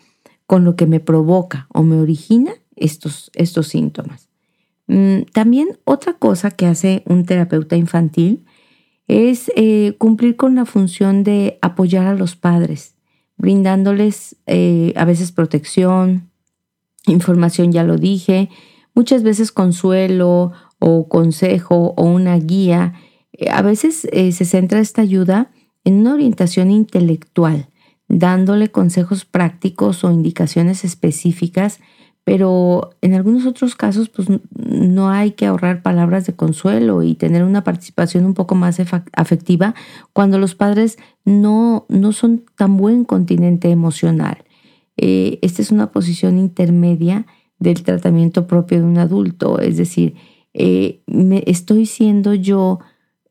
con 0.47 0.65
lo 0.65 0.77
que 0.77 0.87
me 0.87 1.01
provoca 1.01 1.67
o 1.75 1.83
me 1.83 2.01
origina 2.01 2.53
estos, 2.75 3.31
estos 3.35 3.69
síntomas. 3.69 4.31
Mm, 4.87 5.25
también 5.35 5.79
otra 5.85 6.15
cosa 6.15 6.51
que 6.51 6.65
hace 6.65 7.03
un 7.05 7.27
terapeuta 7.27 7.77
infantil 7.77 8.47
es 9.09 9.51
eh, 9.57 9.97
cumplir 9.99 10.37
con 10.37 10.55
la 10.55 10.67
función 10.67 11.25
de 11.25 11.59
apoyar 11.63 12.07
a 12.07 12.15
los 12.15 12.37
padres 12.37 12.95
brindándoles 13.39 14.37
eh, 14.47 14.93
a 14.97 15.05
veces 15.05 15.31
protección, 15.31 16.31
información, 17.07 17.71
ya 17.71 17.85
lo 17.85 17.97
dije, 17.97 18.51
muchas 18.95 19.23
veces 19.23 19.53
consuelo 19.53 20.53
o 20.81 21.09
consejo 21.09 21.95
o 21.97 22.05
una 22.05 22.37
guía. 22.37 22.95
Eh, 23.33 23.49
a 23.49 23.63
veces 23.63 24.09
se 24.11 24.45
centra 24.45 24.81
esta 24.81 25.03
ayuda 25.03 25.53
en 25.85 26.01
una 26.01 26.15
orientación 26.15 26.73
intelectual, 26.73 27.69
dándole 28.09 28.73
consejos 28.73 29.25
prácticos 29.25 30.03
o 30.03 30.11
indicaciones 30.11 30.85
específicas 30.85 31.79
pero 32.29 32.91
en 33.01 33.15
algunos 33.15 33.47
otros 33.47 33.75
casos 33.75 34.11
pues 34.11 34.29
no 34.55 35.09
hay 35.09 35.31
que 35.31 35.47
ahorrar 35.47 35.81
palabras 35.81 36.27
de 36.27 36.35
consuelo 36.35 37.03
y 37.03 37.15
tener 37.15 37.43
una 37.43 37.65
participación 37.65 38.27
un 38.27 38.35
poco 38.35 38.55
más 38.55 38.79
afectiva 39.15 39.75
cuando 40.13 40.39
los 40.39 40.55
padres 40.55 40.99
no, 41.25 41.87
no 41.89 42.13
son 42.13 42.45
tan 42.55 42.77
buen 42.77 43.07
continente 43.07 43.71
emocional. 43.71 44.45
Eh, 44.99 45.39
esta 45.41 45.63
es 45.63 45.71
una 45.71 45.91
posición 45.91 46.37
intermedia 46.37 47.25
del 47.61 47.83
tratamiento 47.83 48.47
propio 48.47 48.81
de 48.81 48.85
un 48.85 48.99
adulto, 48.99 49.59
es 49.59 49.79
decir, 49.79 50.15
eh, 50.53 51.01
estoy 51.47 51.87
siendo 51.87 52.35
yo 52.35 52.81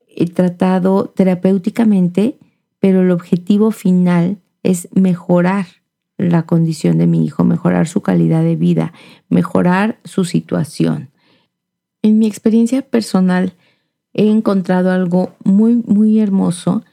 eh, 0.08 0.26
tratado 0.26 1.14
terapéuticamente, 1.16 2.40
pero 2.80 3.02
el 3.02 3.12
objetivo 3.12 3.70
final 3.70 4.40
es 4.64 4.88
mejorar 4.96 5.68
la 6.18 6.44
condición 6.44 6.98
de 6.98 7.08
mi 7.08 7.26
hijo, 7.26 7.44
mejorar 7.44 7.88
su 7.88 8.02
calidad 8.02 8.44
de 8.44 8.56
vida, 8.56 8.94
mejorar 9.30 10.00
su 10.04 10.26
situación. 10.26 11.10
En 12.02 12.20
mi 12.20 12.28
experiencia 12.28 12.82
personal 12.82 13.54
he 14.14 14.30
encontrado 14.30 14.92
algo 14.92 15.36
muy, 15.44 15.76
muy 15.86 16.20
hermoso. 16.20 16.84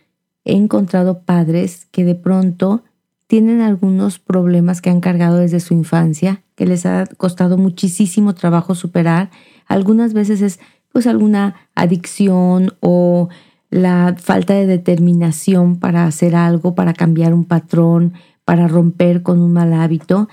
He 0.44 0.54
encontrado 0.54 1.20
padres 1.22 1.86
que 1.90 2.04
de 2.04 2.14
pronto 2.14 2.82
tienen 3.26 3.62
algunos 3.62 4.18
problemas 4.18 4.82
que 4.82 4.90
han 4.90 5.00
cargado 5.00 5.38
desde 5.38 5.60
su 5.60 5.72
infancia, 5.72 6.42
que 6.54 6.66
les 6.66 6.84
ha 6.84 7.06
costado 7.16 7.56
muchísimo 7.56 8.34
trabajo 8.34 8.74
superar. 8.74 9.30
Algunas 9.66 10.12
veces 10.12 10.42
es 10.42 10.60
pues 10.92 11.06
alguna 11.06 11.56
adicción 11.74 12.74
o 12.80 13.28
la 13.70 14.14
falta 14.16 14.54
de 14.54 14.66
determinación 14.66 15.80
para 15.80 16.04
hacer 16.04 16.36
algo, 16.36 16.76
para 16.76 16.94
cambiar 16.94 17.34
un 17.34 17.44
patrón, 17.44 18.12
para 18.44 18.68
romper 18.68 19.22
con 19.22 19.40
un 19.40 19.52
mal 19.52 19.72
hábito. 19.72 20.28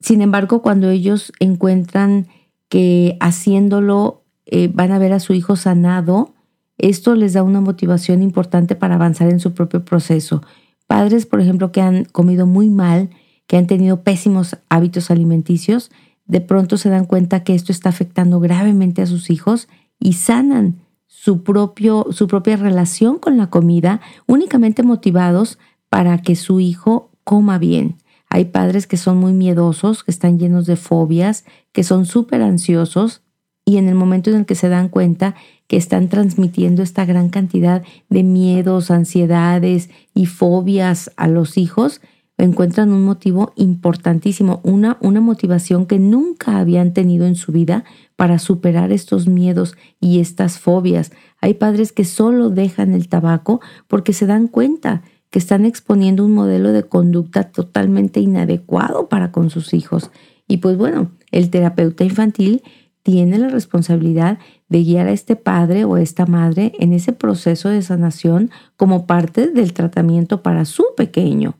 Sin 0.00 0.22
embargo, 0.22 0.62
cuando 0.62 0.90
ellos 0.90 1.32
encuentran 1.40 2.28
que 2.68 3.16
haciéndolo 3.20 4.24
eh, 4.46 4.70
van 4.72 4.92
a 4.92 4.98
ver 4.98 5.12
a 5.12 5.20
su 5.20 5.34
hijo 5.34 5.56
sanado, 5.56 6.34
esto 6.78 7.14
les 7.14 7.32
da 7.32 7.42
una 7.42 7.60
motivación 7.60 8.22
importante 8.22 8.76
para 8.76 8.94
avanzar 8.94 9.28
en 9.30 9.40
su 9.40 9.52
propio 9.52 9.84
proceso. 9.84 10.42
Padres, 10.86 11.26
por 11.26 11.40
ejemplo, 11.40 11.72
que 11.72 11.80
han 11.80 12.04
comido 12.04 12.46
muy 12.46 12.70
mal, 12.70 13.10
que 13.46 13.56
han 13.56 13.66
tenido 13.66 14.02
pésimos 14.02 14.56
hábitos 14.68 15.10
alimenticios, 15.10 15.90
de 16.26 16.40
pronto 16.40 16.76
se 16.76 16.90
dan 16.90 17.06
cuenta 17.06 17.42
que 17.42 17.54
esto 17.54 17.72
está 17.72 17.88
afectando 17.88 18.38
gravemente 18.38 19.02
a 19.02 19.06
sus 19.06 19.30
hijos 19.30 19.68
y 19.98 20.12
sanan 20.12 20.76
su, 21.06 21.42
propio, 21.42 22.06
su 22.10 22.28
propia 22.28 22.56
relación 22.56 23.18
con 23.18 23.36
la 23.38 23.48
comida 23.50 24.00
únicamente 24.26 24.82
motivados 24.82 25.58
para 25.88 26.18
que 26.18 26.36
su 26.36 26.60
hijo 26.60 27.10
coma 27.28 27.58
bien. 27.58 27.96
Hay 28.30 28.46
padres 28.46 28.86
que 28.86 28.96
son 28.96 29.18
muy 29.18 29.34
miedosos, 29.34 30.02
que 30.02 30.10
están 30.10 30.38
llenos 30.38 30.64
de 30.64 30.76
fobias, 30.76 31.44
que 31.72 31.84
son 31.84 32.06
súper 32.06 32.40
ansiosos 32.40 33.20
y 33.66 33.76
en 33.76 33.86
el 33.86 33.94
momento 33.94 34.30
en 34.30 34.36
el 34.36 34.46
que 34.46 34.54
se 34.54 34.70
dan 34.70 34.88
cuenta 34.88 35.34
que 35.66 35.76
están 35.76 36.08
transmitiendo 36.08 36.82
esta 36.82 37.04
gran 37.04 37.28
cantidad 37.28 37.82
de 38.08 38.22
miedos, 38.22 38.90
ansiedades 38.90 39.90
y 40.14 40.24
fobias 40.24 41.10
a 41.18 41.28
los 41.28 41.58
hijos, 41.58 42.00
encuentran 42.38 42.92
un 42.92 43.04
motivo 43.04 43.52
importantísimo, 43.56 44.60
una, 44.62 44.96
una 45.02 45.20
motivación 45.20 45.84
que 45.84 45.98
nunca 45.98 46.56
habían 46.56 46.94
tenido 46.94 47.26
en 47.26 47.34
su 47.34 47.52
vida 47.52 47.84
para 48.16 48.38
superar 48.38 48.90
estos 48.90 49.28
miedos 49.28 49.76
y 50.00 50.20
estas 50.20 50.58
fobias. 50.58 51.12
Hay 51.42 51.52
padres 51.52 51.92
que 51.92 52.06
solo 52.06 52.48
dejan 52.48 52.94
el 52.94 53.08
tabaco 53.08 53.60
porque 53.86 54.14
se 54.14 54.24
dan 54.24 54.48
cuenta 54.48 55.02
que 55.30 55.38
están 55.38 55.64
exponiendo 55.64 56.24
un 56.24 56.32
modelo 56.32 56.72
de 56.72 56.84
conducta 56.84 57.44
totalmente 57.44 58.20
inadecuado 58.20 59.08
para 59.08 59.30
con 59.32 59.50
sus 59.50 59.74
hijos. 59.74 60.10
Y 60.46 60.58
pues 60.58 60.76
bueno, 60.76 61.10
el 61.30 61.50
terapeuta 61.50 62.04
infantil 62.04 62.62
tiene 63.02 63.38
la 63.38 63.48
responsabilidad 63.48 64.38
de 64.68 64.84
guiar 64.84 65.08
a 65.08 65.12
este 65.12 65.36
padre 65.36 65.84
o 65.84 65.96
esta 65.96 66.26
madre 66.26 66.72
en 66.78 66.92
ese 66.92 67.12
proceso 67.12 67.68
de 67.68 67.82
sanación 67.82 68.50
como 68.76 69.06
parte 69.06 69.50
del 69.50 69.72
tratamiento 69.72 70.42
para 70.42 70.64
su 70.64 70.84
pequeño. 70.96 71.56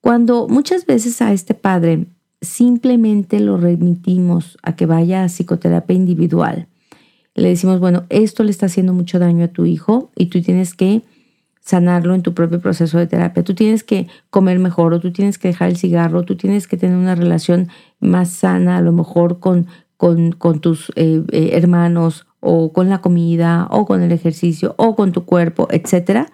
Cuando 0.00 0.48
muchas 0.48 0.86
veces 0.86 1.20
a 1.22 1.32
este 1.32 1.54
padre 1.54 2.06
simplemente 2.40 3.40
lo 3.40 3.56
remitimos 3.56 4.58
a 4.62 4.76
que 4.76 4.86
vaya 4.86 5.24
a 5.24 5.28
psicoterapia 5.28 5.94
individual, 5.94 6.68
le 7.34 7.48
decimos, 7.48 7.80
bueno, 7.80 8.06
esto 8.08 8.44
le 8.44 8.50
está 8.50 8.66
haciendo 8.66 8.92
mucho 8.92 9.18
daño 9.18 9.44
a 9.44 9.48
tu 9.48 9.64
hijo 9.66 10.10
y 10.16 10.26
tú 10.26 10.40
tienes 10.42 10.74
que 10.74 11.02
sanarlo 11.60 12.14
en 12.14 12.22
tu 12.22 12.34
propio 12.34 12.60
proceso 12.60 12.98
de 12.98 13.06
terapia. 13.06 13.44
Tú 13.44 13.54
tienes 13.54 13.84
que 13.84 14.08
comer 14.30 14.58
mejor 14.58 14.94
o 14.94 15.00
tú 15.00 15.12
tienes 15.12 15.38
que 15.38 15.48
dejar 15.48 15.68
el 15.68 15.76
cigarro, 15.76 16.24
tú 16.24 16.36
tienes 16.36 16.66
que 16.66 16.76
tener 16.76 16.96
una 16.96 17.14
relación 17.14 17.68
más 18.00 18.30
sana, 18.30 18.78
a 18.78 18.80
lo 18.80 18.92
mejor 18.92 19.38
con, 19.38 19.66
con, 19.96 20.60
tus 20.60 20.90
eh, 20.96 21.22
eh, 21.30 21.50
hermanos 21.52 22.26
o 22.40 22.72
con 22.72 22.88
la 22.88 23.02
comida 23.02 23.68
o 23.70 23.84
con 23.84 24.02
el 24.02 24.12
ejercicio 24.12 24.74
o 24.78 24.96
con 24.96 25.12
tu 25.12 25.24
cuerpo, 25.26 25.68
etc. 25.70 26.26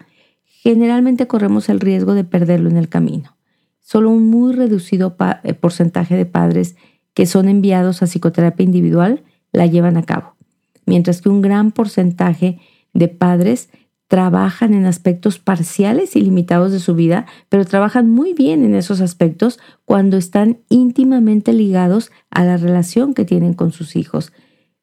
Generalmente 0.44 1.26
corremos 1.26 1.68
el 1.68 1.80
riesgo 1.80 2.14
de 2.14 2.24
perderlo 2.24 2.70
en 2.70 2.76
el 2.76 2.88
camino. 2.88 3.36
Solo 3.80 4.10
un 4.10 4.28
muy 4.28 4.52
reducido 4.52 5.16
eh, 5.42 5.54
porcentaje 5.54 6.16
de 6.16 6.26
padres 6.26 6.76
que 7.12 7.26
son 7.26 7.48
enviados 7.48 8.02
a 8.02 8.06
psicoterapia 8.06 8.64
individual 8.64 9.24
la 9.52 9.66
llevan 9.66 9.96
a 9.96 10.02
cabo, 10.02 10.36
mientras 10.86 11.22
que 11.22 11.28
un 11.28 11.40
gran 11.40 11.72
porcentaje 11.72 12.60
de 12.92 13.08
padres 13.08 13.70
trabajan 14.08 14.72
en 14.74 14.86
aspectos 14.86 15.38
parciales 15.38 16.14
y 16.14 16.20
limitados 16.20 16.72
de 16.72 16.78
su 16.78 16.94
vida, 16.94 17.26
pero 17.48 17.64
trabajan 17.64 18.08
muy 18.08 18.34
bien 18.34 18.64
en 18.64 18.74
esos 18.74 19.00
aspectos 19.00 19.58
cuando 19.84 20.16
están 20.16 20.58
íntimamente 20.68 21.52
ligados 21.52 22.12
a 22.30 22.44
la 22.44 22.56
relación 22.56 23.14
que 23.14 23.24
tienen 23.24 23.54
con 23.54 23.72
sus 23.72 23.96
hijos. 23.96 24.32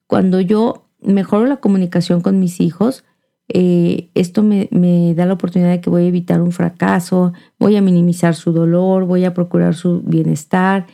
Cuando 0.07 0.41
yo 0.41 0.89
mejoro 1.01 1.45
la 1.45 1.57
comunicación 1.57 2.21
con 2.21 2.39
mis 2.39 2.59
hijos, 2.59 3.05
eh, 3.47 4.09
esto 4.13 4.43
me, 4.43 4.67
me, 4.71 5.13
da 5.15 5.25
la 5.25 5.33
oportunidad 5.33 5.71
de 5.71 5.81
que 5.81 5.89
voy 5.89 6.03
a 6.03 6.07
evitar 6.07 6.41
un 6.41 6.51
fracaso, 6.51 7.33
voy 7.59 7.75
a 7.75 7.81
minimizar 7.81 8.35
su 8.35 8.51
dolor, 8.51 9.05
voy 9.05 9.25
a 9.25 9.33
procurar 9.33 9.75
su 9.75 10.01
bienestar, 10.01 10.87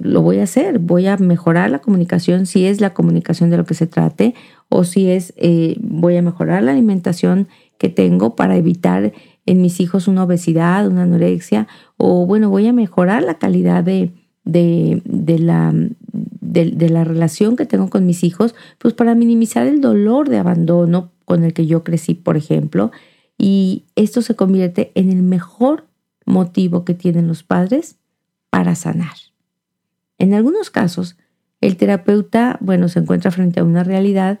lo 0.00 0.22
voy 0.22 0.38
a 0.38 0.44
hacer, 0.44 0.78
voy 0.78 1.06
a 1.06 1.16
mejorar 1.16 1.70
la 1.70 1.80
comunicación, 1.80 2.46
si 2.46 2.66
es 2.66 2.80
la 2.80 2.94
comunicación 2.94 3.50
de 3.50 3.56
lo 3.56 3.64
que 3.64 3.74
se 3.74 3.86
trate, 3.86 4.34
o 4.68 4.84
si 4.84 5.10
es, 5.10 5.32
eh, 5.36 5.76
voy 5.80 6.16
a 6.16 6.22
mejorar 6.22 6.62
la 6.62 6.72
alimentación 6.72 7.48
que 7.78 7.88
tengo 7.88 8.36
para 8.36 8.56
evitar 8.56 9.12
en 9.46 9.62
mis 9.62 9.80
hijos 9.80 10.06
una 10.06 10.24
obesidad, 10.24 10.86
una 10.86 11.02
anorexia, 11.02 11.66
o 11.96 12.26
bueno, 12.26 12.50
voy 12.50 12.66
a 12.66 12.72
mejorar 12.72 13.22
la 13.22 13.38
calidad 13.38 13.82
de, 13.82 14.12
de, 14.44 15.38
la, 15.38 15.72
de, 15.72 16.88
la 16.88 17.04
relación 17.04 17.56
que 17.56 17.66
tengo 17.66 17.88
con 17.90 18.06
mis 18.06 18.24
hijos, 18.24 18.54
pues 18.78 18.94
para 18.94 19.14
minimizar 19.14 19.66
el 19.66 19.80
dolor 19.80 20.28
de 20.28 20.38
abandono 20.38 21.10
con 21.24 21.44
el 21.44 21.52
que 21.52 21.66
yo 21.66 21.84
crecí, 21.84 22.14
por 22.14 22.36
ejemplo, 22.36 22.90
y 23.38 23.84
esto 23.96 24.22
se 24.22 24.36
convierte 24.36 24.92
en 24.94 25.10
el 25.10 25.22
mejor 25.22 25.86
motivo 26.26 26.84
que 26.84 26.94
tienen 26.94 27.26
los 27.26 27.42
padres 27.42 27.96
para 28.50 28.74
sanar. 28.74 29.29
En 30.20 30.34
algunos 30.34 30.68
casos, 30.68 31.16
el 31.62 31.78
terapeuta, 31.78 32.58
bueno, 32.60 32.90
se 32.90 32.98
encuentra 32.98 33.30
frente 33.30 33.60
a 33.60 33.64
una 33.64 33.84
realidad 33.84 34.38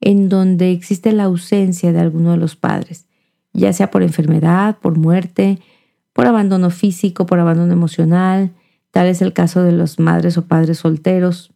en 0.00 0.28
donde 0.28 0.70
existe 0.70 1.10
la 1.10 1.24
ausencia 1.24 1.92
de 1.92 1.98
alguno 1.98 2.30
de 2.30 2.36
los 2.36 2.54
padres, 2.54 3.06
ya 3.52 3.72
sea 3.72 3.90
por 3.90 4.04
enfermedad, 4.04 4.78
por 4.78 4.96
muerte, 4.96 5.58
por 6.12 6.26
abandono 6.26 6.70
físico, 6.70 7.26
por 7.26 7.40
abandono 7.40 7.72
emocional, 7.72 8.52
tal 8.92 9.08
es 9.08 9.20
el 9.20 9.32
caso 9.32 9.64
de 9.64 9.72
los 9.72 9.98
madres 9.98 10.38
o 10.38 10.46
padres 10.46 10.78
solteros, 10.78 11.52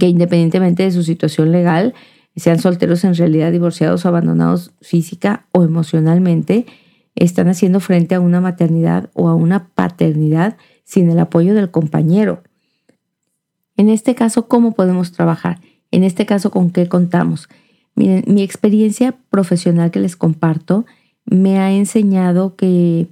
que 0.00 0.08
independientemente 0.08 0.82
de 0.82 0.90
su 0.90 1.04
situación 1.04 1.52
legal, 1.52 1.94
sean 2.34 2.58
solteros 2.58 3.04
en 3.04 3.14
realidad 3.14 3.52
divorciados 3.52 4.04
o 4.04 4.08
abandonados 4.08 4.72
física 4.80 5.46
o 5.52 5.62
emocionalmente, 5.62 6.66
están 7.14 7.46
haciendo 7.46 7.78
frente 7.78 8.16
a 8.16 8.20
una 8.20 8.40
maternidad 8.40 9.08
o 9.14 9.28
a 9.28 9.36
una 9.36 9.68
paternidad 9.68 10.56
sin 10.82 11.08
el 11.10 11.20
apoyo 11.20 11.54
del 11.54 11.70
compañero. 11.70 12.42
En 13.76 13.88
este 13.88 14.14
caso, 14.14 14.48
¿cómo 14.48 14.72
podemos 14.72 15.12
trabajar? 15.12 15.60
En 15.90 16.04
este 16.04 16.26
caso, 16.26 16.50
¿con 16.50 16.70
qué 16.70 16.88
contamos? 16.88 17.48
Miren, 17.94 18.24
mi 18.26 18.42
experiencia 18.42 19.16
profesional 19.30 19.90
que 19.90 20.00
les 20.00 20.16
comparto 20.16 20.86
me 21.24 21.58
ha 21.58 21.72
enseñado 21.72 22.56
que 22.56 23.08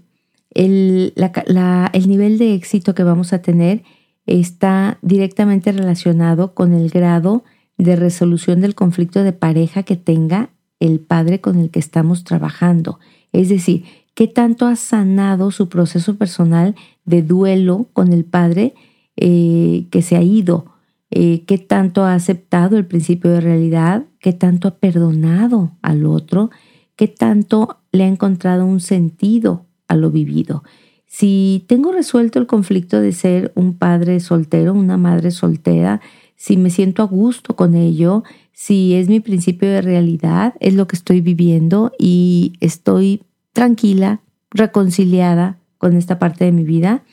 el, 0.50 1.12
el 1.16 2.09
nivel 2.09 2.38
de 2.38 2.55
éxito 2.55 2.94
que 2.94 3.03
vamos 3.03 3.33
a 3.33 3.42
tener 3.42 3.83
está 4.27 4.98
directamente 5.03 5.72
relacionado 5.72 6.55
con 6.55 6.72
el 6.72 6.90
grado 6.90 7.44
de 7.77 7.96
resolución 7.96 8.61
del 8.61 8.74
conflicto 8.74 9.24
de 9.24 9.33
pareja 9.33 9.83
que 9.83 9.96
tenga 9.96 10.50
el 10.81 11.00
padre 11.00 11.40
con 11.40 11.59
el 11.59 11.70
que 11.70 11.81
estamos 11.81 12.24
trabajando. 12.24 12.98
Es 13.33 13.48
decir, 13.48 13.85
qué 14.14 14.29
tanto 14.29 14.66
ha 14.66 14.77
sanado 14.77 15.50
su 15.50 15.68
proceso 15.68 16.16
personal 16.16 16.74
de 17.05 17.22
duelo 17.22 17.88
con 17.92 18.12
el 18.12 18.24
padre 18.24 18.74
eh, 19.16 19.87
que 19.90 20.03
se 20.03 20.16
ha 20.16 20.22
ido, 20.22 20.66
eh, 21.11 21.44
qué 21.46 21.59
tanto 21.59 22.03
ha 22.03 22.14
aceptado 22.14 22.77
el 22.77 22.87
principio 22.87 23.31
de 23.31 23.40
realidad, 23.40 24.05
qué 24.18 24.33
tanto 24.33 24.68
ha 24.68 24.79
perdonado 24.79 25.72
al 25.83 26.07
otro, 26.07 26.50
qué 26.96 27.09
tanto 27.09 27.79
le 27.92 28.05
ha 28.05 28.09
encontrado 28.09 28.66
un 28.66 28.81
sentido 28.81 29.66
a 29.88 29.96
lo 29.96 30.11
vivido. 30.11 30.64
Si 31.07 31.64
tengo 31.68 31.92
resuelto 31.92 32.40
el 32.40 32.46
conflicto 32.46 33.00
de 33.00 33.12
ser 33.12 33.53
un 33.55 33.74
padre 33.74 34.18
soltero, 34.18 34.74
una 34.74 34.96
madre 34.96 35.31
soltera, 35.31 36.00
si 36.35 36.57
me 36.57 36.70
siento 36.70 37.03
a 37.03 37.07
gusto 37.07 37.55
con 37.55 37.77
ello, 37.77 38.24
si 38.53 38.94
es 38.94 39.09
mi 39.09 39.20
principio 39.20 39.68
de 39.68 39.83
realidad, 39.83 40.55
es 40.59 40.74
lo 40.74 40.88
que 40.88 40.96
estoy 40.96 41.20
viviendo 41.20 41.92
y 41.98 42.55
estoy 42.61 43.22
tranquila, 43.53 44.20
reconciliada 44.50 45.59
con 45.79 45.96
esta 45.96 46.18
parte 46.18 46.44
de 46.44 46.53
mi 46.53 46.64
vida, 46.64 47.05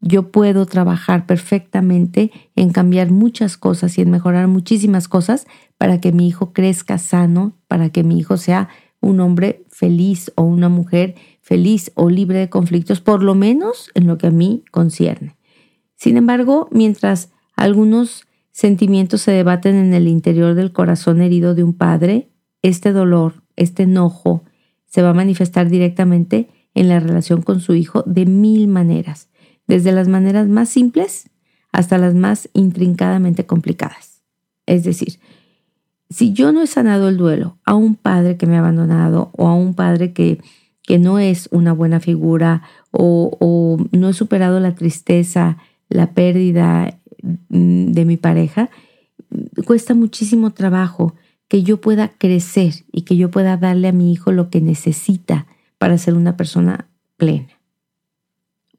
yo 0.00 0.30
puedo 0.30 0.64
trabajar 0.66 1.26
perfectamente 1.26 2.30
en 2.56 2.70
cambiar 2.70 3.10
muchas 3.10 3.56
cosas 3.56 3.98
y 3.98 4.02
en 4.02 4.10
mejorar 4.10 4.48
muchísimas 4.48 5.08
cosas 5.08 5.46
para 5.76 6.00
que 6.00 6.12
mi 6.12 6.26
hijo 6.26 6.52
crezca 6.52 6.98
sano, 6.98 7.52
para 7.68 7.90
que 7.90 8.02
mi 8.02 8.18
hijo 8.18 8.36
sea 8.36 8.68
un 9.00 9.20
hombre 9.20 9.64
feliz 9.68 10.32
o 10.36 10.42
una 10.42 10.68
mujer 10.68 11.14
feliz 11.42 11.92
o 11.94 12.08
libre 12.08 12.38
de 12.38 12.48
conflictos, 12.48 13.00
por 13.00 13.22
lo 13.22 13.34
menos 13.34 13.90
en 13.94 14.06
lo 14.06 14.18
que 14.18 14.28
a 14.28 14.30
mí 14.30 14.64
concierne. 14.70 15.36
Sin 15.96 16.16
embargo, 16.16 16.68
mientras 16.70 17.30
algunos 17.54 18.26
sentimientos 18.52 19.22
se 19.22 19.32
debaten 19.32 19.76
en 19.76 19.92
el 19.92 20.08
interior 20.08 20.54
del 20.54 20.72
corazón 20.72 21.20
herido 21.20 21.54
de 21.54 21.64
un 21.64 21.74
padre, 21.74 22.28
este 22.62 22.92
dolor, 22.92 23.42
este 23.56 23.82
enojo, 23.82 24.44
se 24.86 25.02
va 25.02 25.10
a 25.10 25.14
manifestar 25.14 25.68
directamente 25.68 26.48
en 26.74 26.88
la 26.88 27.00
relación 27.00 27.42
con 27.42 27.60
su 27.60 27.74
hijo 27.74 28.02
de 28.06 28.26
mil 28.26 28.68
maneras 28.68 29.29
desde 29.70 29.92
las 29.92 30.08
maneras 30.08 30.48
más 30.48 30.68
simples 30.68 31.30
hasta 31.70 31.96
las 31.96 32.14
más 32.14 32.48
intrincadamente 32.52 33.46
complicadas. 33.46 34.22
Es 34.66 34.82
decir, 34.82 35.20
si 36.10 36.32
yo 36.32 36.50
no 36.50 36.62
he 36.62 36.66
sanado 36.66 37.08
el 37.08 37.16
duelo 37.16 37.56
a 37.64 37.74
un 37.74 37.94
padre 37.94 38.36
que 38.36 38.46
me 38.46 38.56
ha 38.56 38.58
abandonado 38.58 39.30
o 39.32 39.46
a 39.46 39.54
un 39.54 39.74
padre 39.74 40.12
que, 40.12 40.40
que 40.82 40.98
no 40.98 41.20
es 41.20 41.48
una 41.52 41.72
buena 41.72 42.00
figura 42.00 42.62
o, 42.90 43.36
o 43.40 43.78
no 43.96 44.08
he 44.08 44.12
superado 44.12 44.58
la 44.58 44.74
tristeza, 44.74 45.56
la 45.88 46.14
pérdida 46.14 46.98
mm, 47.48 47.92
de 47.92 48.04
mi 48.04 48.16
pareja, 48.16 48.70
cuesta 49.66 49.94
muchísimo 49.94 50.50
trabajo 50.50 51.14
que 51.46 51.62
yo 51.62 51.80
pueda 51.80 52.08
crecer 52.08 52.74
y 52.90 53.02
que 53.02 53.16
yo 53.16 53.30
pueda 53.30 53.56
darle 53.56 53.86
a 53.86 53.92
mi 53.92 54.12
hijo 54.12 54.32
lo 54.32 54.50
que 54.50 54.60
necesita 54.60 55.46
para 55.78 55.96
ser 55.96 56.14
una 56.14 56.36
persona 56.36 56.88
plena. 57.16 57.59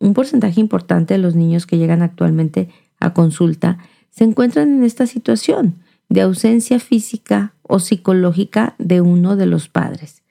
Un 0.01 0.15
porcentaje 0.15 0.59
importante 0.59 1.13
de 1.13 1.19
los 1.19 1.35
niños 1.35 1.67
que 1.67 1.77
llegan 1.77 2.01
actualmente 2.01 2.69
a 2.99 3.13
consulta 3.13 3.77
se 4.09 4.23
encuentran 4.23 4.73
en 4.73 4.83
esta 4.83 5.05
situación 5.05 5.75
de 6.09 6.21
ausencia 6.21 6.79
física 6.79 7.53
o 7.61 7.77
psicológica 7.77 8.73
de 8.79 9.01
uno 9.01 9.35
de 9.35 9.45
los 9.45 9.69
padres. 9.69 10.23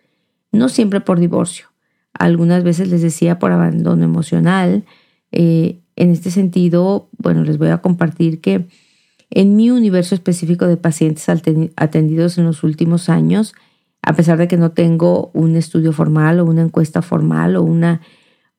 No 0.50 0.68
siempre 0.68 1.00
por 1.00 1.20
divorcio. 1.20 1.66
Algunas 2.12 2.64
veces 2.64 2.88
les 2.88 3.00
decía 3.00 3.38
por 3.38 3.52
abandono 3.52 4.04
emocional. 4.04 4.84
Eh, 5.30 5.78
en 5.94 6.10
este 6.10 6.32
sentido, 6.32 7.08
bueno, 7.16 7.44
les 7.44 7.56
voy 7.56 7.68
a 7.68 7.78
compartir 7.78 8.40
que 8.40 8.66
en 9.30 9.54
mi 9.54 9.70
universo 9.70 10.16
específico 10.16 10.66
de 10.66 10.78
pacientes 10.78 11.28
atendidos 11.76 12.38
en 12.38 12.44
los 12.44 12.64
últimos 12.64 13.08
años, 13.08 13.54
a 14.02 14.14
pesar 14.14 14.36
de 14.36 14.48
que 14.48 14.56
no 14.56 14.72
tengo 14.72 15.30
un 15.32 15.54
estudio 15.54 15.92
formal 15.92 16.40
o 16.40 16.44
una 16.44 16.62
encuesta 16.62 17.02
formal 17.02 17.54
o 17.54 17.62
una 17.62 18.00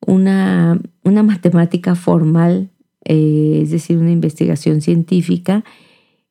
una, 0.05 0.79
una 1.03 1.23
matemática 1.23 1.95
formal, 1.95 2.69
eh, 3.05 3.59
es 3.63 3.71
decir, 3.71 3.97
una 3.97 4.11
investigación 4.11 4.81
científica 4.81 5.63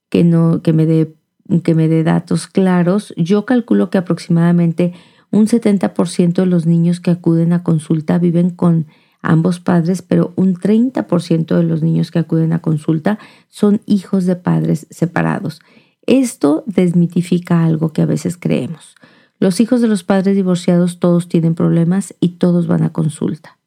que, 0.08 0.24
no, 0.24 0.62
que, 0.62 0.72
me 0.72 0.86
dé, 0.86 1.14
que 1.62 1.74
me 1.74 1.88
dé 1.88 2.02
datos 2.02 2.46
claros. 2.46 3.14
Yo 3.16 3.46
calculo 3.46 3.90
que 3.90 3.98
aproximadamente 3.98 4.92
un 5.30 5.46
70% 5.46 6.34
de 6.34 6.46
los 6.46 6.66
niños 6.66 7.00
que 7.00 7.10
acuden 7.10 7.52
a 7.52 7.62
consulta 7.62 8.18
viven 8.18 8.50
con 8.50 8.86
ambos 9.22 9.60
padres, 9.60 10.02
pero 10.02 10.32
un 10.36 10.54
30% 10.54 11.56
de 11.56 11.62
los 11.62 11.82
niños 11.82 12.10
que 12.10 12.18
acuden 12.18 12.52
a 12.52 12.60
consulta 12.60 13.18
son 13.48 13.80
hijos 13.86 14.24
de 14.24 14.36
padres 14.36 14.86
separados. 14.90 15.60
Esto 16.06 16.64
desmitifica 16.66 17.64
algo 17.64 17.92
que 17.92 18.02
a 18.02 18.06
veces 18.06 18.36
creemos. 18.36 18.96
Los 19.38 19.60
hijos 19.60 19.80
de 19.80 19.88
los 19.88 20.02
padres 20.02 20.34
divorciados 20.34 20.98
todos 20.98 21.28
tienen 21.28 21.54
problemas 21.54 22.14
y 22.20 22.30
todos 22.30 22.66
van 22.66 22.82
a 22.82 22.92
consulta 22.92 23.59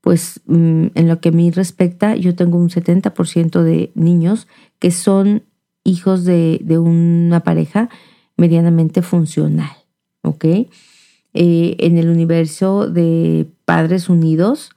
pues 0.00 0.40
mm, 0.46 0.86
en 0.94 1.08
lo 1.08 1.20
que 1.20 1.30
a 1.30 1.32
mí 1.32 1.50
respecta, 1.50 2.16
yo 2.16 2.34
tengo 2.34 2.58
un 2.58 2.70
70% 2.70 3.62
de 3.62 3.92
niños 3.94 4.48
que 4.78 4.90
son 4.90 5.44
hijos 5.84 6.24
de, 6.24 6.62
una 6.78 7.40
pareja 7.40 7.88
medianamente 8.36 9.02
funcional, 9.02 9.70
¿ok? 10.22 10.44
Eh, 10.44 11.76
en 11.78 11.98
el 11.98 12.08
universo 12.08 12.88
de 12.88 13.46
padres 13.64 14.08
unidos 14.08 14.70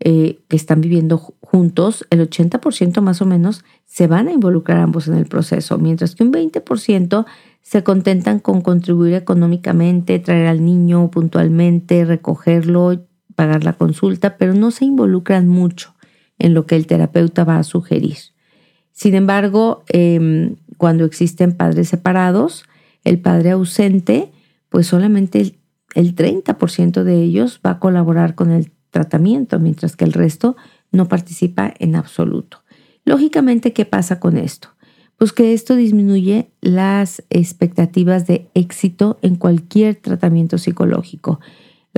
eh, 0.00 0.40
que 0.48 0.56
están 0.56 0.80
viviendo 0.80 1.18
juntos, 1.18 2.06
el 2.10 2.28
80% 2.28 3.00
más 3.00 3.22
o 3.22 3.26
menos 3.26 3.64
se 3.84 4.06
van 4.06 4.28
a 4.28 4.32
involucrar 4.32 4.78
ambos 4.78 5.08
en 5.08 5.14
el 5.14 5.26
proceso, 5.26 5.78
mientras 5.78 6.14
que 6.14 6.24
un 6.24 6.32
20% 6.32 7.26
se 7.62 7.82
contentan 7.82 8.38
con 8.38 8.60
contribuir 8.60 9.14
económicamente, 9.14 10.18
traer 10.18 10.46
al 10.46 10.64
niño 10.64 11.10
puntualmente, 11.10 12.04
recogerlo, 12.04 13.07
pagar 13.38 13.62
la 13.62 13.74
consulta, 13.74 14.36
pero 14.36 14.52
no 14.52 14.72
se 14.72 14.84
involucran 14.84 15.46
mucho 15.46 15.94
en 16.40 16.54
lo 16.54 16.66
que 16.66 16.74
el 16.74 16.88
terapeuta 16.88 17.44
va 17.44 17.58
a 17.58 17.62
sugerir. 17.62 18.16
Sin 18.90 19.14
embargo, 19.14 19.84
em, 19.90 20.56
cuando 20.76 21.04
existen 21.04 21.52
padres 21.52 21.88
separados, 21.88 22.64
el 23.04 23.20
padre 23.20 23.52
ausente, 23.52 24.32
pues 24.70 24.88
solamente 24.88 25.40
el, 25.40 25.54
el 25.94 26.16
30% 26.16 27.04
de 27.04 27.22
ellos 27.22 27.60
va 27.64 27.70
a 27.70 27.78
colaborar 27.78 28.34
con 28.34 28.50
el 28.50 28.72
tratamiento, 28.90 29.60
mientras 29.60 29.94
que 29.94 30.04
el 30.04 30.14
resto 30.14 30.56
no 30.90 31.06
participa 31.06 31.72
en 31.78 31.94
absoluto. 31.94 32.64
Lógicamente, 33.04 33.72
¿qué 33.72 33.84
pasa 33.84 34.18
con 34.18 34.36
esto? 34.36 34.70
Pues 35.16 35.32
que 35.32 35.52
esto 35.52 35.76
disminuye 35.76 36.50
las 36.60 37.22
expectativas 37.30 38.26
de 38.26 38.48
éxito 38.54 39.20
en 39.22 39.36
cualquier 39.36 39.94
tratamiento 39.94 40.58
psicológico. 40.58 41.38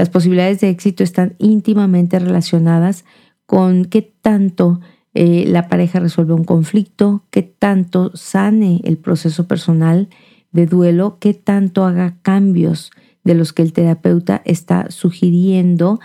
Las 0.01 0.09
posibilidades 0.09 0.61
de 0.61 0.71
éxito 0.71 1.05
están 1.05 1.35
íntimamente 1.37 2.19
relacionadas 2.19 3.05
con 3.45 3.85
qué 3.85 4.01
tanto 4.01 4.81
eh, 5.13 5.45
la 5.47 5.69
pareja 5.69 6.01
resuelve 6.01 6.33
un 6.33 6.45
conflicto, 6.45 7.27
qué 7.29 7.43
tanto 7.43 8.11
sane 8.15 8.81
el 8.85 8.97
proceso 8.97 9.47
personal 9.47 10.09
de 10.53 10.65
duelo, 10.65 11.19
qué 11.21 11.35
tanto 11.35 11.85
haga 11.85 12.17
cambios 12.23 12.93
de 13.25 13.35
los 13.35 13.53
que 13.53 13.61
el 13.61 13.75
terapeuta 13.75 14.41
está 14.47 14.91
sugiriendo, 14.91 16.01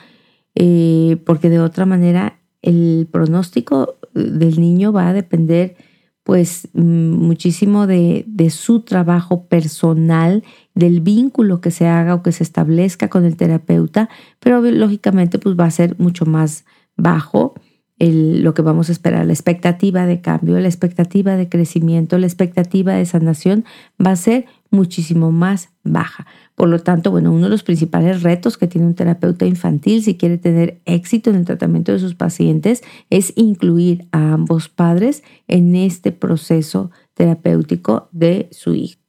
eh, 0.56 1.16
porque 1.26 1.50
de 1.50 1.62
otra 1.62 1.86
manera 1.86 2.42
el 2.62 3.08
pronóstico 3.10 3.96
del 4.14 4.60
niño 4.60 4.92
va 4.92 5.08
a 5.08 5.14
depender 5.14 5.78
pues 6.26 6.68
mm, 6.74 7.14
muchísimo 7.14 7.86
de, 7.86 8.26
de, 8.28 8.50
su 8.50 8.80
trabajo 8.82 9.46
personal, 9.46 10.44
del 10.74 11.00
vínculo 11.00 11.62
que 11.62 11.70
se 11.70 11.86
haga 11.86 12.16
o 12.16 12.24
que 12.24 12.32
se 12.32 12.42
establezca 12.42 13.10
con 13.10 13.26
el 13.26 13.38
terapeuta, 13.38 14.10
pero 14.40 14.60
lógicamente 14.60 15.38
pues 15.38 15.56
va 15.56 15.66
a 15.66 15.72
ser 15.72 15.96
mucho 16.00 16.26
más 16.26 16.66
bajo 16.98 17.54
lo 18.00 18.54
que 18.54 18.62
vamos 18.62 18.90
a 18.90 18.92
esperar, 18.92 19.26
la 19.26 19.34
expectativa 19.34 20.06
de 20.06 20.20
cambio, 20.20 20.60
la 20.60 20.68
expectativa 20.68 21.38
de 21.38 21.48
crecimiento, 21.48 22.18
la 22.18 22.26
expectativa 22.26 22.94
de 22.94 23.06
sanación 23.06 23.64
va 24.04 24.12
a 24.12 24.16
ser 24.16 24.46
muchísimo 24.76 25.32
más 25.32 25.70
baja. 25.84 26.28
Por 26.56 26.70
lo 26.70 26.80
tanto, 26.80 27.12
bueno, 27.12 27.32
uno 27.32 27.46
de 27.46 27.50
los 27.50 27.64
principales 27.64 28.24
retos 28.24 28.58
que 28.58 28.68
tiene 28.68 28.88
un 28.88 28.96
terapeuta 28.96 29.46
infantil 29.46 30.04
si 30.04 30.16
quiere 30.16 30.38
tener 30.38 30.82
éxito 30.86 31.30
en 31.30 31.38
el 31.38 31.46
tratamiento 31.46 31.92
de 31.92 32.00
sus 32.00 32.16
pacientes 32.16 32.84
es 33.10 33.34
incluir 33.36 34.08
a 34.12 34.34
ambos 34.34 34.70
padres 34.70 35.24
en 35.48 35.76
este 35.76 36.12
proceso 36.12 36.92
terapéutico 37.14 38.10
de 38.12 38.48
su 38.52 38.74
hijo. 38.74 39.00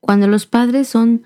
Cuando 0.00 0.26
los 0.26 0.46
padres 0.46 0.88
son 0.88 1.22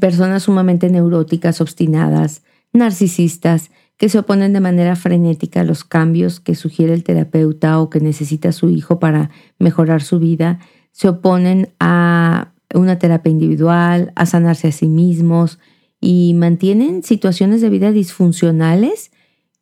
personas 0.00 0.44
sumamente 0.44 0.90
neuróticas, 0.90 1.60
obstinadas, 1.60 2.42
narcisistas, 2.72 3.70
que 3.96 4.08
se 4.08 4.18
oponen 4.18 4.52
de 4.52 4.60
manera 4.60 4.94
frenética 4.94 5.60
a 5.60 5.64
los 5.64 5.84
cambios 5.84 6.38
que 6.38 6.54
sugiere 6.54 6.94
el 6.94 7.02
terapeuta 7.02 7.80
o 7.80 7.90
que 7.90 8.00
necesita 8.00 8.52
su 8.52 8.68
hijo 8.70 9.00
para 9.00 9.30
mejorar 9.58 10.02
su 10.02 10.20
vida, 10.20 10.60
se 10.92 11.08
oponen 11.08 11.70
a 11.80 12.52
una 12.74 12.98
terapia 12.98 13.30
individual, 13.30 14.12
a 14.14 14.26
sanarse 14.26 14.68
a 14.68 14.72
sí 14.72 14.88
mismos 14.88 15.58
y 16.00 16.34
mantienen 16.34 17.02
situaciones 17.02 17.60
de 17.60 17.70
vida 17.70 17.92
disfuncionales 17.92 19.10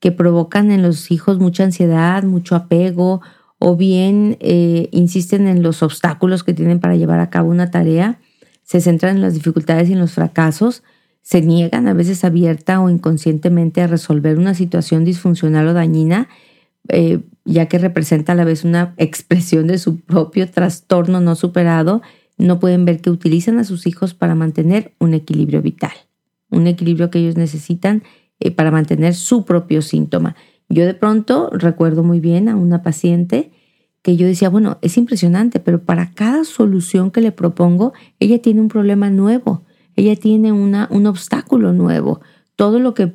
que 0.00 0.12
provocan 0.12 0.70
en 0.70 0.82
los 0.82 1.10
hijos 1.10 1.38
mucha 1.38 1.64
ansiedad, 1.64 2.22
mucho 2.24 2.54
apego 2.54 3.22
o 3.58 3.76
bien 3.76 4.36
eh, 4.40 4.88
insisten 4.92 5.46
en 5.46 5.62
los 5.62 5.82
obstáculos 5.82 6.44
que 6.44 6.52
tienen 6.52 6.80
para 6.80 6.96
llevar 6.96 7.20
a 7.20 7.30
cabo 7.30 7.50
una 7.50 7.70
tarea, 7.70 8.20
se 8.62 8.80
centran 8.80 9.16
en 9.16 9.22
las 9.22 9.34
dificultades 9.34 9.88
y 9.88 9.94
en 9.94 9.98
los 9.98 10.12
fracasos, 10.12 10.82
se 11.22 11.40
niegan 11.40 11.88
a 11.88 11.94
veces 11.94 12.22
abierta 12.24 12.80
o 12.80 12.90
inconscientemente 12.90 13.80
a 13.80 13.86
resolver 13.86 14.38
una 14.38 14.54
situación 14.54 15.04
disfuncional 15.04 15.66
o 15.68 15.72
dañina, 15.72 16.28
eh, 16.88 17.20
ya 17.44 17.66
que 17.66 17.78
representa 17.78 18.32
a 18.32 18.34
la 18.34 18.44
vez 18.44 18.64
una 18.64 18.94
expresión 18.98 19.66
de 19.66 19.78
su 19.78 20.00
propio 20.00 20.50
trastorno 20.50 21.20
no 21.20 21.34
superado 21.34 22.02
no 22.38 22.60
pueden 22.60 22.84
ver 22.84 23.00
que 23.00 23.10
utilizan 23.10 23.58
a 23.58 23.64
sus 23.64 23.86
hijos 23.86 24.14
para 24.14 24.34
mantener 24.34 24.94
un 24.98 25.14
equilibrio 25.14 25.62
vital, 25.62 25.92
un 26.50 26.66
equilibrio 26.66 27.10
que 27.10 27.18
ellos 27.18 27.36
necesitan 27.36 28.02
eh, 28.40 28.50
para 28.50 28.70
mantener 28.70 29.14
su 29.14 29.44
propio 29.44 29.82
síntoma. 29.82 30.36
Yo 30.68 30.84
de 30.84 30.94
pronto 30.94 31.50
recuerdo 31.52 32.02
muy 32.02 32.20
bien 32.20 32.48
a 32.48 32.56
una 32.56 32.82
paciente 32.82 33.52
que 34.02 34.16
yo 34.16 34.26
decía, 34.26 34.48
bueno, 34.48 34.78
es 34.82 34.96
impresionante, 34.98 35.58
pero 35.58 35.82
para 35.82 36.12
cada 36.12 36.44
solución 36.44 37.10
que 37.10 37.20
le 37.20 37.32
propongo, 37.32 37.92
ella 38.20 38.40
tiene 38.40 38.60
un 38.60 38.68
problema 38.68 39.10
nuevo, 39.10 39.64
ella 39.96 40.14
tiene 40.14 40.52
una, 40.52 40.88
un 40.90 41.06
obstáculo 41.06 41.72
nuevo. 41.72 42.20
Todo 42.54 42.78
lo 42.78 42.94
que 42.94 43.14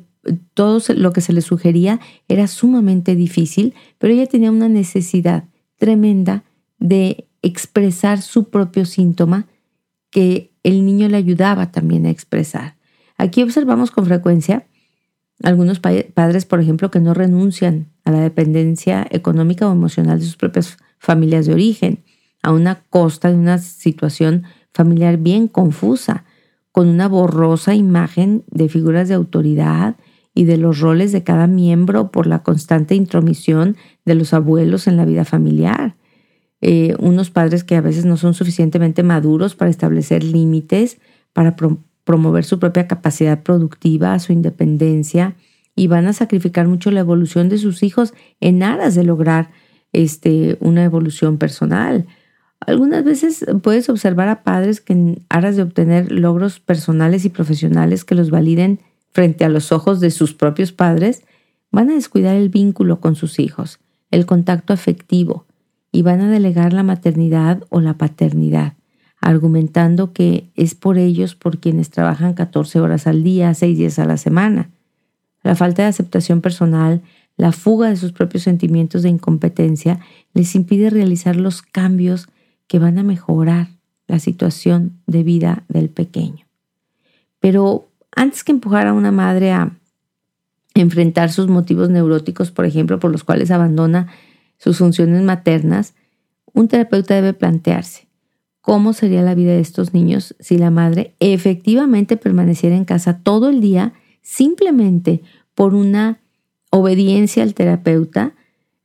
todo 0.54 0.80
lo 0.94 1.12
que 1.12 1.20
se 1.20 1.32
le 1.32 1.40
sugería 1.40 2.00
era 2.28 2.46
sumamente 2.46 3.16
difícil, 3.16 3.74
pero 3.98 4.12
ella 4.12 4.26
tenía 4.26 4.50
una 4.50 4.68
necesidad 4.68 5.48
tremenda 5.78 6.44
de 6.78 7.26
expresar 7.42 8.22
su 8.22 8.50
propio 8.50 8.84
síntoma 8.86 9.46
que 10.10 10.52
el 10.62 10.86
niño 10.86 11.08
le 11.08 11.16
ayudaba 11.16 11.72
también 11.72 12.06
a 12.06 12.10
expresar. 12.10 12.76
Aquí 13.16 13.42
observamos 13.42 13.90
con 13.90 14.06
frecuencia 14.06 14.66
algunos 15.42 15.80
padres, 15.80 16.46
por 16.46 16.60
ejemplo, 16.60 16.90
que 16.90 17.00
no 17.00 17.14
renuncian 17.14 17.88
a 18.04 18.12
la 18.12 18.20
dependencia 18.20 19.06
económica 19.10 19.68
o 19.68 19.72
emocional 19.72 20.18
de 20.20 20.24
sus 20.24 20.36
propias 20.36 20.76
familias 20.98 21.46
de 21.46 21.54
origen, 21.54 22.04
a 22.42 22.52
una 22.52 22.82
costa 22.90 23.28
de 23.28 23.36
una 23.36 23.58
situación 23.58 24.44
familiar 24.72 25.16
bien 25.16 25.48
confusa, 25.48 26.24
con 26.70 26.88
una 26.88 27.08
borrosa 27.08 27.74
imagen 27.74 28.44
de 28.50 28.68
figuras 28.68 29.08
de 29.08 29.14
autoridad 29.14 29.96
y 30.34 30.44
de 30.44 30.56
los 30.56 30.80
roles 30.80 31.12
de 31.12 31.22
cada 31.22 31.46
miembro 31.46 32.10
por 32.10 32.26
la 32.26 32.42
constante 32.42 32.94
intromisión 32.94 33.76
de 34.04 34.14
los 34.14 34.32
abuelos 34.32 34.86
en 34.86 34.96
la 34.96 35.04
vida 35.04 35.24
familiar. 35.24 35.96
Eh, 36.64 36.94
unos 37.00 37.30
padres 37.30 37.64
que 37.64 37.74
a 37.74 37.80
veces 37.80 38.04
no 38.04 38.16
son 38.16 38.34
suficientemente 38.34 39.02
maduros 39.02 39.56
para 39.56 39.70
establecer 39.70 40.22
límites, 40.22 40.98
para 41.32 41.56
promover 42.04 42.44
su 42.44 42.60
propia 42.60 42.86
capacidad 42.86 43.42
productiva, 43.42 44.16
su 44.20 44.32
independencia, 44.32 45.34
y 45.74 45.88
van 45.88 46.06
a 46.06 46.12
sacrificar 46.12 46.68
mucho 46.68 46.92
la 46.92 47.00
evolución 47.00 47.48
de 47.48 47.58
sus 47.58 47.82
hijos 47.82 48.14
en 48.40 48.62
aras 48.62 48.94
de 48.94 49.02
lograr 49.02 49.50
este, 49.92 50.56
una 50.60 50.84
evolución 50.84 51.36
personal. 51.36 52.06
Algunas 52.60 53.02
veces 53.02 53.44
puedes 53.62 53.88
observar 53.88 54.28
a 54.28 54.44
padres 54.44 54.80
que 54.80 54.92
en 54.92 55.24
aras 55.30 55.56
de 55.56 55.62
obtener 55.62 56.12
logros 56.12 56.60
personales 56.60 57.24
y 57.24 57.28
profesionales 57.30 58.04
que 58.04 58.14
los 58.14 58.30
validen 58.30 58.78
frente 59.10 59.44
a 59.44 59.48
los 59.48 59.72
ojos 59.72 59.98
de 59.98 60.12
sus 60.12 60.32
propios 60.32 60.70
padres, 60.70 61.24
van 61.72 61.90
a 61.90 61.94
descuidar 61.94 62.36
el 62.36 62.50
vínculo 62.50 63.00
con 63.00 63.16
sus 63.16 63.40
hijos, 63.40 63.80
el 64.10 64.26
contacto 64.26 64.72
afectivo, 64.72 65.46
y 65.92 66.02
van 66.02 66.22
a 66.22 66.30
delegar 66.30 66.72
la 66.72 66.82
maternidad 66.82 67.62
o 67.68 67.80
la 67.80 67.98
paternidad, 67.98 68.72
argumentando 69.20 70.12
que 70.12 70.50
es 70.56 70.74
por 70.74 70.98
ellos 70.98 71.36
por 71.36 71.58
quienes 71.58 71.90
trabajan 71.90 72.34
14 72.34 72.80
horas 72.80 73.06
al 73.06 73.22
día, 73.22 73.52
6 73.52 73.78
días 73.78 73.98
a 73.98 74.06
la 74.06 74.16
semana. 74.16 74.70
La 75.42 75.54
falta 75.54 75.82
de 75.82 75.88
aceptación 75.88 76.40
personal, 76.40 77.02
la 77.36 77.52
fuga 77.52 77.90
de 77.90 77.96
sus 77.96 78.12
propios 78.12 78.42
sentimientos 78.44 79.02
de 79.02 79.10
incompetencia 79.10 80.00
les 80.32 80.54
impide 80.54 80.90
realizar 80.90 81.36
los 81.36 81.62
cambios 81.62 82.28
que 82.66 82.78
van 82.78 82.98
a 82.98 83.02
mejorar 83.02 83.68
la 84.06 84.18
situación 84.18 84.98
de 85.06 85.22
vida 85.22 85.64
del 85.68 85.88
pequeño. 85.90 86.46
Pero 87.38 87.88
antes 88.14 88.44
que 88.44 88.52
empujar 88.52 88.86
a 88.86 88.92
una 88.92 89.12
madre 89.12 89.52
a 89.52 89.76
enfrentar 90.74 91.30
sus 91.30 91.48
motivos 91.48 91.90
neuróticos, 91.90 92.50
por 92.50 92.64
ejemplo, 92.64 92.98
por 92.98 93.10
los 93.10 93.24
cuales 93.24 93.50
abandona 93.50 94.08
sus 94.62 94.78
funciones 94.78 95.22
maternas, 95.22 95.94
un 96.52 96.68
terapeuta 96.68 97.14
debe 97.14 97.32
plantearse 97.32 98.06
cómo 98.60 98.92
sería 98.92 99.22
la 99.22 99.34
vida 99.34 99.52
de 99.52 99.60
estos 99.60 99.92
niños 99.92 100.36
si 100.38 100.56
la 100.56 100.70
madre 100.70 101.14
efectivamente 101.18 102.16
permaneciera 102.16 102.76
en 102.76 102.84
casa 102.84 103.18
todo 103.18 103.50
el 103.50 103.60
día 103.60 103.92
simplemente 104.22 105.22
por 105.54 105.74
una 105.74 106.20
obediencia 106.70 107.42
al 107.42 107.54
terapeuta 107.54 108.34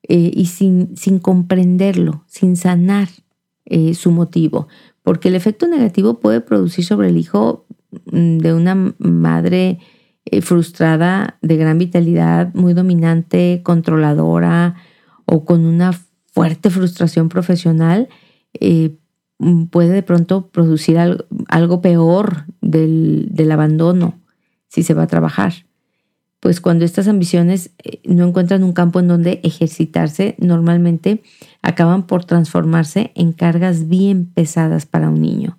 eh, 0.01 0.31
y 0.33 0.47
sin, 0.47 0.97
sin, 0.97 1.19
comprenderlo, 1.19 2.23
sin 2.25 2.55
sanar 2.55 3.07
eh, 3.65 3.93
su 3.93 4.11
motivo, 4.11 4.67
porque 5.03 5.27
el 5.27 5.35
efecto 5.35 5.67
negativo 5.67 6.19
puede 6.19 6.41
producir 6.41 6.83
sobre 6.83 7.09
el 7.09 7.17
hijo 7.17 7.65
mm, 8.11 8.39
de 8.39 8.53
una 8.53 8.95
madre 8.97 9.79
eh, 10.25 10.41
frustrada, 10.41 11.37
de 11.41 11.55
gran 11.55 11.77
vitalidad, 11.77 12.53
muy 12.55 12.73
dominante, 12.73 13.61
controladora, 13.63 14.75
o 15.27 15.45
con 15.45 15.65
una 15.65 15.93
fuerte 16.33 16.69
frustración 16.69 17.29
profesional, 17.29 18.09
eh, 18.59 18.97
puede 19.69 19.89
de 19.89 20.03
pronto 20.03 20.49
producir 20.49 20.97
algo, 20.97 21.81
peor 21.81 22.45
del, 22.61 23.51
abandono 23.51 24.19
si 24.67 24.83
se 24.83 24.93
va 24.93 25.03
a 25.03 25.07
trabajar. 25.07 25.53
Pues 26.39 26.61
cuando 26.61 26.85
estas 26.85 27.07
ambiciones 27.07 27.71
eh, 27.83 28.01
no 28.05 28.27
encuentran 28.27 28.63
un 28.63 28.73
campo 28.73 28.99
en 28.99 29.07
donde 29.07 29.39
ejercitarse, 29.43 30.35
normalmente 30.39 31.21
acaban 31.61 32.07
por 32.07 32.25
transformarse 32.25 33.11
en 33.15 33.33
cargas 33.33 33.87
bien 33.87 34.25
pesadas 34.25 34.85
para 34.85 35.09
un 35.09 35.21
niño. 35.21 35.57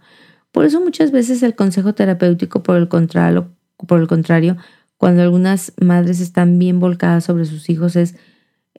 Por 0.51 0.65
eso 0.65 0.81
muchas 0.81 1.11
veces 1.11 1.43
el 1.43 1.55
consejo 1.55 1.95
terapéutico, 1.95 2.63
por 2.63 2.77
el 2.77 2.89
contrario, 2.89 3.51
por 3.87 4.01
el 4.01 4.09
contrario 4.09 4.57
cuando 4.99 5.23
algunas 5.23 5.73
madres 5.81 6.21
están 6.21 6.59
bien 6.59 6.81
volcadas 6.81 7.25
sobre 7.25 7.45
sus 7.45 7.71
hijos, 7.71 7.95
es 7.97 8.17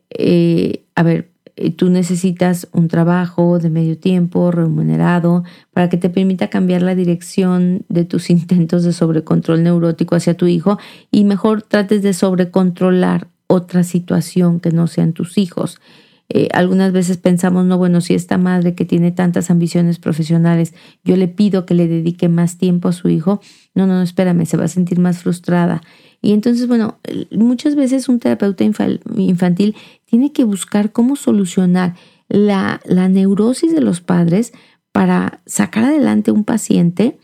eh, 0.09 0.83
a 0.95 1.03
ver, 1.03 1.29
eh, 1.61 1.71
tú 1.71 1.89
necesitas 1.89 2.69
un 2.71 2.87
trabajo 2.87 3.59
de 3.59 3.69
medio 3.69 3.97
tiempo, 3.97 4.49
remunerado, 4.49 5.43
para 5.73 5.89
que 5.89 5.97
te 5.97 6.09
permita 6.09 6.49
cambiar 6.49 6.81
la 6.81 6.95
dirección 6.95 7.83
de 7.89 8.05
tus 8.05 8.29
intentos 8.29 8.83
de 8.83 8.93
sobrecontrol 8.93 9.63
neurótico 9.63 10.15
hacia 10.15 10.35
tu 10.35 10.47
hijo 10.47 10.79
y 11.11 11.25
mejor 11.25 11.61
trates 11.61 12.01
de 12.01 12.13
sobrecontrolar 12.13 13.27
otra 13.47 13.83
situación 13.83 14.61
que 14.61 14.71
no 14.71 14.87
sean 14.87 15.11
tus 15.11 15.37
hijos. 15.37 15.81
Eh, 16.29 16.47
algunas 16.53 16.93
veces 16.93 17.17
pensamos, 17.17 17.65
no, 17.65 17.77
bueno, 17.77 17.99
si 17.99 18.13
esta 18.13 18.37
madre 18.37 18.75
que 18.75 18.85
tiene 18.85 19.11
tantas 19.11 19.49
ambiciones 19.49 19.99
profesionales, 19.99 20.73
yo 21.03 21.17
le 21.17 21.27
pido 21.27 21.65
que 21.65 21.73
le 21.73 21.87
dedique 21.87 22.29
más 22.29 22.57
tiempo 22.57 22.87
a 22.87 22.93
su 22.93 23.09
hijo, 23.09 23.41
no, 23.73 23.85
no, 23.85 24.01
espérame, 24.01 24.45
se 24.45 24.55
va 24.55 24.65
a 24.65 24.69
sentir 24.69 24.99
más 24.99 25.23
frustrada 25.23 25.81
Y 26.21 26.33
entonces, 26.33 26.67
bueno, 26.67 26.99
muchas 27.31 27.75
veces 27.75 28.09
un 28.09 28.19
terapeuta 28.19 28.63
infantil 28.63 29.75
tiene 30.05 30.33
que 30.33 30.43
buscar 30.43 30.91
cómo 30.91 31.15
solucionar 31.15 31.95
la, 32.27 32.81
neurosis 32.87 33.73
de 33.73 33.81
los 33.81 34.01
padres 34.01 34.53
para 34.91 35.41
sacar 35.45 35.85
adelante 35.85 36.31
un 36.31 36.43
paciente 36.43 37.17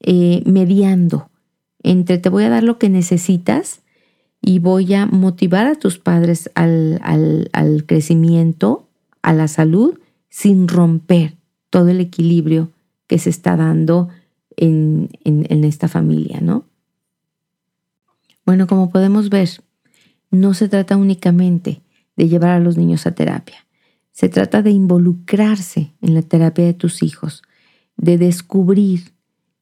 eh, 0.00 0.42
mediando 0.46 1.28
entre 1.82 2.18
te 2.18 2.28
voy 2.28 2.44
a 2.44 2.50
dar 2.50 2.62
lo 2.62 2.78
que 2.78 2.88
necesitas 2.88 3.80
y 4.40 4.58
voy 4.58 4.92
a 4.94 5.06
motivar 5.06 5.66
a 5.66 5.74
tus 5.74 5.98
padres 5.98 6.50
al, 6.54 7.00
al 7.52 7.84
crecimiento, 7.86 8.88
a 9.22 9.32
la 9.32 9.48
salud, 9.48 9.98
sin 10.28 10.66
romper 10.68 11.36
todo 11.70 11.88
el 11.88 12.00
equilibrio 12.00 12.70
que 13.06 13.18
se 13.18 13.30
está 13.30 13.56
dando 13.56 14.08
en, 14.56 15.08
esta 15.64 15.88
familia, 15.88 16.40
¿no? 16.40 16.64
Bueno, 18.44 18.66
como 18.66 18.90
podemos 18.90 19.28
ver, 19.28 19.48
no 20.30 20.54
se 20.54 20.68
trata 20.68 20.96
únicamente 20.96 21.82
de 22.16 22.28
llevar 22.28 22.50
a 22.50 22.60
los 22.60 22.76
niños 22.76 23.06
a 23.06 23.14
terapia. 23.14 23.66
Se 24.12 24.28
trata 24.28 24.62
de 24.62 24.70
involucrarse 24.70 25.92
en 26.00 26.14
la 26.14 26.22
terapia 26.22 26.64
de 26.64 26.74
tus 26.74 27.02
hijos, 27.02 27.42
de 27.96 28.18
descubrir 28.18 29.12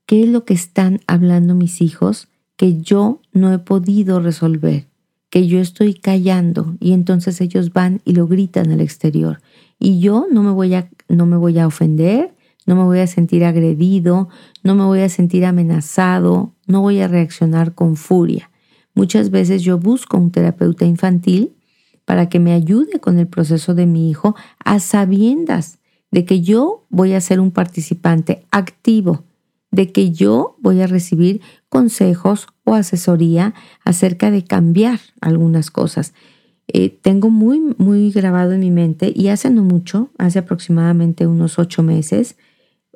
qué 0.07 0.25
es 0.25 0.29
lo 0.29 0.45
que 0.45 0.55
están 0.55 1.01
hablando 1.07 1.55
mis 1.55 1.81
hijos 1.81 2.29
que 2.57 2.81
yo 2.81 3.21
no 3.33 3.53
he 3.53 3.59
podido 3.59 4.21
resolver, 4.21 4.87
que 5.31 5.47
yo 5.47 5.61
estoy 5.61 5.95
callando 5.95 6.77
y 6.81 6.93
entonces 6.93 7.41
ellos 7.41 7.73
van 7.73 8.03
y 8.05 8.13
lo 8.13 8.27
gritan 8.27 8.71
al 8.71 8.81
exterior. 8.81 9.41
Y 9.79 10.01
yo 10.01 10.27
no 10.31 10.43
me 10.43 10.51
voy 10.51 10.75
a, 10.75 10.91
no 11.09 11.27
me 11.27 11.37
voy 11.37 11.59
a 11.59 11.67
ofender, 11.67 12.35
no 12.67 12.77
me 12.77 12.83
voy 12.83 12.99
a 12.99 13.07
sentir 13.07 13.45
agredido, 13.45 14.29
no 14.63 14.75
me 14.75 14.85
voy 14.85 15.01
a 15.01 15.09
sentir 15.09 15.47
amenazado, 15.47 16.53
no 16.67 16.83
voy 16.83 17.01
a 17.01 17.09
reaccionar 17.09 17.75
con 17.75 17.97
furia. 17.97 18.51
Muchas 18.95 19.31
veces 19.31 19.63
yo 19.63 19.79
busco 19.79 20.17
un 20.17 20.31
terapeuta 20.31 20.85
infantil 20.85 21.53
para 22.05 22.29
que 22.29 22.41
me 22.41 22.53
ayude 22.53 23.01
con 23.01 23.19
el 23.19 23.27
proceso 23.27 23.75
de 23.75 23.87
mi 23.87 24.11
hijo 24.11 24.35
a 24.65 24.81
sabiendas 24.81 25.79
de 26.11 26.25
que 26.25 26.41
yo 26.41 26.85
voy 26.91 27.13
a 27.13 27.21
ser 27.21 27.41
un 27.41 27.51
participante 27.51 28.45
activo, 28.51 29.25
de 29.71 29.93
que 29.93 30.11
yo 30.11 30.57
voy 30.61 30.81
a 30.81 30.87
recibir 30.87 31.41
consejos 31.69 32.49
o 32.65 32.75
asesoría 32.75 33.55
acerca 33.85 34.31
de 34.31 34.45
cambiar 34.45 34.99
algunas 35.21 35.71
cosas. 35.71 36.13
Eh, 36.67 36.89
tengo 36.89 37.31
muy, 37.31 37.61
muy 37.79 38.11
grabado 38.11 38.53
en 38.53 38.61
mi 38.61 38.71
mente 38.71 39.13
y 39.15 39.29
hace 39.29 39.51
no 39.51 39.63
mucho, 39.63 40.11
hace 40.19 40.41
aproximadamente 40.41 41.27
unos 41.27 41.59
ocho 41.59 41.83
meses, 41.83 42.37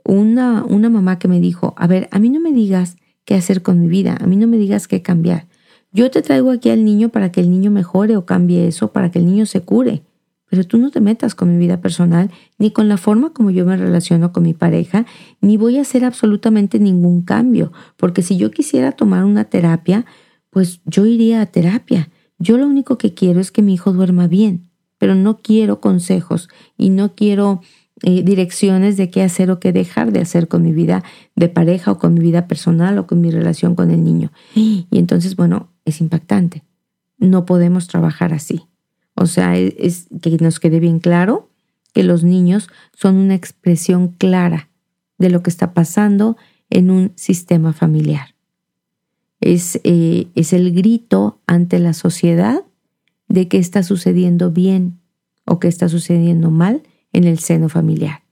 una, 0.05 0.65
una 0.65 0.91
mamá 0.91 1.19
que 1.19 1.29
me 1.29 1.41
dijo, 1.41 1.75
a 1.77 1.87
ver, 1.87 2.09
a 2.11 2.19
mí 2.19 2.31
no 2.31 2.41
me 2.41 2.53
digas 2.53 2.97
qué 3.25 3.35
hacer 3.35 3.63
con 3.63 3.81
mi 3.81 3.89
vida, 3.89 4.17
a 4.21 4.27
mí 4.27 4.37
no 4.37 4.47
me 4.47 4.59
digas 4.59 4.87
qué 4.87 5.03
cambiar. 5.03 5.47
Yo 5.95 6.11
te 6.11 6.23
traigo 6.23 6.51
aquí 6.51 6.71
al 6.71 6.85
niño 6.85 7.11
para 7.11 7.31
que 7.31 7.41
el 7.41 7.49
niño 7.49 7.71
mejore 7.71 8.17
o 8.17 8.27
cambie 8.27 8.67
eso, 8.67 8.91
para 8.91 9.13
que 9.13 9.21
el 9.21 9.27
niño 9.27 9.47
se 9.47 9.61
cure. 9.61 10.03
Pero 10.51 10.65
tú 10.65 10.77
no 10.77 10.91
te 10.91 11.01
metas 11.01 11.37
con 11.37 11.53
mi 11.53 11.57
vida 11.57 11.81
personal, 11.81 12.33
ni 12.59 12.73
con 12.73 12.89
la 12.89 12.97
forma 12.97 13.33
como 13.33 13.53
yo 13.53 13.65
me 13.65 13.77
relaciono 13.77 14.33
con 14.33 14.43
mi 14.43 14.55
pareja, 14.55 15.07
ni 15.41 15.57
voy 15.57 15.79
a 15.79 15.83
hacer 15.83 16.05
absolutamente 16.05 16.81
ningún 16.81 17.23
cambio, 17.23 17.73
porque 17.97 18.23
si 18.23 18.37
yo 18.37 18.51
quisiera 18.51 18.91
tomar 18.91 19.25
una 19.25 19.45
terapia, 19.45 20.05
pues 20.51 20.81
yo 20.85 21.07
iría 21.07 21.41
a 21.41 21.47
terapia. 21.47 22.11
Yo 22.41 22.59
lo 22.59 22.67
único 22.67 22.99
que 22.99 23.15
quiero 23.15 23.41
es 23.41 23.53
que 23.53 23.63
mi 23.63 23.75
hijo 23.75 23.93
duerma 23.93 24.27
bien, 24.27 24.69
pero 24.99 25.15
no 25.15 25.39
quiero 25.39 25.81
consejos 25.81 26.49
y 26.77 26.91
no 26.91 27.15
quiero 27.15 27.61
eh, 28.03 28.25
direcciones 28.25 28.97
de 28.97 29.11
qué 29.11 29.23
hacer 29.23 29.49
o 29.53 29.61
qué 29.61 29.73
dejar 29.73 30.11
de 30.11 30.21
hacer 30.21 30.49
con 30.49 30.63
mi 30.63 30.73
vida 30.73 31.05
de 31.37 31.49
pareja 31.49 31.93
o 31.93 31.99
con 31.99 32.15
mi 32.15 32.21
vida 32.21 32.49
personal 32.49 32.99
o 32.99 33.07
con 33.07 33.21
mi 33.21 33.31
relación 33.31 33.77
con 33.77 33.93
el 33.93 34.03
niño. 34.03 34.33
Y 34.57 34.87
entonces, 34.91 35.37
bueno, 35.37 35.69
es 35.85 36.01
impactante. 36.01 36.65
No 37.19 37.47
podemos 37.47 37.87
trabajar 37.87 38.33
así. 38.33 38.67
O 39.15 39.27
sea, 39.27 39.57
es, 39.57 39.75
es 39.79 40.09
que 40.21 40.37
nos 40.39 40.61
quede 40.61 40.81
bien 40.81 40.99
claro 40.99 41.51
que 41.93 42.03
los 42.03 42.25
niños 42.25 42.69
son 42.93 43.17
una 43.17 43.35
expresión 43.35 44.09
clara 44.09 44.69
de 45.19 45.31
lo 45.31 45.43
que 45.43 45.51
está 45.51 45.73
pasando 45.73 46.37
en 46.71 46.91
un 46.91 47.13
sistema 47.15 47.73
familiar. 47.73 48.35
Es, 49.41 49.81
eh, 49.85 50.29
es 50.35 50.53
el 50.53 50.73
grito 50.73 51.41
ante 51.47 51.79
la 51.79 51.93
sociedad 51.93 52.65
de 53.29 53.49
qué 53.49 53.59
está 53.59 53.83
sucediendo 53.83 54.51
bien 54.51 55.01
o 55.45 55.59
qué 55.61 55.69
está 55.69 55.89
sucediendo 55.89 56.51
mal 56.51 56.83
en 57.13 57.25
el 57.25 57.39
seno 57.39 57.69
familiar. 57.69 58.25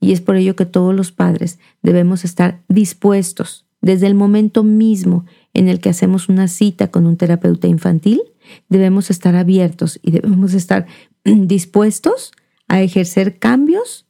Y 0.00 0.12
es 0.12 0.20
por 0.20 0.36
ello 0.36 0.56
que 0.56 0.66
todos 0.66 0.94
los 0.94 1.12
padres 1.12 1.58
debemos 1.82 2.24
estar 2.24 2.62
dispuestos 2.68 3.66
desde 3.80 4.06
el 4.06 4.14
momento 4.14 4.62
mismo 4.62 5.24
en 5.54 5.68
el 5.68 5.80
que 5.80 5.88
hacemos 5.88 6.28
una 6.28 6.48
cita 6.48 6.90
con 6.90 7.06
un 7.06 7.16
terapeuta 7.16 7.66
infantil, 7.66 8.20
debemos 8.68 9.10
estar 9.10 9.36
abiertos 9.36 9.98
y 10.02 10.10
debemos 10.10 10.54
estar 10.54 10.86
dispuestos 11.24 12.32
a 12.68 12.82
ejercer 12.82 13.38
cambios 13.38 14.06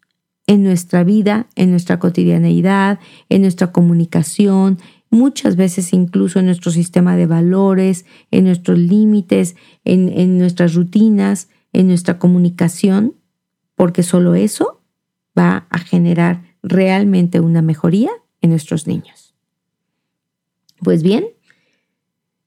en 0.46 0.64
nuestra 0.64 1.04
vida, 1.04 1.46
en 1.54 1.70
nuestra 1.70 1.98
cotidianeidad, 1.98 2.98
en 3.28 3.42
nuestra 3.42 3.72
comunicación, 3.72 4.78
muchas 5.10 5.56
veces 5.56 5.92
incluso 5.92 6.38
en 6.38 6.46
nuestro 6.46 6.70
sistema 6.70 7.16
de 7.16 7.26
valores, 7.26 8.04
en 8.30 8.44
nuestros 8.44 8.78
límites, 8.78 9.56
en, 9.84 10.08
en 10.08 10.38
nuestras 10.38 10.74
rutinas, 10.74 11.48
en 11.72 11.86
nuestra 11.86 12.18
comunicación, 12.18 13.14
porque 13.76 14.02
solo 14.02 14.34
eso 14.34 14.82
va 15.38 15.66
a 15.70 15.78
generar 15.78 16.42
realmente 16.62 17.40
una 17.40 17.62
mejoría 17.62 18.10
en 18.40 18.50
nuestros 18.50 18.86
niños. 18.86 19.29
Pues 20.82 21.02
bien, 21.02 21.26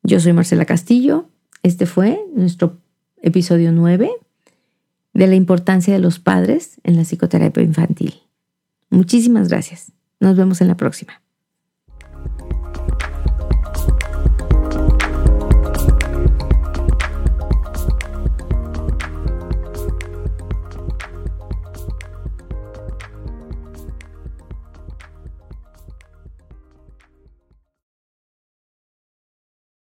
yo 0.01 0.19
soy 0.19 0.33
Marcela 0.33 0.65
Castillo, 0.65 1.29
este 1.61 1.85
fue 1.85 2.19
nuestro 2.35 2.77
episodio 3.21 3.71
9 3.71 4.11
de 5.13 5.27
la 5.27 5.35
importancia 5.35 5.93
de 5.93 5.99
los 5.99 6.19
padres 6.19 6.81
en 6.83 6.97
la 6.97 7.03
psicoterapia 7.03 7.63
infantil. 7.63 8.21
Muchísimas 8.89 9.49
gracias. 9.49 9.91
Nos 10.19 10.35
vemos 10.35 10.61
en 10.61 10.67
la 10.67 10.77
próxima. 10.77 11.22